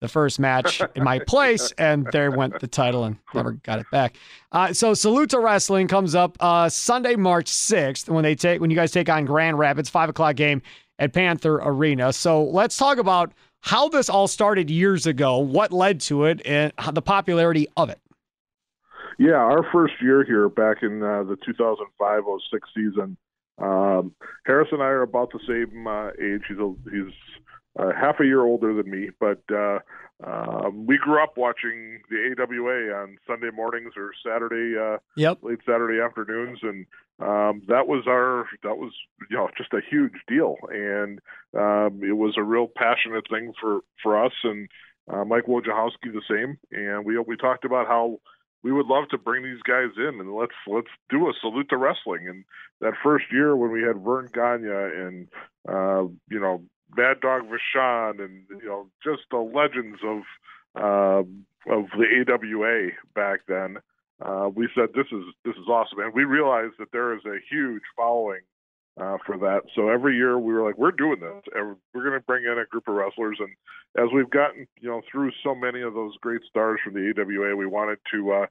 the 0.00 0.08
first 0.08 0.40
match 0.40 0.82
in 0.94 1.04
my 1.04 1.18
place, 1.18 1.72
and 1.78 2.06
there 2.12 2.30
went 2.30 2.58
the 2.60 2.66
title 2.66 3.04
and 3.04 3.18
never 3.34 3.52
got 3.52 3.78
it 3.78 3.86
back. 3.90 4.16
Uh, 4.52 4.72
so 4.72 4.94
Salute 4.94 5.30
to 5.30 5.40
Wrestling 5.40 5.88
comes 5.88 6.14
up 6.14 6.36
uh, 6.40 6.68
Sunday, 6.68 7.16
March 7.16 7.48
sixth, 7.48 8.08
when 8.08 8.24
they 8.24 8.34
take 8.34 8.60
when 8.60 8.70
you 8.70 8.76
guys 8.76 8.90
take 8.90 9.08
on 9.08 9.24
Grand 9.24 9.58
Rapids, 9.58 9.88
five 9.88 10.08
o'clock 10.08 10.36
game 10.36 10.62
at 10.98 11.12
Panther 11.12 11.60
Arena. 11.62 12.12
So 12.12 12.44
let's 12.44 12.76
talk 12.76 12.98
about 12.98 13.32
how 13.60 13.88
this 13.88 14.08
all 14.08 14.26
started 14.26 14.70
years 14.70 15.06
ago, 15.06 15.38
what 15.38 15.72
led 15.72 16.00
to 16.02 16.24
it, 16.24 16.40
and 16.46 16.72
the 16.92 17.02
popularity 17.02 17.68
of 17.76 17.90
it. 17.90 18.00
Yeah, 19.18 19.32
our 19.32 19.66
first 19.70 19.94
year 20.00 20.24
here 20.24 20.48
back 20.48 20.82
in 20.82 21.02
uh, 21.02 21.24
the 21.24 21.36
2005-06 21.36 22.38
season, 22.74 23.18
um, 23.58 24.14
Harris 24.46 24.68
and 24.72 24.82
I 24.82 24.86
are 24.86 25.02
about 25.02 25.30
the 25.30 25.40
same 25.46 25.86
uh, 25.86 26.08
age. 26.12 26.40
He's 26.48 26.56
a, 26.56 26.74
he's 26.90 27.12
uh, 27.80 27.92
half 27.98 28.20
a 28.20 28.24
year 28.24 28.42
older 28.42 28.74
than 28.74 28.90
me, 28.90 29.10
but 29.18 29.42
uh, 29.52 29.78
um, 30.24 30.86
we 30.86 30.98
grew 30.98 31.22
up 31.22 31.36
watching 31.36 32.00
the 32.10 32.34
AWA 32.38 32.94
on 33.02 33.16
Sunday 33.26 33.50
mornings 33.54 33.92
or 33.96 34.12
Saturday, 34.26 34.76
uh, 34.78 34.98
yep. 35.16 35.38
late 35.42 35.60
Saturday 35.64 36.00
afternoons, 36.00 36.58
and 36.62 36.86
um, 37.20 37.62
that 37.68 37.86
was 37.86 38.04
our 38.06 38.46
that 38.62 38.76
was 38.76 38.92
you 39.30 39.36
know 39.36 39.48
just 39.56 39.72
a 39.72 39.80
huge 39.90 40.12
deal, 40.28 40.56
and 40.70 41.20
um, 41.56 42.00
it 42.02 42.16
was 42.16 42.34
a 42.36 42.42
real 42.42 42.66
passionate 42.66 43.24
thing 43.30 43.52
for 43.60 43.80
for 44.02 44.22
us 44.24 44.32
and 44.44 44.68
uh, 45.12 45.24
Mike 45.24 45.46
Wojciechowski 45.46 46.12
the 46.12 46.22
same, 46.28 46.58
and 46.72 47.04
we 47.04 47.18
we 47.18 47.36
talked 47.36 47.64
about 47.64 47.86
how 47.86 48.20
we 48.62 48.72
would 48.72 48.86
love 48.86 49.08
to 49.08 49.18
bring 49.18 49.42
these 49.42 49.62
guys 49.66 49.90
in 49.96 50.20
and 50.20 50.34
let's 50.34 50.52
let's 50.66 50.90
do 51.08 51.28
a 51.28 51.32
salute 51.40 51.68
to 51.70 51.76
wrestling. 51.76 52.28
And 52.28 52.44
that 52.80 52.92
first 53.02 53.24
year 53.32 53.56
when 53.56 53.70
we 53.70 53.82
had 53.82 54.04
Verne 54.04 54.28
Gagne 54.32 54.68
and 54.68 55.28
uh, 55.68 56.02
you 56.30 56.40
know 56.40 56.62
Mad 56.96 57.20
Dog 57.20 57.42
Vachon 57.48 58.22
and 58.22 58.44
you 58.50 58.68
know 58.68 58.86
just 59.02 59.22
the 59.30 59.38
legends 59.38 59.98
of 60.04 60.22
uh, 60.76 61.22
of 61.72 61.86
the 61.96 62.24
AWA 62.28 62.90
back 63.14 63.40
then. 63.48 63.78
Uh, 64.20 64.50
we 64.54 64.68
said 64.74 64.90
this 64.94 65.06
is 65.12 65.24
this 65.44 65.54
is 65.56 65.68
awesome, 65.68 66.00
and 66.00 66.12
we 66.14 66.24
realized 66.24 66.74
that 66.78 66.92
there 66.92 67.14
is 67.14 67.24
a 67.24 67.38
huge 67.50 67.82
following 67.96 68.40
uh, 69.00 69.16
for 69.24 69.38
that. 69.38 69.62
So 69.74 69.88
every 69.88 70.16
year 70.16 70.38
we 70.38 70.52
were 70.52 70.66
like, 70.66 70.76
we're 70.76 70.90
doing 70.90 71.20
this. 71.20 71.42
and 71.54 71.76
We're 71.94 72.04
going 72.04 72.20
to 72.20 72.26
bring 72.26 72.44
in 72.44 72.58
a 72.58 72.66
group 72.66 72.86
of 72.88 72.94
wrestlers, 72.94 73.38
and 73.40 73.50
as 73.96 74.12
we've 74.14 74.30
gotten 74.30 74.66
you 74.80 74.88
know 74.88 75.00
through 75.10 75.30
so 75.42 75.54
many 75.54 75.80
of 75.80 75.94
those 75.94 76.16
great 76.20 76.42
stars 76.48 76.80
from 76.84 76.94
the 76.94 77.12
AWA, 77.16 77.56
we 77.56 77.66
wanted 77.66 77.98
to 78.12 78.32
uh, 78.32 78.46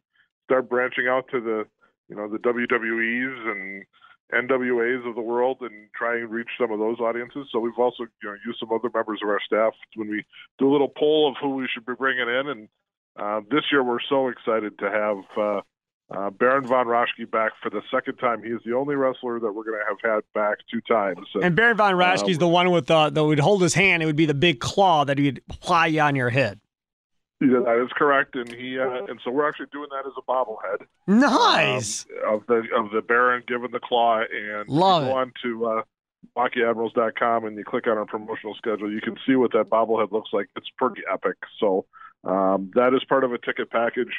start 0.46 0.70
branching 0.70 1.08
out 1.08 1.26
to 1.32 1.40
the 1.40 1.66
you 2.08 2.16
know 2.16 2.28
the 2.28 2.40
WWEs 2.40 3.52
and 3.52 3.86
NWAs 4.34 5.08
of 5.08 5.16
the 5.16 5.22
world 5.22 5.58
and 5.62 5.90
try 5.96 6.18
and 6.18 6.30
reach 6.30 6.50
some 6.60 6.72
of 6.72 6.80
those 6.80 7.00
audiences. 7.00 7.48
So 7.52 7.60
we've 7.60 7.78
also 7.78 8.04
you 8.04 8.30
know 8.30 8.36
used 8.46 8.60
some 8.60 8.70
other 8.72 8.90
members 8.94 9.20
of 9.24 9.30
our 9.30 9.40
staff 9.46 9.74
when 9.96 10.10
we 10.10 10.24
do 10.60 10.70
a 10.70 10.72
little 10.72 10.92
poll 10.96 11.30
of 11.30 11.36
who 11.42 11.56
we 11.56 11.68
should 11.74 11.86
be 11.86 11.94
bringing 11.96 12.28
in. 12.28 12.48
And 12.48 12.70
uh, 13.18 13.42
this 13.50 13.64
year 13.72 13.84
we're 13.84 14.00
so 14.08 14.28
excited 14.28 14.78
to 14.80 14.90
have 14.90 15.18
uh, 15.38 15.62
uh, 16.12 16.30
Baron 16.32 16.66
von 16.66 16.88
Raschke 16.88 17.30
back 17.30 17.52
for 17.62 17.70
the 17.70 17.82
second 17.92 18.18
time. 18.18 18.44
He 18.44 18.50
is 18.50 18.62
the 18.66 18.74
only 18.74 18.96
wrestler 18.96 19.40
that 19.40 19.52
we're 19.52 19.64
going 19.64 19.80
to 19.80 19.86
have 19.88 19.98
had 20.16 20.22
back 20.34 20.58
two 20.72 20.82
times. 20.82 21.28
And, 21.36 21.44
and 21.44 21.56
Baron 21.56 21.78
von 21.78 21.94
Raschke 21.94 22.30
is 22.30 22.38
the 22.38 22.48
one 22.48 22.72
with 22.72 22.90
uh, 22.90 23.10
that 23.10 23.24
would 23.24 23.40
hold 23.40 23.62
his 23.62 23.74
hand. 23.74 24.04
It 24.04 24.06
would 24.06 24.16
be 24.16 24.26
the 24.26 24.34
big 24.34 24.60
claw 24.60 25.06
that 25.06 25.18
he'd 25.18 25.42
apply 25.50 25.88
you 25.88 26.02
on 26.02 26.16
your 26.16 26.30
head. 26.30 26.60
Yeah, 27.42 27.60
that 27.64 27.82
is 27.82 27.90
correct, 27.96 28.36
and 28.36 28.52
he 28.52 28.78
uh, 28.78 29.06
and 29.08 29.20
so 29.24 29.32
we're 29.32 29.48
actually 29.48 29.68
doing 29.72 29.88
that 29.92 30.06
as 30.06 30.12
a 30.18 30.22
bobblehead. 30.22 30.86
Nice 31.08 32.06
um, 32.28 32.36
of 32.36 32.48
the 32.48 32.64
of 32.76 32.92
the 32.92 33.02
Baron 33.02 33.44
giving 33.48 33.72
the 33.72 33.80
claw, 33.80 34.20
and 34.20 34.68
Love 34.68 35.04
go 35.04 35.10
it. 35.10 35.14
on 35.14 35.34
to 35.44 35.66
uh, 35.66 35.82
MilwaukeeAdmirals.com 36.38 37.46
and 37.46 37.58
you 37.58 37.64
click 37.64 37.88
on 37.88 37.98
our 37.98 38.06
promotional 38.06 38.56
schedule. 38.56 38.92
You 38.92 39.00
can 39.00 39.16
see 39.26 39.36
what 39.36 39.54
that 39.54 39.70
bobblehead 39.70 40.12
looks 40.12 40.32
like. 40.34 40.48
It's 40.58 40.70
pretty 40.78 41.02
epic. 41.12 41.38
So 41.60 41.86
um, 42.26 42.72
that 42.76 42.94
is 42.94 43.04
part 43.08 43.24
of 43.24 43.32
a 43.32 43.38
ticket 43.38 43.70
package, 43.70 44.14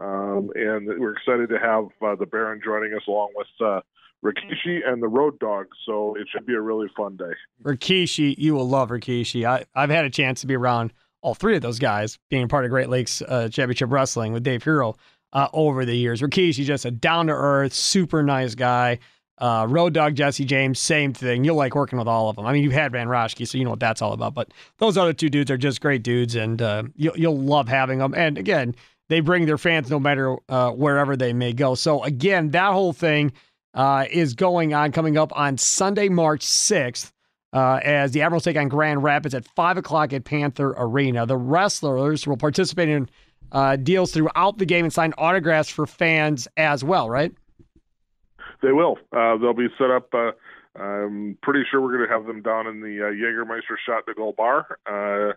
um, 0.00 0.50
and 0.56 0.88
we're 0.98 1.12
excited 1.12 1.50
to 1.50 1.58
have 1.60 1.84
uh, 2.02 2.16
the 2.16 2.26
Baron 2.26 2.60
joining 2.64 2.92
us 2.94 3.02
along 3.06 3.30
with. 3.36 3.48
Uh, 3.64 3.80
Rikishi 4.24 4.80
and 4.88 5.02
the 5.02 5.06
Road 5.06 5.38
Dog, 5.38 5.66
so 5.84 6.16
it 6.16 6.26
should 6.32 6.46
be 6.46 6.54
a 6.54 6.60
really 6.60 6.88
fun 6.96 7.14
day. 7.14 7.34
Rikishi, 7.62 8.34
you 8.38 8.54
will 8.54 8.66
love 8.66 8.88
Rikishi. 8.88 9.44
I, 9.44 9.66
I've 9.74 9.90
had 9.90 10.06
a 10.06 10.10
chance 10.10 10.40
to 10.40 10.46
be 10.46 10.56
around 10.56 10.94
all 11.24 11.34
three 11.34 11.56
of 11.56 11.62
those 11.62 11.78
guys 11.78 12.18
being 12.28 12.46
part 12.48 12.64
of 12.64 12.70
Great 12.70 12.90
Lakes 12.90 13.22
uh, 13.22 13.48
Championship 13.48 13.90
Wrestling 13.90 14.32
with 14.32 14.42
Dave 14.42 14.62
Herro 14.62 14.94
uh, 15.32 15.48
over 15.54 15.84
the 15.84 15.96
years. 15.96 16.20
Rikishi, 16.20 16.64
just 16.64 16.84
a 16.84 16.90
down 16.90 17.26
to 17.28 17.32
earth, 17.32 17.72
super 17.72 18.22
nice 18.22 18.54
guy. 18.54 18.98
Uh, 19.38 19.66
Road 19.68 19.94
Dog 19.94 20.14
Jesse 20.14 20.44
James, 20.44 20.78
same 20.78 21.12
thing. 21.12 21.42
You'll 21.42 21.56
like 21.56 21.74
working 21.74 21.98
with 21.98 22.06
all 22.06 22.28
of 22.28 22.36
them. 22.36 22.46
I 22.46 22.52
mean, 22.52 22.62
you've 22.62 22.72
had 22.72 22.92
von 22.92 23.08
Raschke, 23.08 23.48
so 23.48 23.58
you 23.58 23.64
know 23.64 23.70
what 23.70 23.80
that's 23.80 24.02
all 24.02 24.12
about. 24.12 24.34
But 24.34 24.52
those 24.78 24.96
other 24.96 25.12
two 25.12 25.28
dudes 25.28 25.50
are 25.50 25.56
just 25.56 25.80
great 25.80 26.02
dudes, 26.04 26.36
and 26.36 26.62
uh, 26.62 26.84
you'll, 26.94 27.18
you'll 27.18 27.38
love 27.38 27.68
having 27.68 27.98
them. 27.98 28.14
And 28.14 28.38
again, 28.38 28.76
they 29.08 29.20
bring 29.20 29.46
their 29.46 29.58
fans 29.58 29.90
no 29.90 29.98
matter 29.98 30.36
uh, 30.48 30.70
wherever 30.70 31.16
they 31.16 31.32
may 31.32 31.52
go. 31.52 31.74
So 31.74 32.04
again, 32.04 32.50
that 32.50 32.72
whole 32.72 32.92
thing 32.92 33.32
uh, 33.72 34.04
is 34.10 34.34
going 34.34 34.72
on 34.72 34.92
coming 34.92 35.16
up 35.18 35.36
on 35.36 35.58
Sunday, 35.58 36.08
March 36.08 36.44
6th. 36.46 37.10
Uh, 37.54 37.78
as 37.84 38.10
the 38.10 38.20
Admirals 38.20 38.42
take 38.42 38.56
on 38.56 38.66
Grand 38.66 39.04
Rapids 39.04 39.32
at 39.32 39.44
5 39.44 39.76
o'clock 39.76 40.12
at 40.12 40.24
Panther 40.24 40.74
Arena. 40.76 41.24
The 41.24 41.36
wrestlers 41.36 42.26
will 42.26 42.36
participate 42.36 42.88
in 42.88 43.08
uh, 43.52 43.76
deals 43.76 44.10
throughout 44.10 44.58
the 44.58 44.66
game 44.66 44.84
and 44.84 44.92
sign 44.92 45.14
autographs 45.16 45.70
for 45.70 45.86
fans 45.86 46.48
as 46.56 46.82
well, 46.82 47.08
right? 47.08 47.32
They 48.60 48.72
will. 48.72 48.98
Uh, 49.16 49.36
they'll 49.36 49.54
be 49.54 49.68
set 49.78 49.90
up. 49.90 50.12
Uh, 50.12 50.32
I'm 50.76 51.38
pretty 51.42 51.62
sure 51.70 51.80
we're 51.80 51.96
going 51.96 52.08
to 52.08 52.12
have 52.12 52.26
them 52.26 52.42
down 52.42 52.66
in 52.66 52.80
the 52.80 53.06
uh, 53.06 53.12
Jägermeister 53.12 53.76
Shot 53.86 54.04
to 54.08 54.14
Goal 54.14 54.34
bar, 54.36 54.78
uh, 54.86 55.34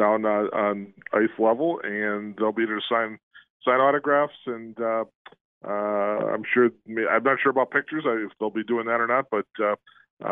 down 0.00 0.24
on 0.24 0.92
ice 1.12 1.28
level, 1.40 1.80
and 1.82 2.36
they'll 2.36 2.52
be 2.52 2.66
there 2.66 2.76
to 2.76 2.82
sign 2.88 3.18
sign 3.64 3.80
autographs. 3.80 4.34
And 4.46 4.78
uh, 4.80 5.04
I'm 5.66 6.44
sure. 6.54 6.70
I'm 6.86 7.24
not 7.24 7.38
sure 7.42 7.50
about 7.50 7.72
pictures 7.72 8.04
if 8.06 8.30
they'll 8.38 8.50
be 8.50 8.62
doing 8.62 8.86
that 8.86 9.00
or 9.00 9.08
not, 9.08 9.26
but 9.30 9.46
uh, 9.60 9.74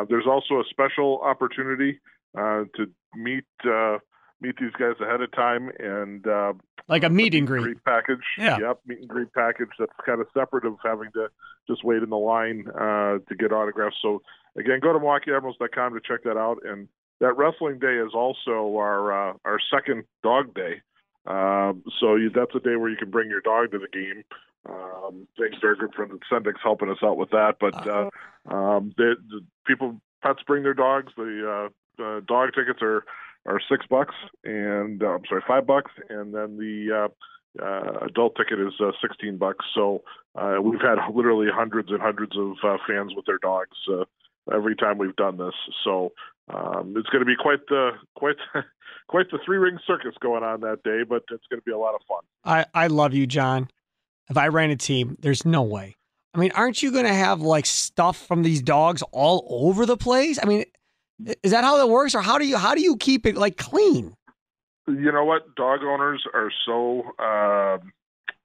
there's 0.09 0.27
also 0.27 0.61
a 0.61 0.65
special 0.71 1.21
opportunity 1.23 2.01
uh, 2.37 2.65
to 2.77 2.87
meet 3.15 3.45
uh, 3.65 3.99
meet 4.41 4.55
these 4.61 4.73
guys 4.79 4.95
ahead 5.01 5.21
of 5.21 5.33
time 5.33 5.71
and 5.79 6.27
uh, 6.27 6.53
like 6.89 7.05
a 7.05 7.11
meet 7.11 7.35
and 7.35 7.47
greet. 7.47 7.63
greet 7.63 7.85
package. 7.85 8.25
Yeah. 8.39 8.59
Yep, 8.61 8.81
meet 8.87 8.99
and 9.01 9.09
greet 9.09 9.33
package 9.33 9.71
that's 9.79 9.93
kind 10.05 10.21
of 10.21 10.27
separate 10.35 10.65
of 10.65 10.77
having 10.85 11.11
to 11.15 11.29
just 11.69 11.85
wait 11.85 12.03
in 12.03 12.11
the 12.11 12.17
line 12.17 12.65
uh, 12.69 13.19
to 13.29 13.37
get 13.39 13.53
autographs. 13.53 13.97
So 14.03 14.23
again, 14.57 14.81
go 14.81 14.93
to 14.93 14.99
MilwaukeeAdmirals.com 14.99 15.95
to 15.95 16.01
check 16.07 16.25
that 16.25 16.37
out. 16.37 16.59
And 16.65 16.89
that 17.21 17.37
wrestling 17.37 17.79
day 17.79 17.97
is 17.97 18.13
also 18.15 18.77
our 18.77 19.31
uh, 19.31 19.35
our 19.45 19.59
second 19.73 20.05
dog 20.23 20.55
day. 20.55 20.83
Um, 21.27 21.83
so 22.01 22.15
you, 22.15 22.31
that's 22.31 22.55
a 22.55 22.61
day 22.61 22.77
where 22.77 22.89
you 22.89 22.97
can 22.97 23.11
bring 23.11 23.31
your 23.31 23.41
dog 23.41 23.73
to 23.73 23.79
the 23.79 23.89
game. 23.93 24.23
Um, 24.69 25.29
thanks 25.39 25.61
to 25.61 25.67
our 25.67 25.77
good 25.77 25.95
friend 25.95 26.11
at 26.13 26.19
Sendik's 26.31 26.61
helping 26.63 26.91
us 26.91 26.99
out 27.03 27.17
with 27.17 27.31
that. 27.31 27.57
But 27.61 27.87
uh, 27.87 28.11
um, 28.49 28.93
the, 28.97 29.15
the 29.29 29.41
people 29.67 30.01
pets 30.23 30.41
bring 30.47 30.63
their 30.63 30.75
dogs. 30.75 31.13
The 31.17 31.71
uh, 32.01 32.03
uh, 32.03 32.21
dog 32.27 32.51
tickets 32.55 32.81
are 32.83 33.05
are 33.47 33.61
six 33.71 33.87
bucks, 33.89 34.15
and 34.45 35.03
uh, 35.03 35.07
I'm 35.07 35.23
sorry, 35.29 35.43
five 35.47 35.67
bucks, 35.67 35.93
and 36.09 36.35
then 36.35 36.57
the 36.59 37.09
uh, 37.09 37.63
uh, 37.65 38.07
adult 38.07 38.37
ticket 38.37 38.59
is 38.59 38.75
uh, 38.81 38.91
sixteen 39.01 39.37
bucks. 39.37 39.65
So 39.75 40.03
uh, 40.35 40.57
we've 40.63 40.81
had 40.81 40.97
literally 41.15 41.49
hundreds 41.53 41.91
and 41.91 42.01
hundreds 42.01 42.37
of 42.37 42.53
uh, 42.65 42.77
fans 42.89 43.13
with 43.15 43.27
their 43.27 43.39
dogs 43.39 43.77
uh, 43.89 44.05
every 44.53 44.77
time 44.77 44.99
we've 44.99 45.17
done 45.17 45.37
this. 45.37 45.55
So 45.85 46.13
um, 46.53 46.95
it's 46.97 47.09
going 47.09 47.21
to 47.21 47.27
be 47.27 47.37
quite 47.37 47.67
the 47.69 47.93
quite 48.15 48.37
quite 49.09 49.31
the 49.31 49.39
three 49.45 49.59
ring 49.59 49.79
circus 49.87 50.15
going 50.21 50.43
on 50.43 50.61
that 50.61 50.83
day, 50.83 51.03
but 51.09 51.23
it's 51.31 51.47
going 51.49 51.61
to 51.61 51.65
be 51.65 51.73
a 51.73 51.79
lot 51.79 51.95
of 51.95 52.01
fun. 52.09 52.23
I, 52.45 52.67
I 52.75 52.87
love 52.89 53.15
you, 53.15 53.27
John. 53.27 53.69
If 54.29 54.37
I 54.37 54.49
ran 54.49 54.71
a 54.71 54.77
team, 54.77 55.17
there's 55.21 55.45
no 55.45 55.63
way. 55.63 55.97
I 56.35 56.39
mean, 56.39 56.53
aren't 56.55 56.83
you 56.83 56.93
going 56.93 57.07
to 57.07 57.15
have 57.15 57.41
like 57.41 57.65
stuff 57.65 58.17
from 58.17 58.43
these 58.43 58.61
dogs 58.61 59.03
all 59.13 59.47
over 59.49 59.87
the 59.87 59.97
place? 59.97 60.39
I 60.43 60.47
mean, 60.47 60.65
is 61.43 61.53
that 61.53 61.65
how 61.65 61.79
that 61.79 61.89
works, 61.89 62.15
or 62.15 62.21
how 62.21 62.39
do 62.39 62.47
you 62.47 62.59
how 62.59 62.75
do 62.75 62.83
you 62.83 62.97
keep 62.97 63.25
it 63.25 63.37
like 63.37 63.57
clean? 63.57 64.15
You 64.87 65.13
know 65.13 65.25
what? 65.25 65.55
Dog 65.55 65.81
owners 65.83 66.25
are 66.35 66.51
so 66.67 67.03
um 67.19 67.93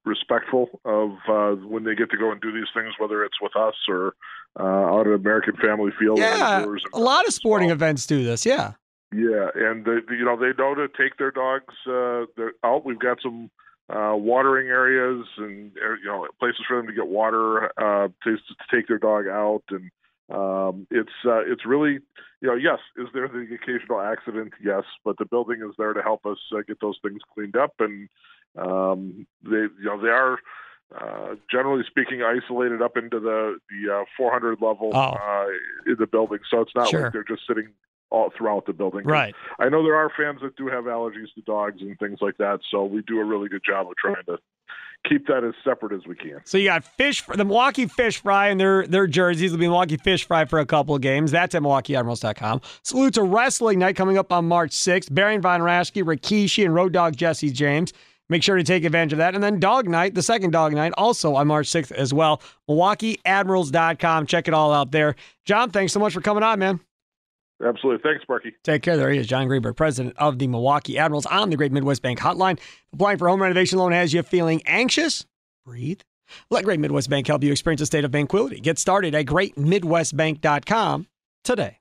respectful 0.05 0.79
of 0.85 1.11
uh, 1.29 1.51
when 1.67 1.83
they 1.83 1.95
get 1.95 2.09
to 2.11 2.17
go 2.17 2.31
and 2.31 2.41
do 2.41 2.51
these 2.51 2.67
things, 2.73 2.93
whether 2.97 3.23
it's 3.23 3.39
with 3.41 3.55
us 3.55 3.75
or 3.87 4.15
uh, 4.59 4.63
out 4.63 5.07
at 5.07 5.13
American 5.13 5.55
Family 5.57 5.91
Field. 5.99 6.17
Yeah, 6.17 6.65
a 6.93 6.99
lot 6.99 7.27
of 7.27 7.33
sporting 7.33 7.69
events 7.69 8.05
do 8.05 8.23
this. 8.23 8.45
Yeah. 8.45 8.73
Yeah, 9.13 9.49
and 9.55 9.83
they, 9.85 10.15
you 10.15 10.23
know 10.23 10.37
they 10.37 10.53
know 10.57 10.73
to 10.73 10.87
take 10.87 11.17
their 11.17 11.31
dogs 11.31 11.73
uh, 11.85 12.23
out. 12.63 12.85
We've 12.85 12.97
got 12.97 13.17
some 13.21 13.51
uh, 13.91 14.15
watering 14.15 14.67
areas 14.67 15.25
and 15.37 15.71
uh, 15.77 15.93
you 16.01 16.05
know 16.05 16.27
places 16.39 16.61
for 16.67 16.77
them 16.77 16.87
to 16.87 16.93
get 16.93 17.07
water, 17.07 17.65
uh, 17.77 18.07
to, 18.23 18.37
to 18.37 18.55
take 18.73 18.87
their 18.87 18.97
dog 18.99 19.27
out, 19.27 19.63
and 19.69 19.91
um, 20.33 20.87
it's 20.89 21.09
uh, 21.25 21.41
it's 21.45 21.65
really 21.65 21.99
you 22.41 22.47
know 22.47 22.55
yes, 22.55 22.79
is 22.97 23.07
there 23.13 23.27
the 23.27 23.47
occasional 23.53 23.99
accident? 23.99 24.53
Yes, 24.63 24.83
but 25.03 25.17
the 25.17 25.25
building 25.25 25.61
is 25.61 25.75
there 25.77 25.93
to 25.93 26.01
help 26.01 26.25
us 26.25 26.37
uh, 26.55 26.61
get 26.67 26.79
those 26.79 26.97
things 27.01 27.19
cleaned 27.33 27.57
up, 27.57 27.73
and 27.79 28.07
um, 28.57 29.27
they 29.43 29.67
you 29.81 29.85
know 29.85 30.01
they 30.01 30.09
are. 30.09 30.39
Uh, 30.93 31.35
generally 31.49 31.83
speaking, 31.87 32.21
isolated 32.21 32.81
up 32.81 32.97
into 32.97 33.17
the 33.17 33.57
the 33.69 33.99
uh, 34.01 34.03
400 34.17 34.61
level 34.61 34.91
Oh. 34.93 34.99
uh, 34.99 35.47
in 35.87 35.95
the 35.97 36.05
building, 36.05 36.39
so 36.49 36.59
it's 36.59 36.75
not 36.75 36.89
Sure. 36.89 37.03
like 37.03 37.13
they're 37.13 37.23
just 37.23 37.47
sitting 37.47 37.69
all 38.11 38.31
throughout 38.37 38.65
the 38.65 38.73
building. 38.73 39.03
Right. 39.05 39.33
I 39.59 39.69
know 39.69 39.83
there 39.83 39.95
are 39.95 40.11
fans 40.15 40.39
that 40.41 40.55
do 40.55 40.67
have 40.67 40.83
allergies 40.83 41.33
to 41.35 41.41
dogs 41.45 41.81
and 41.81 41.97
things 41.97 42.19
like 42.21 42.37
that, 42.37 42.59
so 42.69 42.85
we 42.85 43.01
do 43.01 43.19
a 43.19 43.23
really 43.25 43.49
good 43.49 43.63
job 43.65 43.87
of 43.87 43.95
trying 43.97 44.23
to 44.27 44.37
keep 45.07 45.27
that 45.27 45.43
as 45.43 45.53
separate 45.63 45.93
as 45.93 46.05
we 46.07 46.15
can. 46.15 46.41
So 46.45 46.57
you 46.57 46.65
got 46.65 46.83
fish, 46.83 47.23
the 47.25 47.45
Milwaukee 47.45 47.87
Fish 47.87 48.21
Fry 48.21 48.49
and 48.49 48.59
their 48.59 48.85
their 48.85 49.07
jerseys 49.07 49.51
will 49.51 49.57
be 49.57 49.67
Milwaukee 49.67 49.97
Fish 49.97 50.27
Fry 50.27 50.45
for 50.45 50.59
a 50.59 50.65
couple 50.65 50.93
of 50.95 51.01
games. 51.01 51.31
That's 51.31 51.55
at 51.55 51.61
MilwaukeeAdmirals.com. 51.61 52.61
Salute 52.83 53.15
to 53.15 53.23
Wrestling 53.23 53.79
Night 53.79 53.95
coming 53.95 54.17
up 54.17 54.31
on 54.31 54.47
March 54.47 54.71
6th. 54.71 55.13
Baron 55.13 55.41
Von 55.41 55.61
Raschke, 55.61 56.03
Rikishi, 56.03 56.65
and 56.65 56.75
Road 56.75 56.93
Dog 56.93 57.15
Jesse 57.15 57.51
James. 57.51 57.93
Make 58.29 58.43
sure 58.43 58.55
to 58.55 58.63
take 58.63 58.85
advantage 58.85 59.11
of 59.11 59.17
that. 59.17 59.35
And 59.35 59.43
then 59.43 59.59
Dog 59.59 59.89
Night, 59.89 60.15
the 60.15 60.23
second 60.23 60.51
Dog 60.51 60.73
Night, 60.73 60.93
also 60.97 61.35
on 61.35 61.47
March 61.47 61.67
6th 61.67 61.91
as 61.91 62.13
well. 62.13 62.41
MilwaukeeAdmirals.com. 62.69 64.25
Check 64.25 64.47
it 64.47 64.53
all 64.53 64.71
out 64.71 64.91
there. 64.91 65.15
John, 65.43 65.69
thanks 65.69 65.91
so 65.91 65.99
much 65.99 66.13
for 66.13 66.21
coming 66.21 66.43
on, 66.43 66.59
man. 66.59 66.79
Absolutely. 67.63 68.01
Thanks, 68.03 68.23
Sparky. 68.23 68.53
Take 68.63 68.81
care. 68.83 68.97
There 68.97 69.09
he 69.11 69.19
is, 69.19 69.27
John 69.27 69.47
Greenberg, 69.47 69.75
president 69.75 70.15
of 70.17 70.39
the 70.39 70.47
Milwaukee 70.47 70.97
Admirals 70.97 71.25
on 71.25 71.49
the 71.49 71.57
Great 71.57 71.71
Midwest 71.71 72.01
Bank 72.01 72.19
Hotline. 72.19 72.59
Applying 72.93 73.17
for 73.17 73.27
home 73.27 73.41
renovation 73.41 73.77
loan 73.79 73.91
has 73.91 74.13
you 74.13 74.23
feeling 74.23 74.61
anxious? 74.65 75.25
Breathe. 75.65 76.01
Let 76.49 76.63
Great 76.63 76.79
Midwest 76.79 77.09
Bank 77.09 77.27
help 77.27 77.43
you 77.43 77.51
experience 77.51 77.81
a 77.81 77.85
state 77.85 78.05
of 78.05 78.11
tranquility. 78.11 78.59
Get 78.59 78.79
started 78.79 79.13
at 79.15 79.25
greatmidwestbank.com 79.25 81.07
today. 81.43 81.77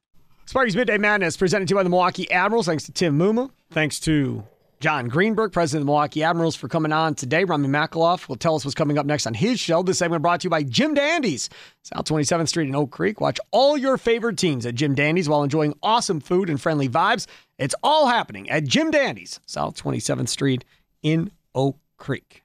Sparky's 0.46 0.74
Midday 0.74 0.98
Madness 0.98 1.36
presented 1.36 1.68
to 1.68 1.72
you 1.72 1.76
by 1.76 1.84
the 1.84 1.90
Milwaukee 1.90 2.30
Admirals. 2.30 2.66
Thanks 2.66 2.84
to 2.84 2.92
Tim 2.92 3.16
Muma. 3.16 3.50
Thanks 3.70 4.00
to 4.00 4.42
John 4.80 5.08
Greenberg, 5.08 5.52
president 5.52 5.82
of 5.82 5.86
the 5.86 5.90
Milwaukee 5.90 6.22
Admirals, 6.22 6.56
for 6.56 6.66
coming 6.66 6.90
on 6.90 7.14
today. 7.14 7.44
Rami 7.44 7.68
Makaloff 7.68 8.30
will 8.30 8.36
tell 8.36 8.54
us 8.54 8.64
what's 8.64 8.74
coming 8.74 8.96
up 8.96 9.04
next 9.04 9.26
on 9.26 9.34
his 9.34 9.60
show. 9.60 9.82
This 9.82 9.98
segment 9.98 10.22
brought 10.22 10.40
to 10.40 10.46
you 10.46 10.50
by 10.50 10.62
Jim 10.62 10.94
Dandy's, 10.94 11.50
South 11.82 12.06
27th 12.06 12.48
Street 12.48 12.66
in 12.66 12.74
Oak 12.74 12.90
Creek. 12.90 13.20
Watch 13.20 13.38
all 13.50 13.76
your 13.76 13.98
favorite 13.98 14.38
teams 14.38 14.64
at 14.64 14.74
Jim 14.74 14.94
Dandy's 14.94 15.28
while 15.28 15.42
enjoying 15.42 15.74
awesome 15.82 16.18
food 16.18 16.48
and 16.48 16.58
friendly 16.58 16.88
vibes. 16.88 17.26
It's 17.58 17.74
all 17.82 18.06
happening 18.06 18.48
at 18.48 18.64
Jim 18.64 18.90
Dandy's, 18.90 19.38
South 19.44 19.76
27th 19.82 20.30
Street 20.30 20.64
in 21.02 21.30
Oak 21.54 21.76
Creek. 21.98 22.42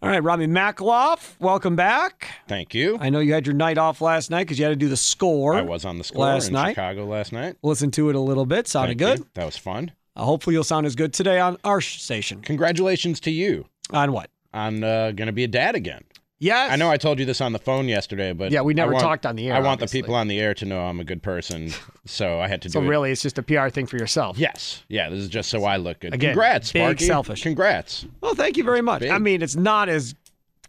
All 0.00 0.08
right, 0.08 0.22
Rami 0.22 0.46
Makaloff, 0.46 1.34
welcome 1.38 1.76
back. 1.76 2.28
Thank 2.46 2.72
you. 2.72 2.96
I 2.98 3.10
know 3.10 3.18
you 3.18 3.34
had 3.34 3.46
your 3.46 3.54
night 3.54 3.76
off 3.76 4.00
last 4.00 4.30
night 4.30 4.44
because 4.44 4.58
you 4.58 4.64
had 4.64 4.70
to 4.70 4.76
do 4.76 4.88
the 4.88 4.96
score. 4.96 5.54
I 5.54 5.60
was 5.60 5.84
on 5.84 5.98
the 5.98 6.04
score 6.04 6.24
last 6.24 6.46
in 6.46 6.54
night. 6.54 6.70
Chicago 6.70 7.04
last 7.04 7.30
night. 7.30 7.56
Listen 7.62 7.90
to 7.90 8.08
it 8.08 8.14
a 8.14 8.20
little 8.20 8.46
bit. 8.46 8.68
Sounded 8.68 8.98
Thank 8.98 9.18
good. 9.18 9.18
you. 9.18 9.30
That 9.34 9.44
was 9.44 9.58
fun. 9.58 9.92
Uh, 10.18 10.24
hopefully, 10.24 10.54
you'll 10.54 10.64
sound 10.64 10.84
as 10.86 10.94
good 10.96 11.12
today 11.12 11.38
on 11.38 11.56
our 11.64 11.80
station. 11.80 12.40
Congratulations 12.42 13.20
to 13.20 13.30
you 13.30 13.66
On 13.92 14.12
what? 14.12 14.30
on 14.52 14.82
uh, 14.82 15.12
going 15.12 15.26
to 15.26 15.32
be 15.32 15.44
a 15.44 15.48
dad 15.48 15.74
again. 15.74 16.02
Yes. 16.40 16.70
I 16.72 16.76
know 16.76 16.88
I 16.90 16.96
told 16.98 17.18
you 17.18 17.24
this 17.24 17.40
on 17.40 17.52
the 17.52 17.58
phone 17.58 17.88
yesterday, 17.88 18.32
but 18.32 18.52
Yeah, 18.52 18.60
we 18.62 18.72
never 18.72 18.92
want- 18.92 19.02
talked 19.02 19.26
on 19.26 19.34
the 19.36 19.48
air, 19.48 19.54
I 19.54 19.58
want 19.58 19.74
obviously. 19.82 20.00
the 20.00 20.04
people 20.04 20.14
on 20.14 20.28
the 20.28 20.38
air 20.40 20.54
to 20.54 20.64
know 20.64 20.80
I'm 20.82 21.00
a 21.00 21.04
good 21.04 21.20
person, 21.22 21.72
so 22.06 22.38
I 22.40 22.46
had 22.46 22.62
to 22.62 22.70
So 22.70 22.80
do 22.80 22.86
it. 22.86 22.88
really, 22.88 23.10
it's 23.10 23.22
just 23.22 23.38
a 23.38 23.42
PR 23.42 23.68
thing 23.70 23.86
for 23.86 23.96
yourself. 23.96 24.38
Yes, 24.38 24.84
yeah. 24.88 25.08
This 25.10 25.18
is 25.20 25.28
just 25.28 25.50
so 25.50 25.64
I 25.64 25.76
look 25.78 25.98
good. 26.00 26.14
Again, 26.14 26.30
Congrats, 26.30 26.70
big 26.72 26.82
Sparky. 26.82 27.06
selfish. 27.06 27.42
Congrats. 27.42 28.06
Well, 28.20 28.34
thank 28.36 28.56
you 28.56 28.62
very 28.64 28.82
much. 28.82 29.00
Big. 29.00 29.10
I 29.10 29.18
mean, 29.18 29.42
it's 29.42 29.56
not 29.56 29.88
as 29.88 30.14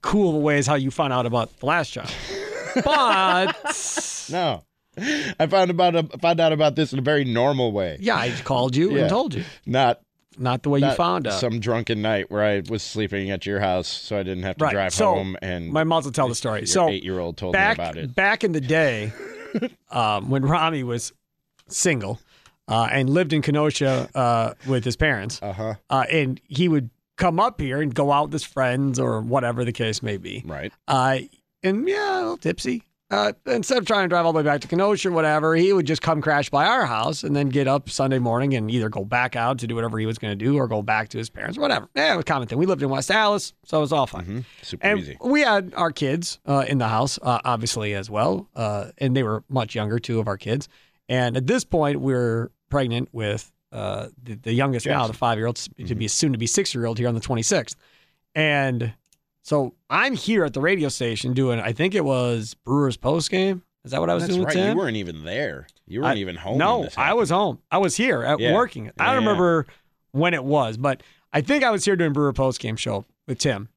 cool 0.02 0.30
of 0.30 0.36
a 0.36 0.39
way 0.39 0.58
as 0.58 0.66
how 0.66 0.74
you 0.76 0.89
found 0.89 1.14
out 1.14 1.28
about 1.28 1.56
the 1.60 1.66
last 1.68 1.93
job, 1.93 2.10
but 2.84 3.56
No, 4.32 4.64
I 5.39 5.47
found 5.47 5.72
about 5.72 5.95
a, 5.95 6.04
found 6.20 6.39
out 6.39 6.52
about 6.54 6.76
this 6.76 6.93
in 6.93 7.00
a 7.00 7.02
very 7.02 7.24
normal 7.26 7.72
way. 7.72 7.97
yeah, 8.00 8.16
I 8.18 8.32
called 8.43 8.76
you 8.76 8.91
Yeah. 8.95 9.02
and 9.02 9.10
told 9.10 9.34
you. 9.34 9.43
Not 9.66 10.02
Not 10.38 10.64
the 10.64 10.70
way 10.70 10.80
you 10.80 10.91
found 10.93 11.28
out. 11.28 11.39
some 11.39 11.60
drunken 11.60 12.02
night 12.02 12.32
where 12.32 12.43
I 12.43 12.62
was 12.70 12.82
sleeping 12.82 13.30
at 13.32 13.45
your 13.45 13.60
house, 13.60 13.88
so 13.88 14.18
I 14.18 14.24
didn't 14.24 14.43
have 14.43 14.58
to 14.58 14.66
Right. 14.66 14.74
drive 14.74 14.93
So, 14.93 15.14
home. 15.14 15.38
And 15.41 15.72
My 15.72 15.84
mom 15.84 16.04
will 16.04 16.12
tell 16.12 16.28
the 16.30 16.36
story. 16.36 16.66
So 16.66 16.88
eight-year-old 16.89 17.36
told 17.38 17.54
back, 17.54 17.78
me 17.78 17.84
about 17.84 17.97
it. 17.97 18.16
Back 18.16 18.43
in 18.43 18.54
the 18.54 18.62
day, 18.62 19.12
um, 19.91 20.30
when 20.30 20.43
Rami 20.43 20.84
was 20.84 21.12
single 21.68 22.20
uh, 22.68 22.88
and 22.91 23.10
lived 23.10 23.34
in 23.34 23.41
Kenosha 23.41 24.10
uh, 24.16 24.54
with 24.68 24.86
his 24.86 24.95
parents, 24.95 25.39
Uh-huh. 25.41 25.76
uh, 25.89 26.06
and 26.12 26.39
he 26.47 26.68
would 26.68 26.89
come 27.18 27.39
up 27.39 27.60
here 27.60 27.82
and 27.82 27.93
go 27.93 28.12
out 28.12 28.26
with 28.28 28.34
his 28.34 28.43
friends 28.45 28.97
or 29.00 29.20
whatever 29.22 29.66
the 29.66 29.74
case 29.74 30.02
may 30.02 30.16
be. 30.18 30.41
Right. 30.45 30.72
Uh, 30.88 31.20
and 31.64 31.86
yeah, 31.88 32.16
a 32.16 32.22
little 32.22 32.38
tipsy. 32.38 32.84
Uh, 33.12 33.34
instead 33.47 33.80
of 33.80 33.86
trying 33.88 34.03
to 34.03 34.07
drive 34.07 34.24
all 34.26 34.32
the 34.34 34.38
way 34.38 34.43
back 34.43 34.62
to 34.62 34.68
Kenosha 34.68 35.07
or 35.10 35.12
whatever, 35.12 35.55
he 35.55 35.74
would 35.74 35.88
just 35.88 36.01
come 36.03 36.22
crash 36.22 36.51
by 36.51 36.66
our 36.68 36.86
house 36.86 37.24
and 37.24 37.36
then 37.36 37.49
get 37.49 37.68
up 37.68 37.89
Sunday 37.89 38.20
morning 38.20 38.53
and 38.53 38.70
either 38.70 38.88
go 38.88 39.03
back 39.03 39.36
out 39.36 39.57
to 39.60 39.68
do 39.68 39.74
whatever 39.74 39.97
he 39.97 40.05
was 40.05 40.20
going 40.20 40.38
to 40.38 40.45
do 40.45 40.55
or 40.57 40.68
go 40.68 40.84
back 40.84 41.10
to 41.10 41.18
his 41.18 41.28
parents, 41.28 41.57
whatever. 41.57 41.89
Yeah, 41.95 42.14
it 42.14 42.18
was 42.18 42.22
a 42.22 42.26
common 42.26 42.47
thing. 42.47 42.60
We 42.60 42.68
lived 42.68 42.84
in 42.84 42.89
West 42.89 43.10
Allis, 43.10 43.53
so 43.66 43.78
it 43.80 43.82
was 43.82 43.91
all 43.91 44.05
fine. 44.05 44.22
Mm-hmm. 44.24 44.39
Super 44.62 44.86
And 44.86 44.99
easy. 44.99 45.18
we 45.22 45.41
had 45.41 45.74
our 45.76 45.91
kids 45.91 46.38
uh, 46.45 46.66
in 46.68 46.78
the 46.78 46.88
house, 46.88 47.18
uh, 47.24 47.39
obviously, 47.43 47.95
as 47.95 48.12
well. 48.12 48.47
Uh, 48.55 48.91
and 48.99 49.18
they 49.18 49.24
were 49.24 49.43
much 49.49 49.74
younger, 49.74 49.97
two 49.97 50.20
of 50.20 50.28
our 50.28 50.38
kids. 50.38 50.70
And 51.07 51.36
at 51.36 51.47
this 51.47 51.64
point, 51.66 52.01
we're 52.01 52.51
pregnant 52.70 53.10
with 53.12 53.51
uh, 53.72 54.10
the, 54.22 54.36
the 54.36 54.53
youngest 54.53 54.86
now, 54.86 55.07
the 55.07 55.14
five 55.14 55.39
year 55.39 55.47
old, 55.47 55.55
to 55.55 55.70
Mm-hmm. 55.72 55.97
be 55.97 56.07
soon 56.07 56.32
to 56.34 56.38
be 56.38 56.45
six 56.45 56.76
year 56.76 56.86
old 56.86 56.99
here 56.99 57.07
on 57.07 57.16
the 57.16 57.22
26th. 57.22 57.74
And 58.36 58.93
so 59.50 59.74
I'm 59.89 60.14
here 60.14 60.45
at 60.45 60.54
the 60.54 60.62
radio 60.62 60.89
station 60.89 61.34
doing, 61.34 61.60
I 61.60 61.74
think 61.74 61.95
it 61.95 62.06
was 62.06 62.54
Brewers 62.54 62.97
post 62.97 63.32
game. 63.32 63.64
Is 63.84 63.89
that 63.91 64.00
what 64.00 64.12
I 64.12 64.14
was 64.14 64.24
That's 64.24 64.36
doing 64.36 64.45
right. 64.45 64.56
with 64.56 64.64
Tim? 64.64 64.78
You 64.78 64.84
weren't 64.84 64.97
even 64.97 65.24
there. 65.24 65.66
You 65.88 66.02
weren't 66.02 66.18
I- 66.18 66.22
even 66.22 66.36
home. 66.36 66.60
No, 66.60 66.88
I 66.95 67.16
was 67.16 67.32
home. 67.32 67.58
I 67.72 67.80
was 67.80 67.95
here 67.95 68.22
at 68.22 68.39
Yeah. 68.39 68.54
working. 68.54 68.91
I 69.00 69.06
don't 69.08 69.24
yeah. 69.24 69.30
remember 69.30 69.66
when 70.12 70.36
it 70.36 70.43
was, 70.43 70.78
but 70.78 71.02
I 71.34 71.41
think 71.41 71.64
I 71.64 71.72
was 71.72 71.84
here 71.84 71.95
doing 71.95 72.14
Brewer 72.14 72.32
post 72.32 72.60
game 72.60 72.76
show 72.76 73.06
with 73.28 73.39
Tim. 73.39 73.70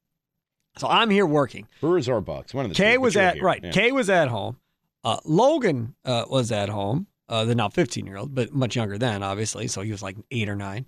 So 0.77 0.87
I'm 0.87 1.09
here 1.09 1.25
working. 1.25 1.67
Brewers 1.81 2.07
or 2.07 2.21
Bucks. 2.21 2.53
One 2.53 2.65
of 2.65 2.69
the 2.71 2.75
Kay 2.75 2.93
two, 2.93 3.01
was 3.01 3.17
at 3.17 3.35
here. 3.35 3.43
right. 3.43 3.63
Yeah. 3.63 3.71
Kay 3.71 3.91
was 3.91 4.11
at 4.11 4.27
home. 4.27 4.57
Uh, 5.03 5.17
Logan 5.25 5.95
uh, 6.05 6.25
was 6.29 6.51
at 6.51 6.69
home. 6.69 7.07
Uh, 7.27 7.45
the 7.45 7.55
now 7.55 7.69
15 7.69 8.05
year 8.05 8.17
old, 8.17 8.35
but 8.35 8.53
much 8.53 8.75
younger 8.75 8.99
then, 8.99 9.23
obviously. 9.23 9.67
So 9.67 9.81
he 9.81 9.89
was 9.91 10.03
like 10.03 10.17
eight 10.29 10.49
or 10.49 10.55
nine. 10.55 10.85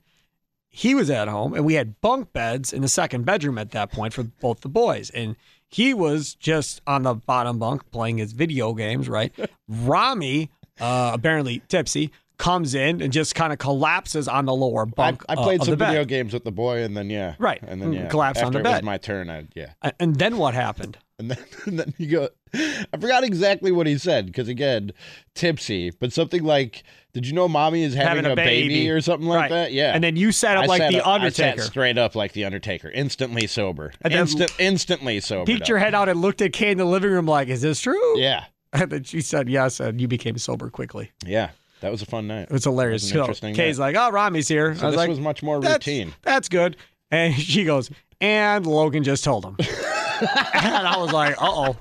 He 0.78 0.94
was 0.94 1.10
at 1.10 1.30
home, 1.30 1.54
and 1.54 1.64
we 1.64 1.76
had 1.76 2.02
bunk 2.02 2.34
beds 2.34 2.74
in 2.74 2.82
the 2.82 2.90
second 2.90 3.26
bedroom 3.26 3.58
at 3.58 3.72
that 3.72 3.94
point 3.94 4.14
for 4.14 4.24
both 4.24 4.60
the 4.60 4.68
boys. 4.68 5.10
And 5.12 5.38
he 5.70 5.94
was 5.94 6.36
just 6.36 6.82
on 6.86 7.04
the 7.04 7.14
bottom 7.14 7.60
bunk 7.60 7.90
playing 7.92 8.18
his 8.18 8.34
video 8.34 8.74
games. 8.74 9.08
Right. 9.08 9.34
Rami, 9.70 10.52
uh, 10.82 11.12
apparently 11.14 11.62
tipsy, 11.70 12.12
comes 12.38 12.76
in 12.76 13.02
and 13.02 13.14
just 13.14 13.36
kind 13.36 13.54
of 13.54 13.60
collapses 13.60 14.28
on 14.28 14.44
the 14.44 14.54
lower 14.54 14.86
bunk. 14.86 15.24
I 15.30 15.36
uh, 15.36 15.44
played 15.44 15.62
of 15.62 15.68
some 15.68 15.72
the 15.72 15.78
bed. 15.78 15.88
video 15.92 16.04
games 16.04 16.34
with 16.34 16.44
the 16.44 16.52
boy, 16.52 16.84
and 16.84 16.98
then 16.98 17.10
yeah, 17.10 17.36
Right. 17.40 17.64
and 17.66 17.82
then 17.82 17.94
yeah, 17.94 18.08
collapsed 18.10 18.42
on 18.44 18.48
After 18.48 18.62
the 18.62 18.70
it 18.70 18.74
was 18.74 18.84
my 18.84 18.98
turn. 18.98 19.30
I 19.30 19.48
yeah, 19.56 19.72
And 19.98 20.18
then 20.18 20.38
what 20.38 20.54
happened? 20.56 20.98
and 21.20 21.32
then 21.32 21.38
and 21.66 21.80
then 21.80 21.94
you 21.98 22.08
go. 22.08 22.30
I 22.54 22.98
forgot 23.00 23.24
exactly 23.24 23.72
what 23.72 23.88
he 23.88 23.98
said 23.98 24.26
because 24.26 24.50
again, 24.50 24.92
tipsy, 25.34 25.92
but 25.92 26.12
something 26.12 26.44
like, 26.44 26.84
"Did 27.16 27.26
you 27.26 27.34
know 27.34 27.47
mommy 27.47 27.82
is 27.84 27.95
having, 27.95 28.24
Having 28.26 28.32
a 28.32 28.36
baby. 28.36 28.88
or 28.91 29.01
something 29.01 29.28
like 29.28 29.39
Right. 29.43 29.49
that?" 29.49 29.72
Yeah, 29.74 29.93
And 29.95 30.03
then 30.03 30.16
you 30.16 30.32
sat 30.32 30.57
up 30.57 30.66
I 30.66 30.68
like 30.68 30.82
sat 30.82 30.91
the 30.91 31.01
up- 31.01 31.07
I 31.07 31.16
Undertaker. 31.16 31.61
sat 31.61 31.68
straight 31.72 31.97
up 31.97 32.13
like 32.13 32.34
the 32.34 32.45
Undertaker, 32.45 32.91
instantly 32.91 33.47
sober, 33.47 33.91
And 34.01 34.13
Instant, 34.13 34.51
instantly 34.59 35.20
sober. 35.22 35.45
Peeked 35.45 35.68
your 35.68 35.80
head 35.80 35.95
out 35.95 36.07
and 36.09 36.22
looked 36.22 36.41
at 36.43 36.53
Kay 36.53 36.72
in 36.72 36.78
the 36.78 36.86
living 36.86 37.09
room 37.11 37.26
like, 37.26 37.47
is 37.47 37.61
this 37.63 37.80
true? 37.82 38.20
Yeah, 38.20 38.43
And 38.74 38.91
then 38.91 39.03
she 39.03 39.22
said 39.22 39.49
yes, 39.49 39.80
and 39.80 39.99
you 39.99 40.07
became 40.07 40.38
sober 40.38 40.70
quickly. 40.70 41.11
yeah, 41.26 41.49
that 41.80 41.91
was 41.91 42.01
a 42.01 42.05
fun 42.05 42.28
night. 42.28 42.43
It 42.43 42.51
was 42.51 42.66
hilarious. 42.66 43.03
That 43.03 43.05
was 43.07 43.11
So 43.13 43.20
interesting 43.22 43.55
Kay's 43.55 43.80
night. 43.80 43.95
like, 43.95 44.07
oh, 44.07 44.11
Rami's 44.13 44.47
here. 44.47 44.76
So 44.76 44.84
I 44.84 44.86
was 44.88 44.93
this 44.93 44.97
like, 44.97 45.09
was 45.09 45.20
much 45.20 45.41
more 45.41 45.61
that's, 45.61 45.88
routine. 45.88 46.13
That's 46.24 46.49
good. 46.49 46.76
And 47.11 47.34
she 47.39 47.63
goes, 47.63 47.89
and 48.20 48.68
Logan 48.68 49.03
just 49.03 49.24
told 49.24 49.45
him. 49.45 49.55
and 49.59 50.88
I 50.88 50.97
was 50.97 51.11
like, 51.13 51.34
uh 51.41 51.45
oh. 51.49 51.78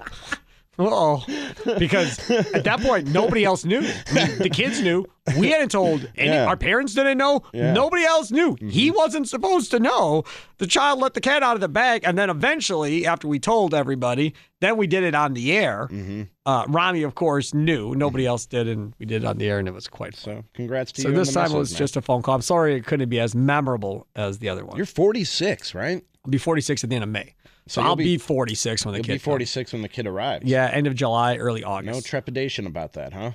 Oh. 0.78 1.24
Because 1.78 2.18
at 2.30 2.64
that 2.64 2.80
point, 2.80 3.08
nobody 3.08 3.44
else 3.44 3.64
knew. 3.64 3.80
The 3.80 4.50
kids 4.52 4.80
knew. 4.80 5.04
We 5.38 5.48
hadn't 5.50 5.70
told 5.70 6.08
any, 6.16 6.30
Yeah. 6.30 6.46
our 6.46 6.56
parents 6.56 6.94
didn't 6.94 7.16
know. 7.18 7.42
Yeah. 7.52 7.72
Nobody 7.72 8.04
else 8.04 8.30
knew. 8.30 8.56
He 8.60 8.90
wasn't 8.90 9.28
supposed 9.28 9.70
to 9.70 9.78
know. 9.80 10.24
The 10.58 10.66
child 10.66 11.00
let 11.00 11.14
the 11.14 11.20
cat 11.20 11.42
out 11.42 11.54
of 11.54 11.60
the 11.60 11.68
bag. 11.68 12.02
And 12.04 12.18
then 12.18 12.28
eventually, 12.28 13.06
after 13.06 13.26
we 13.28 13.38
told 13.38 13.72
everybody, 13.72 14.34
then 14.60 14.76
we 14.76 14.86
did 14.86 15.02
it 15.04 15.14
on 15.14 15.32
the 15.34 15.52
air. 15.56 15.88
Mm-hmm. 15.90 16.22
Uh, 16.44 16.64
Rami, 16.68 17.02
of 17.04 17.14
course, 17.14 17.54
knew. 17.54 17.94
Nobody 17.94 18.26
else 18.26 18.44
did. 18.44 18.68
And 18.68 18.94
we 18.98 19.06
did 19.06 19.22
it 19.24 19.26
on 19.26 19.38
the 19.38 19.48
air, 19.48 19.58
and 19.58 19.66
it 19.66 19.72
was 19.74 19.88
quite 19.88 20.14
fun. 20.14 20.36
So 20.36 20.44
congrats 20.54 20.92
to 20.92 21.00
So 21.02 21.08
you. 21.08 21.14
So 21.14 21.18
this 21.20 21.32
time 21.32 21.52
it 21.52 21.58
was 21.58 21.72
man. 21.72 21.78
just 21.78 21.96
a 21.96 22.02
phone 22.02 22.20
call. 22.22 22.34
I'm 22.34 22.42
sorry 22.42 22.74
it 22.74 22.84
couldn't 22.84 23.08
be 23.08 23.20
as 23.20 23.34
memorable 23.34 24.06
as 24.14 24.38
the 24.40 24.48
other 24.50 24.64
one. 24.64 24.76
You're 24.76 24.84
46, 24.86 25.74
right? 25.74 26.04
I'll 26.24 26.30
be 26.30 26.38
46 26.38 26.84
at 26.84 26.90
the 26.90 26.96
end 26.96 27.02
of 27.04 27.10
May. 27.10 27.34
So, 27.66 27.80
So 27.80 27.86
I'll 27.86 27.96
be, 27.96 28.04
be- 28.04 28.18
46 28.18 28.84
when 28.84 28.92
the 28.92 28.98
You'll 28.98 29.04
kid 29.04 29.12
be 29.14 29.18
46 29.18 29.72
when 29.72 29.82
the 29.82 29.88
kid 29.88 30.06
arrives. 30.06 30.44
Yeah, 30.44 30.66
end 30.66 30.86
of 30.86 30.94
July, 30.94 31.36
early 31.36 31.64
August. 31.64 31.94
No 31.94 32.00
trepidation 32.00 32.66
about 32.66 32.92
that, 32.94 33.12
huh? 33.12 33.32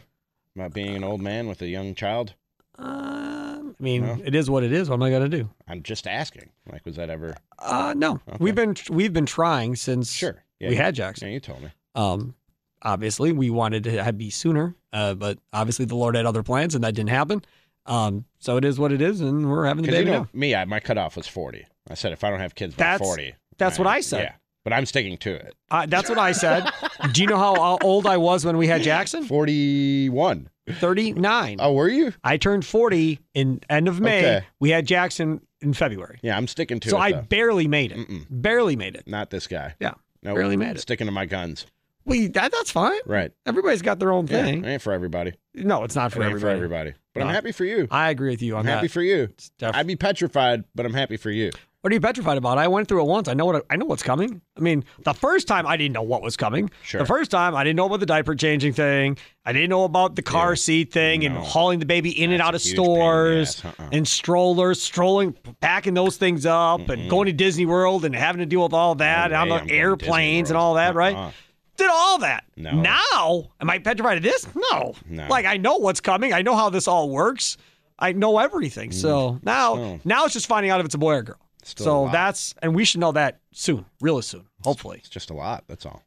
About 0.55 0.73
being 0.73 0.95
an 0.95 1.03
old 1.03 1.21
man 1.21 1.47
with 1.47 1.61
a 1.61 1.67
young 1.67 1.95
child? 1.95 2.33
Um, 2.77 3.75
I 3.79 3.83
mean, 3.83 4.05
No? 4.05 4.19
it 4.23 4.35
is 4.35 4.49
what 4.49 4.63
it 4.63 4.71
is. 4.71 4.89
What 4.89 4.95
am 4.95 5.03
I 5.03 5.09
going 5.09 5.29
to 5.29 5.37
do? 5.37 5.49
I'm 5.67 5.83
just 5.83 6.07
asking. 6.07 6.49
Like, 6.71 6.85
was 6.85 6.95
that 6.95 7.09
ever? 7.09 7.35
Uh, 7.57 7.93
no. 7.97 8.21
Okay. 8.27 8.37
We've 8.39 8.55
been 8.55 8.75
we've 8.89 9.13
been 9.13 9.25
trying 9.25 9.75
since 9.75 10.11
Sure. 10.11 10.43
Yeah, 10.59 10.69
we 10.69 10.75
you- 10.75 10.81
had 10.81 10.95
Jackson. 10.95 11.27
Yeah, 11.27 11.33
you 11.35 11.39
told 11.39 11.61
me. 11.61 11.69
Um, 11.95 12.35
obviously, 12.81 13.31
we 13.31 13.49
wanted 13.49 13.83
to 13.85 14.13
be 14.13 14.29
sooner, 14.29 14.75
uh, 14.93 15.13
but 15.15 15.39
obviously 15.51 15.85
the 15.85 15.95
Lord 15.95 16.15
had 16.15 16.25
other 16.25 16.43
plans, 16.43 16.75
and 16.75 16.83
that 16.83 16.93
didn't 16.95 17.09
happen. 17.09 17.43
Um, 17.85 18.25
so 18.39 18.57
it 18.57 18.63
is 18.65 18.79
what 18.79 18.91
it 18.91 19.01
is, 19.01 19.21
and 19.21 19.49
we're 19.49 19.65
having 19.65 19.81
the 19.83 19.87
Because 19.87 19.99
you 19.99 20.05
baby 20.05 20.17
know, 20.17 20.23
now. 20.23 20.29
me, 20.33 20.55
I, 20.55 20.65
my 20.65 20.79
cutoff 20.79 21.15
was 21.17 21.27
40. 21.27 21.65
I 21.89 21.95
said 21.95 22.11
if 22.13 22.23
I 22.23 22.29
don't 22.29 22.39
have 22.39 22.53
kids 22.55 22.75
by 22.75 22.83
That's- 22.83 22.99
40. 23.07 23.33
That's 23.59 23.77
what 23.77 23.87
I 23.87 24.01
said. 24.01 24.23
Yeah. 24.23 24.33
But 24.63 24.73
I'm 24.73 24.85
sticking 24.85 25.17
to 25.19 25.35
it. 25.35 25.55
Uh, 25.71 25.85
that's 25.85 26.09
what 26.09 26.17
I 26.17 26.31
said. 26.33 26.69
do 27.13 27.21
you 27.21 27.27
know 27.27 27.37
how 27.37 27.77
old 27.81 28.05
I 28.05 28.17
was 28.17 28.45
when 28.45 28.57
we 28.57 28.67
had 28.67 28.81
Jackson? 28.81 29.23
41. 29.23 30.49
39. 30.69 31.57
Oh, 31.59 31.73
were 31.73 31.87
you? 31.87 32.13
I 32.23 32.37
turned 32.37 32.65
40 32.65 33.19
in 33.33 33.61
end 33.69 33.87
of 33.87 33.99
May. 33.99 34.19
Okay. 34.19 34.45
We 34.59 34.69
had 34.69 34.85
Jackson 34.85 35.41
in 35.61 35.73
February. 35.73 36.19
Yeah, 36.21 36.37
I'm 36.37 36.47
sticking 36.47 36.79
to 36.81 36.89
So 36.89 36.97
it. 36.97 36.99
So 36.99 37.03
I 37.03 37.11
though. 37.13 37.21
barely 37.23 37.67
made 37.67 37.91
it. 37.91 37.97
Mm-mm. 37.99 38.25
Barely 38.29 38.75
made 38.75 38.95
it. 38.95 39.07
Not 39.07 39.29
this 39.29 39.47
guy. 39.47 39.75
Yeah. 39.79 39.93
Nope. 40.21 40.35
barely 40.35 40.57
made 40.57 40.75
it. 40.75 40.81
Sticking 40.81 41.07
to 41.07 41.11
my 41.11 41.25
guns. 41.25 41.65
We 42.05 42.27
that, 42.27 42.51
that's 42.51 42.71
fine. 42.71 42.99
Right. 43.05 43.31
Everybody's 43.45 43.81
got 43.81 43.99
their 43.99 44.11
own 44.11 44.27
Yeah, 44.27 44.43
thing. 44.43 44.65
it 44.65 44.67
ain't 44.67 44.81
for 44.81 44.93
everybody. 44.93 45.33
No, 45.53 45.83
it's 45.83 45.95
not 45.95 46.11
for 46.11 46.19
It 46.21 46.25
ain't 46.25 46.31
everybody. 46.31 46.51
for 46.51 46.55
everybody. 46.55 46.93
But 47.13 47.23
I'm 47.23 47.33
happy 47.33 47.51
for 47.51 47.65
you. 47.65 47.87
I 47.91 48.09
agree 48.09 48.29
with 48.31 48.41
you 48.41 48.53
on 48.55 48.59
I'm 48.61 48.65
that. 48.67 48.71
happy 48.75 48.87
for 48.87 49.01
you. 49.01 49.29
def- 49.57 49.75
I'd 49.75 49.87
be 49.87 49.95
petrified, 49.95 50.63
but 50.75 50.85
I'm 50.85 50.93
happy 50.93 51.17
for 51.17 51.29
you. 51.31 51.51
What 51.81 51.91
are 51.91 51.93
you 51.93 52.01
petrified 52.01 52.37
about? 52.37 52.57
I 52.57 52.67
went 52.67 52.89
through 52.89 53.01
it 53.03 53.07
once. 53.07 53.29
I 53.29 53.33
know 53.33 53.45
what 53.45 53.65
I 53.69 53.77
know 53.77 53.85
what's 53.85 54.03
coming. 54.03 54.41
I 54.57 54.59
mean, 54.59 54.83
the 55.05 55.13
first 55.13 55.47
time 55.47 55.65
I 55.65 55.77
didn't 55.77 55.93
know 55.93 56.01
what 56.01 56.21
was 56.21 56.35
coming. 56.35 56.69
Sure. 56.83 56.99
The 56.99 57.05
first 57.05 57.31
time 57.31 57.55
I 57.55 57.63
didn't 57.63 57.77
know 57.77 57.85
about 57.85 58.01
the 58.01 58.05
diaper 58.05 58.35
changing 58.35 58.73
thing. 58.73 59.17
I 59.45 59.53
didn't 59.53 59.69
know 59.69 59.85
about 59.85 60.17
the 60.17 60.21
car 60.21 60.51
Yeah. 60.51 60.55
seat 60.55 60.91
thing 60.91 61.23
and 61.25 61.37
hauling 61.37 61.79
the 61.79 61.85
baby 61.85 62.09
in 62.21 62.33
and 62.33 62.41
out 62.41 62.53
of 62.53 62.61
huge 62.61 62.75
pain 62.75 62.83
in 62.85 62.89
the 62.89 63.45
stores. 63.45 63.63
Uh-uh. 63.65 63.89
and 63.93 64.05
strollers, 64.05 64.81
strolling, 64.81 65.33
packing 65.61 65.93
those 65.93 66.17
things 66.17 66.45
up, 66.45 66.89
and 66.89 67.09
going 67.09 67.27
to 67.27 67.33
Disney 67.33 67.65
World 67.65 68.03
and 68.03 68.13
having 68.13 68.39
to 68.39 68.45
deal 68.45 68.61
with 68.63 68.73
all 68.73 68.95
that 68.95 69.31
No 69.31 69.37
on 69.37 69.47
the 69.67 69.73
airplanes 69.73 70.49
and 70.49 70.57
all 70.57 70.73
that, 70.73 70.87
World. 70.95 70.97
right? 70.97 71.15
Uh-uh. 71.15 71.31
Did 71.77 71.89
all 71.89 72.17
that. 72.17 72.43
No. 72.57 72.71
Now, 72.71 73.51
am 73.61 73.69
I 73.69 73.79
petrified 73.79 74.17
of 74.17 74.23
this? 74.23 74.45
No. 74.53 74.95
No. 75.07 75.27
Like 75.29 75.45
I 75.45 75.55
know 75.55 75.77
what's 75.77 76.01
coming. 76.01 76.33
I 76.33 76.41
know 76.41 76.57
how 76.57 76.69
this 76.69 76.89
all 76.89 77.09
works. 77.09 77.55
I 77.97 78.11
know 78.11 78.37
everything. 78.37 78.91
So 78.91 79.39
now, 79.43 79.75
Oh. 79.75 79.99
now 80.03 80.25
it's 80.25 80.33
just 80.33 80.47
finding 80.47 80.71
out 80.71 80.81
if 80.81 80.85
it's 80.85 80.95
a 80.95 80.97
boy 80.97 81.13
or 81.13 81.19
a 81.19 81.23
girl. 81.23 81.37
Still 81.69 81.85
so 82.07 82.09
that's 82.11 82.53
and 82.61 82.73
we 82.75 82.83
should 82.85 82.99
know 82.99 83.11
that 83.13 83.39
soon, 83.51 83.85
really 84.01 84.21
soon, 84.21 84.45
hopefully. 84.63 84.97
It's 84.99 85.09
just 85.09 85.29
a 85.29 85.33
lot. 85.33 85.63
That's 85.67 85.85
all. 85.85 86.03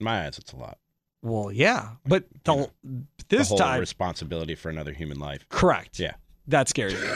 In 0.00 0.04
my 0.04 0.26
eyes, 0.26 0.38
it's 0.38 0.52
a 0.52 0.56
lot. 0.56 0.78
Well, 1.22 1.50
yeah, 1.52 1.90
but 2.06 2.24
the, 2.44 2.54
Yeah. 2.56 2.66
this 3.28 3.48
the 3.48 3.54
whole 3.54 3.58
time, 3.58 3.80
responsibility 3.80 4.54
for 4.54 4.70
another 4.70 4.92
human 4.92 5.18
life. 5.18 5.48
correct. 5.48 5.98
Yeah. 5.98 6.12
that 6.46 6.68
scares 6.68 6.94
me. 6.94 7.00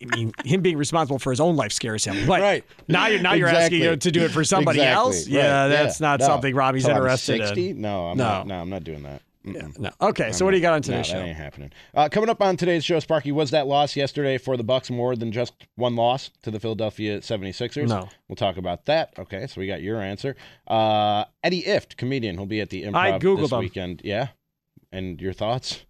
I 0.00 0.04
mean, 0.16 0.32
him 0.44 0.60
being 0.60 0.76
responsible 0.76 1.18
for 1.18 1.30
his 1.30 1.40
own 1.40 1.56
life 1.56 1.72
scares 1.72 2.04
him. 2.04 2.26
But 2.26 2.40
Right. 2.40 2.64
now 2.86 3.08
you're 3.08 3.20
now 3.20 3.32
you're 3.32 3.48
asking 3.48 3.82
Exactly. 3.82 3.98
to 3.98 4.10
do 4.12 4.24
it 4.24 4.30
for 4.30 4.44
somebody 4.44 4.78
Exactly. 4.78 4.94
else. 4.96 5.26
Right. 5.26 5.34
Yeah, 5.34 5.66
that's 5.68 6.00
not 6.00 6.20
No. 6.20 6.26
something 6.26 6.54
Robbie's 6.54 6.84
Till 6.84 6.92
I'm 6.92 6.98
interested 6.98 7.38
60? 7.40 7.70
in. 7.70 7.80
No, 7.80 8.06
I'm 8.10 8.16
No. 8.16 8.24
not. 8.24 8.46
No, 8.46 8.60
I'm 8.60 8.70
not 8.70 8.84
doing 8.84 9.02
that. 9.02 9.22
Yeah, 9.54 9.68
no. 9.78 9.90
Okay, 10.00 10.32
so 10.32 10.44
I'm 10.44 10.46
what 10.46 10.50
do 10.52 10.56
you 10.56 10.62
got 10.62 10.74
on 10.74 10.82
today's 10.82 11.08
no, 11.08 11.14
show? 11.14 11.18
That 11.20 11.26
ain't 11.28 11.36
happening. 11.36 11.72
Uh, 11.94 12.08
coming 12.10 12.28
up 12.30 12.40
on 12.42 12.56
today's 12.56 12.84
show, 12.84 12.98
Sparky, 13.00 13.32
was 13.32 13.50
that 13.50 13.66
loss 13.66 13.96
yesterday 13.96 14.38
for 14.38 14.56
the 14.56 14.64
Bucks 14.64 14.90
more 14.90 15.16
than 15.16 15.32
just 15.32 15.52
one 15.76 15.96
loss 15.96 16.30
to 16.42 16.50
the 16.50 16.60
Philadelphia 16.60 17.20
76ers? 17.20 17.88
No. 17.88 18.08
We'll 18.28 18.36
talk 18.36 18.56
about 18.56 18.84
that. 18.86 19.14
Okay, 19.18 19.46
so 19.46 19.60
we 19.60 19.66
got 19.66 19.82
your 19.82 20.00
answer. 20.00 20.36
Uh, 20.66 21.24
Eddie 21.42 21.62
Ifft, 21.62 21.96
comedian, 21.96 22.36
will 22.36 22.46
be 22.46 22.60
at 22.60 22.70
the 22.70 22.86
I 22.88 23.12
Improv 23.12 23.20
Googled 23.20 23.40
this 23.40 23.52
him. 23.52 23.58
weekend. 23.58 24.00
Yeah. 24.04 24.28
And 24.92 25.20
your 25.20 25.32
thoughts? 25.32 25.84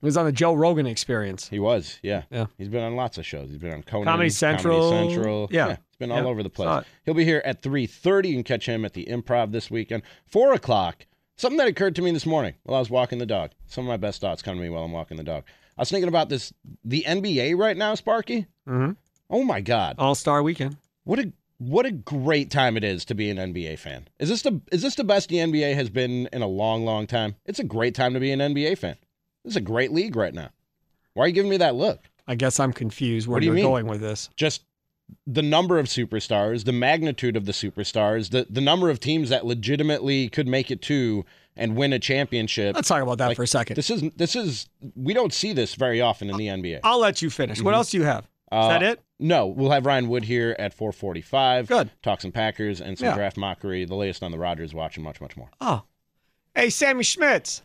He 0.00 0.06
was 0.06 0.16
on 0.16 0.26
the 0.26 0.32
Joe 0.32 0.52
Rogan 0.52 0.84
Experience. 0.86 1.48
He 1.48 1.60
was, 1.60 2.00
yeah. 2.02 2.22
Yeah. 2.28 2.46
He's 2.58 2.68
been 2.68 2.82
on 2.82 2.96
lots 2.96 3.18
of 3.18 3.24
shows. 3.24 3.48
He's 3.50 3.58
been 3.58 3.72
on 3.72 3.84
Conan, 3.84 4.06
Comedy 4.06 4.30
Central. 4.30 4.90
Comedy 4.90 5.14
Central. 5.14 5.48
Yeah. 5.52 5.68
he's 5.68 5.96
been 6.00 6.10
Yeah. 6.10 6.20
all 6.22 6.26
over 6.26 6.42
the 6.42 6.50
place. 6.50 6.84
He'll 7.04 7.14
be 7.14 7.24
here 7.24 7.40
at 7.44 7.62
3.30. 7.62 8.28
You 8.30 8.34
can 8.34 8.42
catch 8.42 8.66
him 8.66 8.84
at 8.84 8.94
the 8.94 9.04
Improv 9.06 9.52
this 9.52 9.70
weekend. 9.70 10.02
4 10.26 10.54
o'clock, 10.54 11.06
something 11.42 11.58
that 11.58 11.68
occurred 11.68 11.94
to 11.96 12.02
me 12.02 12.10
this 12.12 12.24
morning 12.24 12.54
while 12.62 12.76
I 12.76 12.78
was 12.80 12.88
walking 12.88 13.18
the 13.18 13.26
dog. 13.26 13.50
Some 13.66 13.84
of 13.84 13.88
my 13.88 13.96
best 13.98 14.20
thoughts 14.20 14.40
come 14.42 14.56
to 14.56 14.62
me 14.62 14.70
while 14.70 14.84
I'm 14.84 14.92
walking 14.92 15.16
the 15.18 15.24
dog. 15.24 15.44
I 15.76 15.82
was 15.82 15.90
thinking 15.90 16.08
about 16.08 16.28
this, 16.28 16.52
the 16.84 17.04
NBA 17.06 17.56
right 17.58 17.76
now, 17.76 17.94
Sparky. 17.94 18.46
Mhm. 18.68 18.96
Oh, 19.28 19.42
my 19.44 19.60
God. 19.60 19.96
All 19.98 20.14
Star 20.14 20.42
Weekend. 20.42 20.76
What 21.04 21.18
a 21.18 21.32
what 21.58 21.86
a 21.86 21.92
great 21.92 22.50
time 22.50 22.76
it 22.76 22.82
is 22.82 23.04
to 23.04 23.14
be 23.14 23.30
an 23.30 23.36
NBA 23.38 23.76
fan. 23.78 24.08
Is 24.18 24.28
this 24.28 24.42
the 24.42 24.60
is 24.72 24.82
this 24.82 24.96
the 24.96 25.04
best 25.04 25.28
the 25.28 25.36
NBA 25.38 25.74
has 25.74 25.90
been 25.90 26.28
in 26.32 26.42
a 26.42 26.46
long, 26.48 26.84
long 26.84 27.06
time? 27.06 27.36
It's 27.46 27.60
a 27.60 27.64
great 27.64 27.94
time 27.94 28.14
to 28.14 28.20
be 28.20 28.32
an 28.32 28.40
NBA 28.40 28.76
fan. 28.78 28.96
This 29.44 29.52
is 29.52 29.56
a 29.56 29.60
great 29.60 29.92
league 29.92 30.16
right 30.16 30.34
now. 30.34 30.50
Why 31.14 31.24
are 31.24 31.28
you 31.28 31.34
giving 31.34 31.50
me 31.50 31.58
that 31.58 31.74
look? 31.76 32.00
I 32.26 32.34
guess 32.34 32.58
I'm 32.60 32.72
confused 32.72 33.26
where 33.28 33.34
What 33.34 33.40
do 33.40 33.46
you 33.46 33.52
you're 33.52 33.56
mean? 33.56 33.64
going 33.64 33.86
with 33.86 34.00
this. 34.00 34.28
Just 34.36 34.62
the 35.26 35.42
number 35.42 35.78
of 35.78 35.86
superstars, 35.86 36.64
the 36.64 36.72
magnitude 36.72 37.36
of 37.36 37.44
the 37.46 37.52
superstars, 37.52 38.30
the 38.30 38.46
the 38.48 38.60
number 38.60 38.90
of 38.90 39.00
teams 39.00 39.28
that 39.30 39.44
legitimately 39.46 40.28
could 40.28 40.46
make 40.48 40.70
it 40.70 40.82
to 40.82 41.24
and 41.56 41.76
win 41.76 41.92
a 41.92 41.98
championship. 41.98 42.74
Let's 42.74 42.88
talk 42.88 43.02
about 43.02 43.18
that 43.18 43.28
Like, 43.28 43.36
for 43.36 43.42
a 43.42 43.46
second. 43.46 43.76
This 43.76 43.90
is 43.90 44.02
this 44.16 44.34
is 44.36 44.68
we 44.94 45.12
don't 45.14 45.32
see 45.32 45.52
this 45.52 45.74
very 45.74 46.00
often 46.00 46.30
in 46.30 46.36
the 46.36 46.46
NBA. 46.46 46.80
I'll 46.82 46.98
let 47.00 47.20
you 47.22 47.30
finish. 47.30 47.60
What 47.60 47.74
else 47.74 47.90
do 47.90 47.98
you 47.98 48.04
have? 48.04 48.24
Is 48.24 48.28
Uh, 48.52 48.68
that 48.68 48.82
it? 48.82 49.00
No, 49.18 49.46
we'll 49.46 49.70
have 49.70 49.86
Ryan 49.86 50.08
Wood 50.08 50.24
here 50.24 50.56
at 50.58 50.74
4:45. 50.76 51.68
Good. 51.68 51.90
Talk 52.02 52.20
some 52.20 52.32
Packers 52.32 52.80
and 52.80 52.98
some 52.98 53.08
Yeah. 53.08 53.14
draft 53.14 53.36
mockery. 53.36 53.84
The 53.84 53.94
latest 53.94 54.22
on 54.22 54.30
the 54.32 54.38
Rodgers 54.38 54.74
watch 54.74 54.96
and 54.96 55.04
much 55.04 55.20
much 55.20 55.36
more. 55.36 55.50
Oh. 55.60 55.82
Hey, 56.54 56.68
Sammy 56.70 57.02
Schmitz. 57.04 57.62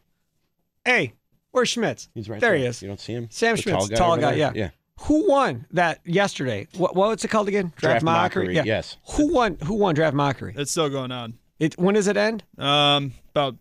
Hey, 0.85 1.13
where's 1.51 1.69
Schmitz? 1.69 2.07
He's 2.13 2.29
right 2.29 2.39
there. 2.39 2.51
there. 2.51 2.59
he 2.59 2.65
is. 2.65 2.81
You 2.81 2.87
don't 2.87 2.99
see 3.01 3.13
him? 3.13 3.27
Sam 3.29 3.55
The 3.55 3.61
Schmitz, 3.63 3.77
tall 3.77 3.87
guy 3.87 3.95
tall 3.97 4.17
guy, 4.17 4.33
yeah. 4.35 4.51
Yeah. 4.55 4.69
Who 5.01 5.29
won 5.29 5.65
that 5.71 5.99
yesterday? 6.05 6.67
What 6.75 6.95
what's 6.95 7.23
it 7.23 7.29
called 7.29 7.47
again? 7.47 7.71
Draft 7.75 8.03
Mockery, 8.03 8.55
yes. 8.55 8.97
Who 9.11 9.33
won? 9.33 9.57
Who 9.63 9.75
won 9.75 9.95
Draft 9.95 10.15
Mockery? 10.15 10.53
It's 10.57 10.71
still 10.71 10.89
going 10.89 11.11
on. 11.11 11.35
It 11.59 11.77
when 11.77 11.95
does 11.95 12.07
it 12.07 12.17
end? 12.17 12.43
Um, 12.57 13.13
about 13.29 13.55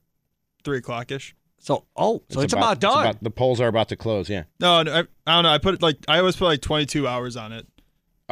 three 0.64 0.78
o'clock 0.78 1.10
ish. 1.10 1.34
So 1.58 1.84
oh, 1.96 2.22
so 2.28 2.42
it's, 2.42 2.52
about, 2.52 2.78
done. 2.78 3.18
the 3.22 3.30
polls 3.30 3.60
are 3.60 3.66
about 3.66 3.88
to 3.88 3.96
close. 3.96 4.28
Yeah. 4.28 4.44
No, 4.60 4.82
no, 4.82 4.92
I, 4.92 4.98
I 5.26 5.34
don't 5.34 5.42
know. 5.42 5.50
I 5.50 5.58
put 5.58 5.82
like 5.82 5.96
I 6.06 6.18
always 6.18 6.36
put 6.36 6.44
like 6.44 6.60
22 6.60 7.08
hours 7.08 7.36
on 7.36 7.52
it. 7.52 7.66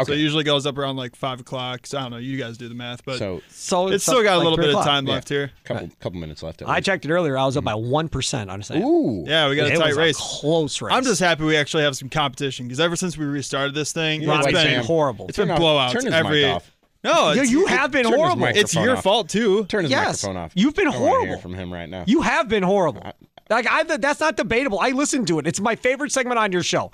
So 0.03 0.13
it 0.13 0.19
usually 0.19 0.43
goes 0.43 0.67
up 0.67 0.77
around 0.77 0.97
like 0.97 1.15
five 1.15 1.39
o'clock. 1.39 1.87
So 1.87 1.99
I 1.99 2.03
don't 2.03 2.11
know. 2.11 2.17
You 2.17 2.37
guys 2.37 2.59
do 2.59 2.69
the 2.69 2.75
math, 2.75 3.05
but 3.05 3.17
So 3.19 3.43
so 3.49 3.89
it's 3.89 4.03
still 4.03 4.25
got 4.25 4.35
a 4.35 4.39
little 4.39 4.57
three 4.57 4.65
bit 4.65 4.71
of 4.75 4.81
o'clock. 4.81 4.87
time 4.87 5.07
Yeah. 5.07 5.13
left 5.15 5.29
here. 5.29 5.53
couple 5.63 5.89
couple 6.01 6.19
minutes 6.19 6.43
left. 6.43 6.63
At 6.63 6.69
I 6.69 6.81
checked 6.81 7.05
it 7.05 7.11
earlier. 7.13 7.39
I 7.39 7.45
was 7.47 7.57
up 7.57 7.63
by 7.63 7.75
mm-hmm. 7.75 7.91
one 7.91 8.09
percent 8.09 8.51
on 8.51 8.61
a 8.61 8.65
Sam. 8.65 8.83
Ooh. 8.83 9.25
Yeah, 9.25 9.49
we 9.49 9.55
got 9.55 9.71
a 9.71 9.77
tight 9.77 9.89
was 9.91 9.97
race. 9.97 10.17
close 10.19 10.83
race. 10.83 10.93
I'm 10.93 11.05
just 11.05 11.21
happy 11.21 11.45
we 11.45 11.57
actually 11.57 11.85
have 11.85 11.97
some 11.97 12.09
competition 12.09 12.67
because 12.67 12.81
ever 12.81 12.97
since 12.97 13.17
we 13.17 13.25
restarted 13.25 13.75
this 13.75 13.93
thing, 13.93 14.23
Yeah, 14.23 14.37
it's 14.39 14.47
like 14.47 14.55
been 14.55 14.67
Sam. 14.67 14.85
horrible. 14.85 15.29
It's 15.29 15.37
been 15.39 15.47
Turn 15.47 15.57
off- 15.57 15.63
blowouts 15.63 15.93
turn 15.93 16.05
his 16.07 16.15
every. 16.15 16.43
mic 16.43 16.55
off. 16.57 16.71
No, 17.05 17.31
You- 17.33 17.43
it's, 17.43 17.51
you 17.53 17.67
have 17.67 17.91
been 17.93 18.07
horrible. 18.07 18.47
It's 18.47 18.75
your 18.75 18.97
off. 18.97 19.05
fault 19.05 19.29
too. 19.29 19.65
Turn 19.67 19.83
his 19.85 19.91
Yes. 19.93 20.25
microphone 20.25 20.43
off. 20.43 20.53
You've 20.57 20.75
been 20.75 20.89
I 20.89 20.91
hear 20.91 20.99
horrible. 21.01 21.39
from 21.39 21.55
him 21.55 21.73
right 21.73 21.89
now. 21.89 22.03
You 22.09 22.23
have 22.23 22.49
been 22.49 22.63
horrible. 22.65 23.03
Like 23.49 23.69
I, 23.71 23.85
that's 23.85 24.19
not 24.21 24.37
debatable. 24.37 24.81
I 24.81 24.89
listened 24.91 25.29
to 25.29 25.39
it. 25.39 25.47
It's 25.47 25.61
my 25.61 25.77
favorite 25.77 26.11
segment 26.11 26.39
on 26.41 26.51
your 26.51 26.63
show. 26.65 26.91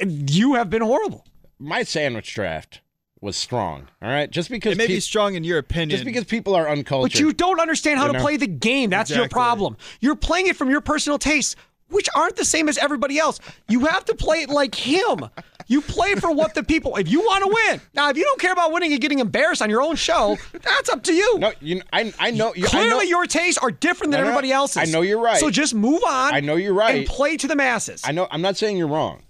You 0.00 0.54
have 0.54 0.70
been 0.70 0.82
horrible. 0.82 1.24
My 1.58 1.82
sandwich 1.82 2.34
draft 2.34 2.80
was 3.20 3.36
strong. 3.36 3.88
All 4.02 4.08
right, 4.10 4.30
just 4.30 4.50
because 4.50 4.72
It 4.72 4.78
may 4.78 4.86
be 4.86 5.00
strong 5.00 5.34
in 5.34 5.44
your 5.44 5.58
opinion. 5.58 5.90
just 5.90 6.04
because 6.04 6.24
people 6.24 6.54
are 6.54 6.68
uncultured. 6.68 7.12
But 7.12 7.20
you 7.20 7.32
don't 7.32 7.60
understand 7.60 7.98
how 7.98 8.08
You 8.08 8.12
to 8.14 8.18
play 8.20 8.36
the 8.36 8.46
game. 8.46 8.90
That's 8.90 9.10
your 9.10 9.28
problem. 9.28 9.76
You're 10.00 10.16
playing 10.16 10.46
it 10.48 10.56
from 10.56 10.68
your 10.68 10.80
personal 10.82 11.18
tastes, 11.18 11.56
which 11.88 12.08
aren't 12.14 12.36
the 12.36 12.44
same 12.44 12.68
as 12.68 12.76
everybody 12.76 13.18
else. 13.18 13.40
You 13.68 13.86
have 13.86 14.04
to 14.06 14.14
play 14.14 14.42
it 14.42 14.50
like 14.50 14.74
him. 14.74 15.30
You 15.66 15.80
play 15.80 16.14
for 16.16 16.30
what 16.30 16.54
the 16.54 16.62
people. 16.62 16.96
If 16.96 17.08
you 17.10 17.20
want 17.20 17.44
to 17.44 17.48
win, 17.70 17.80
now 17.94 18.10
if 18.10 18.18
you 18.18 18.24
don't 18.24 18.38
care 18.38 18.52
about 18.52 18.70
winning 18.72 18.92
and 18.92 19.00
getting 19.00 19.20
embarrassed 19.20 19.62
on 19.62 19.70
your 19.70 19.80
own 19.80 19.96
show, 19.96 20.36
that's 20.52 20.90
up 20.90 21.02
to 21.04 21.14
you. 21.14 21.38
No, 21.38 21.52
you. 21.60 21.80
I 21.90 22.12
I 22.18 22.30
know. 22.32 22.52
You, 22.54 22.66
I 22.66 22.68
Clearly, 22.68 22.90
know, 22.90 23.00
your 23.00 23.24
tastes 23.26 23.56
are 23.62 23.70
different 23.70 24.10
than 24.10 24.20
know- 24.20 24.26
everybody 24.26 24.52
else's. 24.52 24.76
I 24.86 24.92
know 24.92 25.00
you're 25.00 25.20
right. 25.22 25.38
So 25.38 25.50
just 25.50 25.74
move 25.74 26.02
on. 26.06 26.34
I 26.34 26.40
know 26.40 26.56
you're 26.56 26.74
right. 26.74 26.96
And 26.96 27.06
play 27.06 27.38
to 27.38 27.46
the 27.46 27.56
masses. 27.56 28.02
I 28.04 28.12
know. 28.12 28.28
I'm 28.30 28.42
not 28.42 28.58
saying 28.58 28.76
you're 28.76 28.88
wrong. 28.88 29.22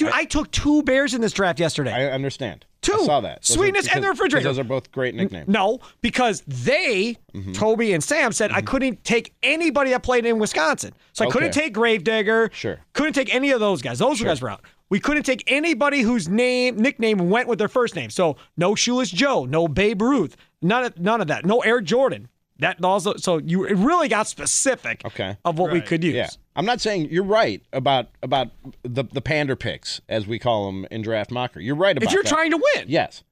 Dude, 0.00 0.10
I, 0.12 0.24
took 0.24 0.50
two 0.50 0.82
bears 0.82 1.14
in 1.14 1.20
this 1.20 1.32
draft 1.32 1.60
yesterday. 1.60 1.92
I 1.92 2.06
understand. 2.10 2.64
Two. 2.82 2.94
I 2.94 3.04
saw 3.04 3.20
that. 3.20 3.42
Those 3.42 3.54
Sweetness 3.56 3.86
and 3.86 3.96
the 3.96 4.00
because- 4.08 4.18
refrigerator. 4.18 4.48
Those 4.48 4.58
are 4.58 4.64
both 4.64 4.90
great 4.90 5.14
nicknames. 5.14 5.48
No, 5.48 5.78
because 6.00 6.40
they, 6.46 7.16
Mm-hmm. 7.34 7.52
Toby 7.52 7.92
and 7.92 8.02
Sam, 8.02 8.32
said 8.32 8.50
I 8.50 8.60
couldn't 8.60 9.04
take 9.04 9.32
anybody 9.42 9.90
that 9.90 10.02
played 10.02 10.26
in 10.26 10.38
Wisconsin. 10.40 10.92
So 11.12 11.24
I 11.24 11.30
couldn't 11.30 11.50
Okay. 11.50 11.60
take 11.66 11.74
Gravedigger. 11.74 12.50
Sure. 12.52 12.78
Couldn't 12.92 13.12
take 13.12 13.32
any 13.32 13.50
of 13.52 13.60
those 13.60 13.82
guys. 13.82 14.00
Those 14.00 14.20
guys 14.20 14.42
were 14.42 14.48
out. 14.50 14.62
We 14.88 14.98
couldn't 14.98 15.22
take 15.22 15.44
anybody 15.46 16.00
whose 16.00 16.28
name 16.28 16.76
nickname 16.76 17.30
went 17.30 17.46
with 17.46 17.60
their 17.60 17.68
first 17.68 17.94
name. 17.94 18.10
So 18.10 18.36
no 18.56 18.74
Shoeless 18.74 19.10
Joe, 19.10 19.44
no 19.44 19.68
Babe 19.68 20.02
Ruth, 20.02 20.36
none 20.60 20.84
of 20.86 20.98
none 20.98 21.20
of 21.20 21.28
that. 21.28 21.44
No 21.46 21.60
Air 21.60 21.80
Jordan. 21.80 22.28
That 22.60 22.82
also 22.84 23.16
so 23.16 23.38
you 23.38 23.64
it 23.64 23.74
really 23.76 24.08
got 24.08 24.26
specific 24.28 25.02
Okay. 25.04 25.36
of 25.44 25.58
what 25.58 25.72
we 25.72 25.80
could 25.80 26.04
use. 26.04 26.14
Yeah, 26.14 26.28
I'm 26.56 26.66
not 26.66 26.80
saying 26.80 27.08
you're 27.10 27.24
right 27.24 27.62
about 27.72 28.08
about 28.22 28.48
the 28.82 29.04
the 29.04 29.20
pander 29.20 29.56
picks 29.56 30.00
as 30.08 30.26
we 30.26 30.38
call 30.38 30.66
them 30.66 30.86
in 30.90 31.02
draft 31.02 31.30
mocker. 31.30 31.60
You're 31.60 31.74
right 31.76 31.96
about 31.96 32.06
If 32.06 32.12
you're 32.12 32.22
that. 32.22 32.28
trying 32.28 32.50
to 32.52 32.58
win. 32.76 32.84
Yes, 32.88 33.22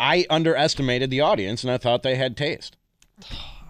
I 0.00 0.26
underestimated 0.28 1.10
the 1.10 1.20
audience 1.20 1.62
and 1.64 1.70
I 1.72 1.78
thought 1.78 2.02
they 2.02 2.16
had 2.16 2.36
taste. 2.36 2.76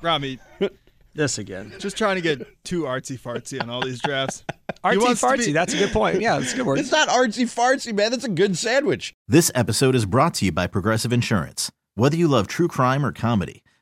Rami, 0.03 0.39
This 1.15 1.37
again. 1.37 1.75
just 1.79 1.99
trying 1.99 2.15
to 2.17 2.23
get 2.23 2.65
too 2.65 2.85
artsy 2.85 3.21
fartsy 3.21 3.61
on 3.63 3.69
all 3.69 3.83
these 3.85 4.01
drafts. 4.01 4.45
Artsy 4.83 4.99
fartsy, 5.21 5.47
be- 5.47 5.53
that's 5.53 5.75
a 5.75 5.77
good 5.77 5.93
point. 5.93 6.21
Yeah, 6.23 6.39
that's 6.41 6.55
a 6.55 6.57
good 6.57 6.67
word. 6.67 6.79
It's 6.81 6.91
not 6.91 7.09
artsy 7.09 7.45
fartsy, 7.45 7.95
man. 7.95 8.11
That's 8.11 8.25
a 8.25 8.29
good 8.31 8.57
sandwich. 8.57 9.13
This 9.29 9.51
episode 9.55 9.95
is 9.95 10.07
brought 10.07 10.33
to 10.35 10.47
you 10.47 10.53
by 10.53 10.67
Progressive 10.67 11.13
Insurance. 11.13 11.71
Whether 11.95 12.17
you 12.17 12.27
love 12.27 12.49
true 12.49 12.67
crime 12.67 13.05
or 13.05 13.13
comedy, 13.13 13.62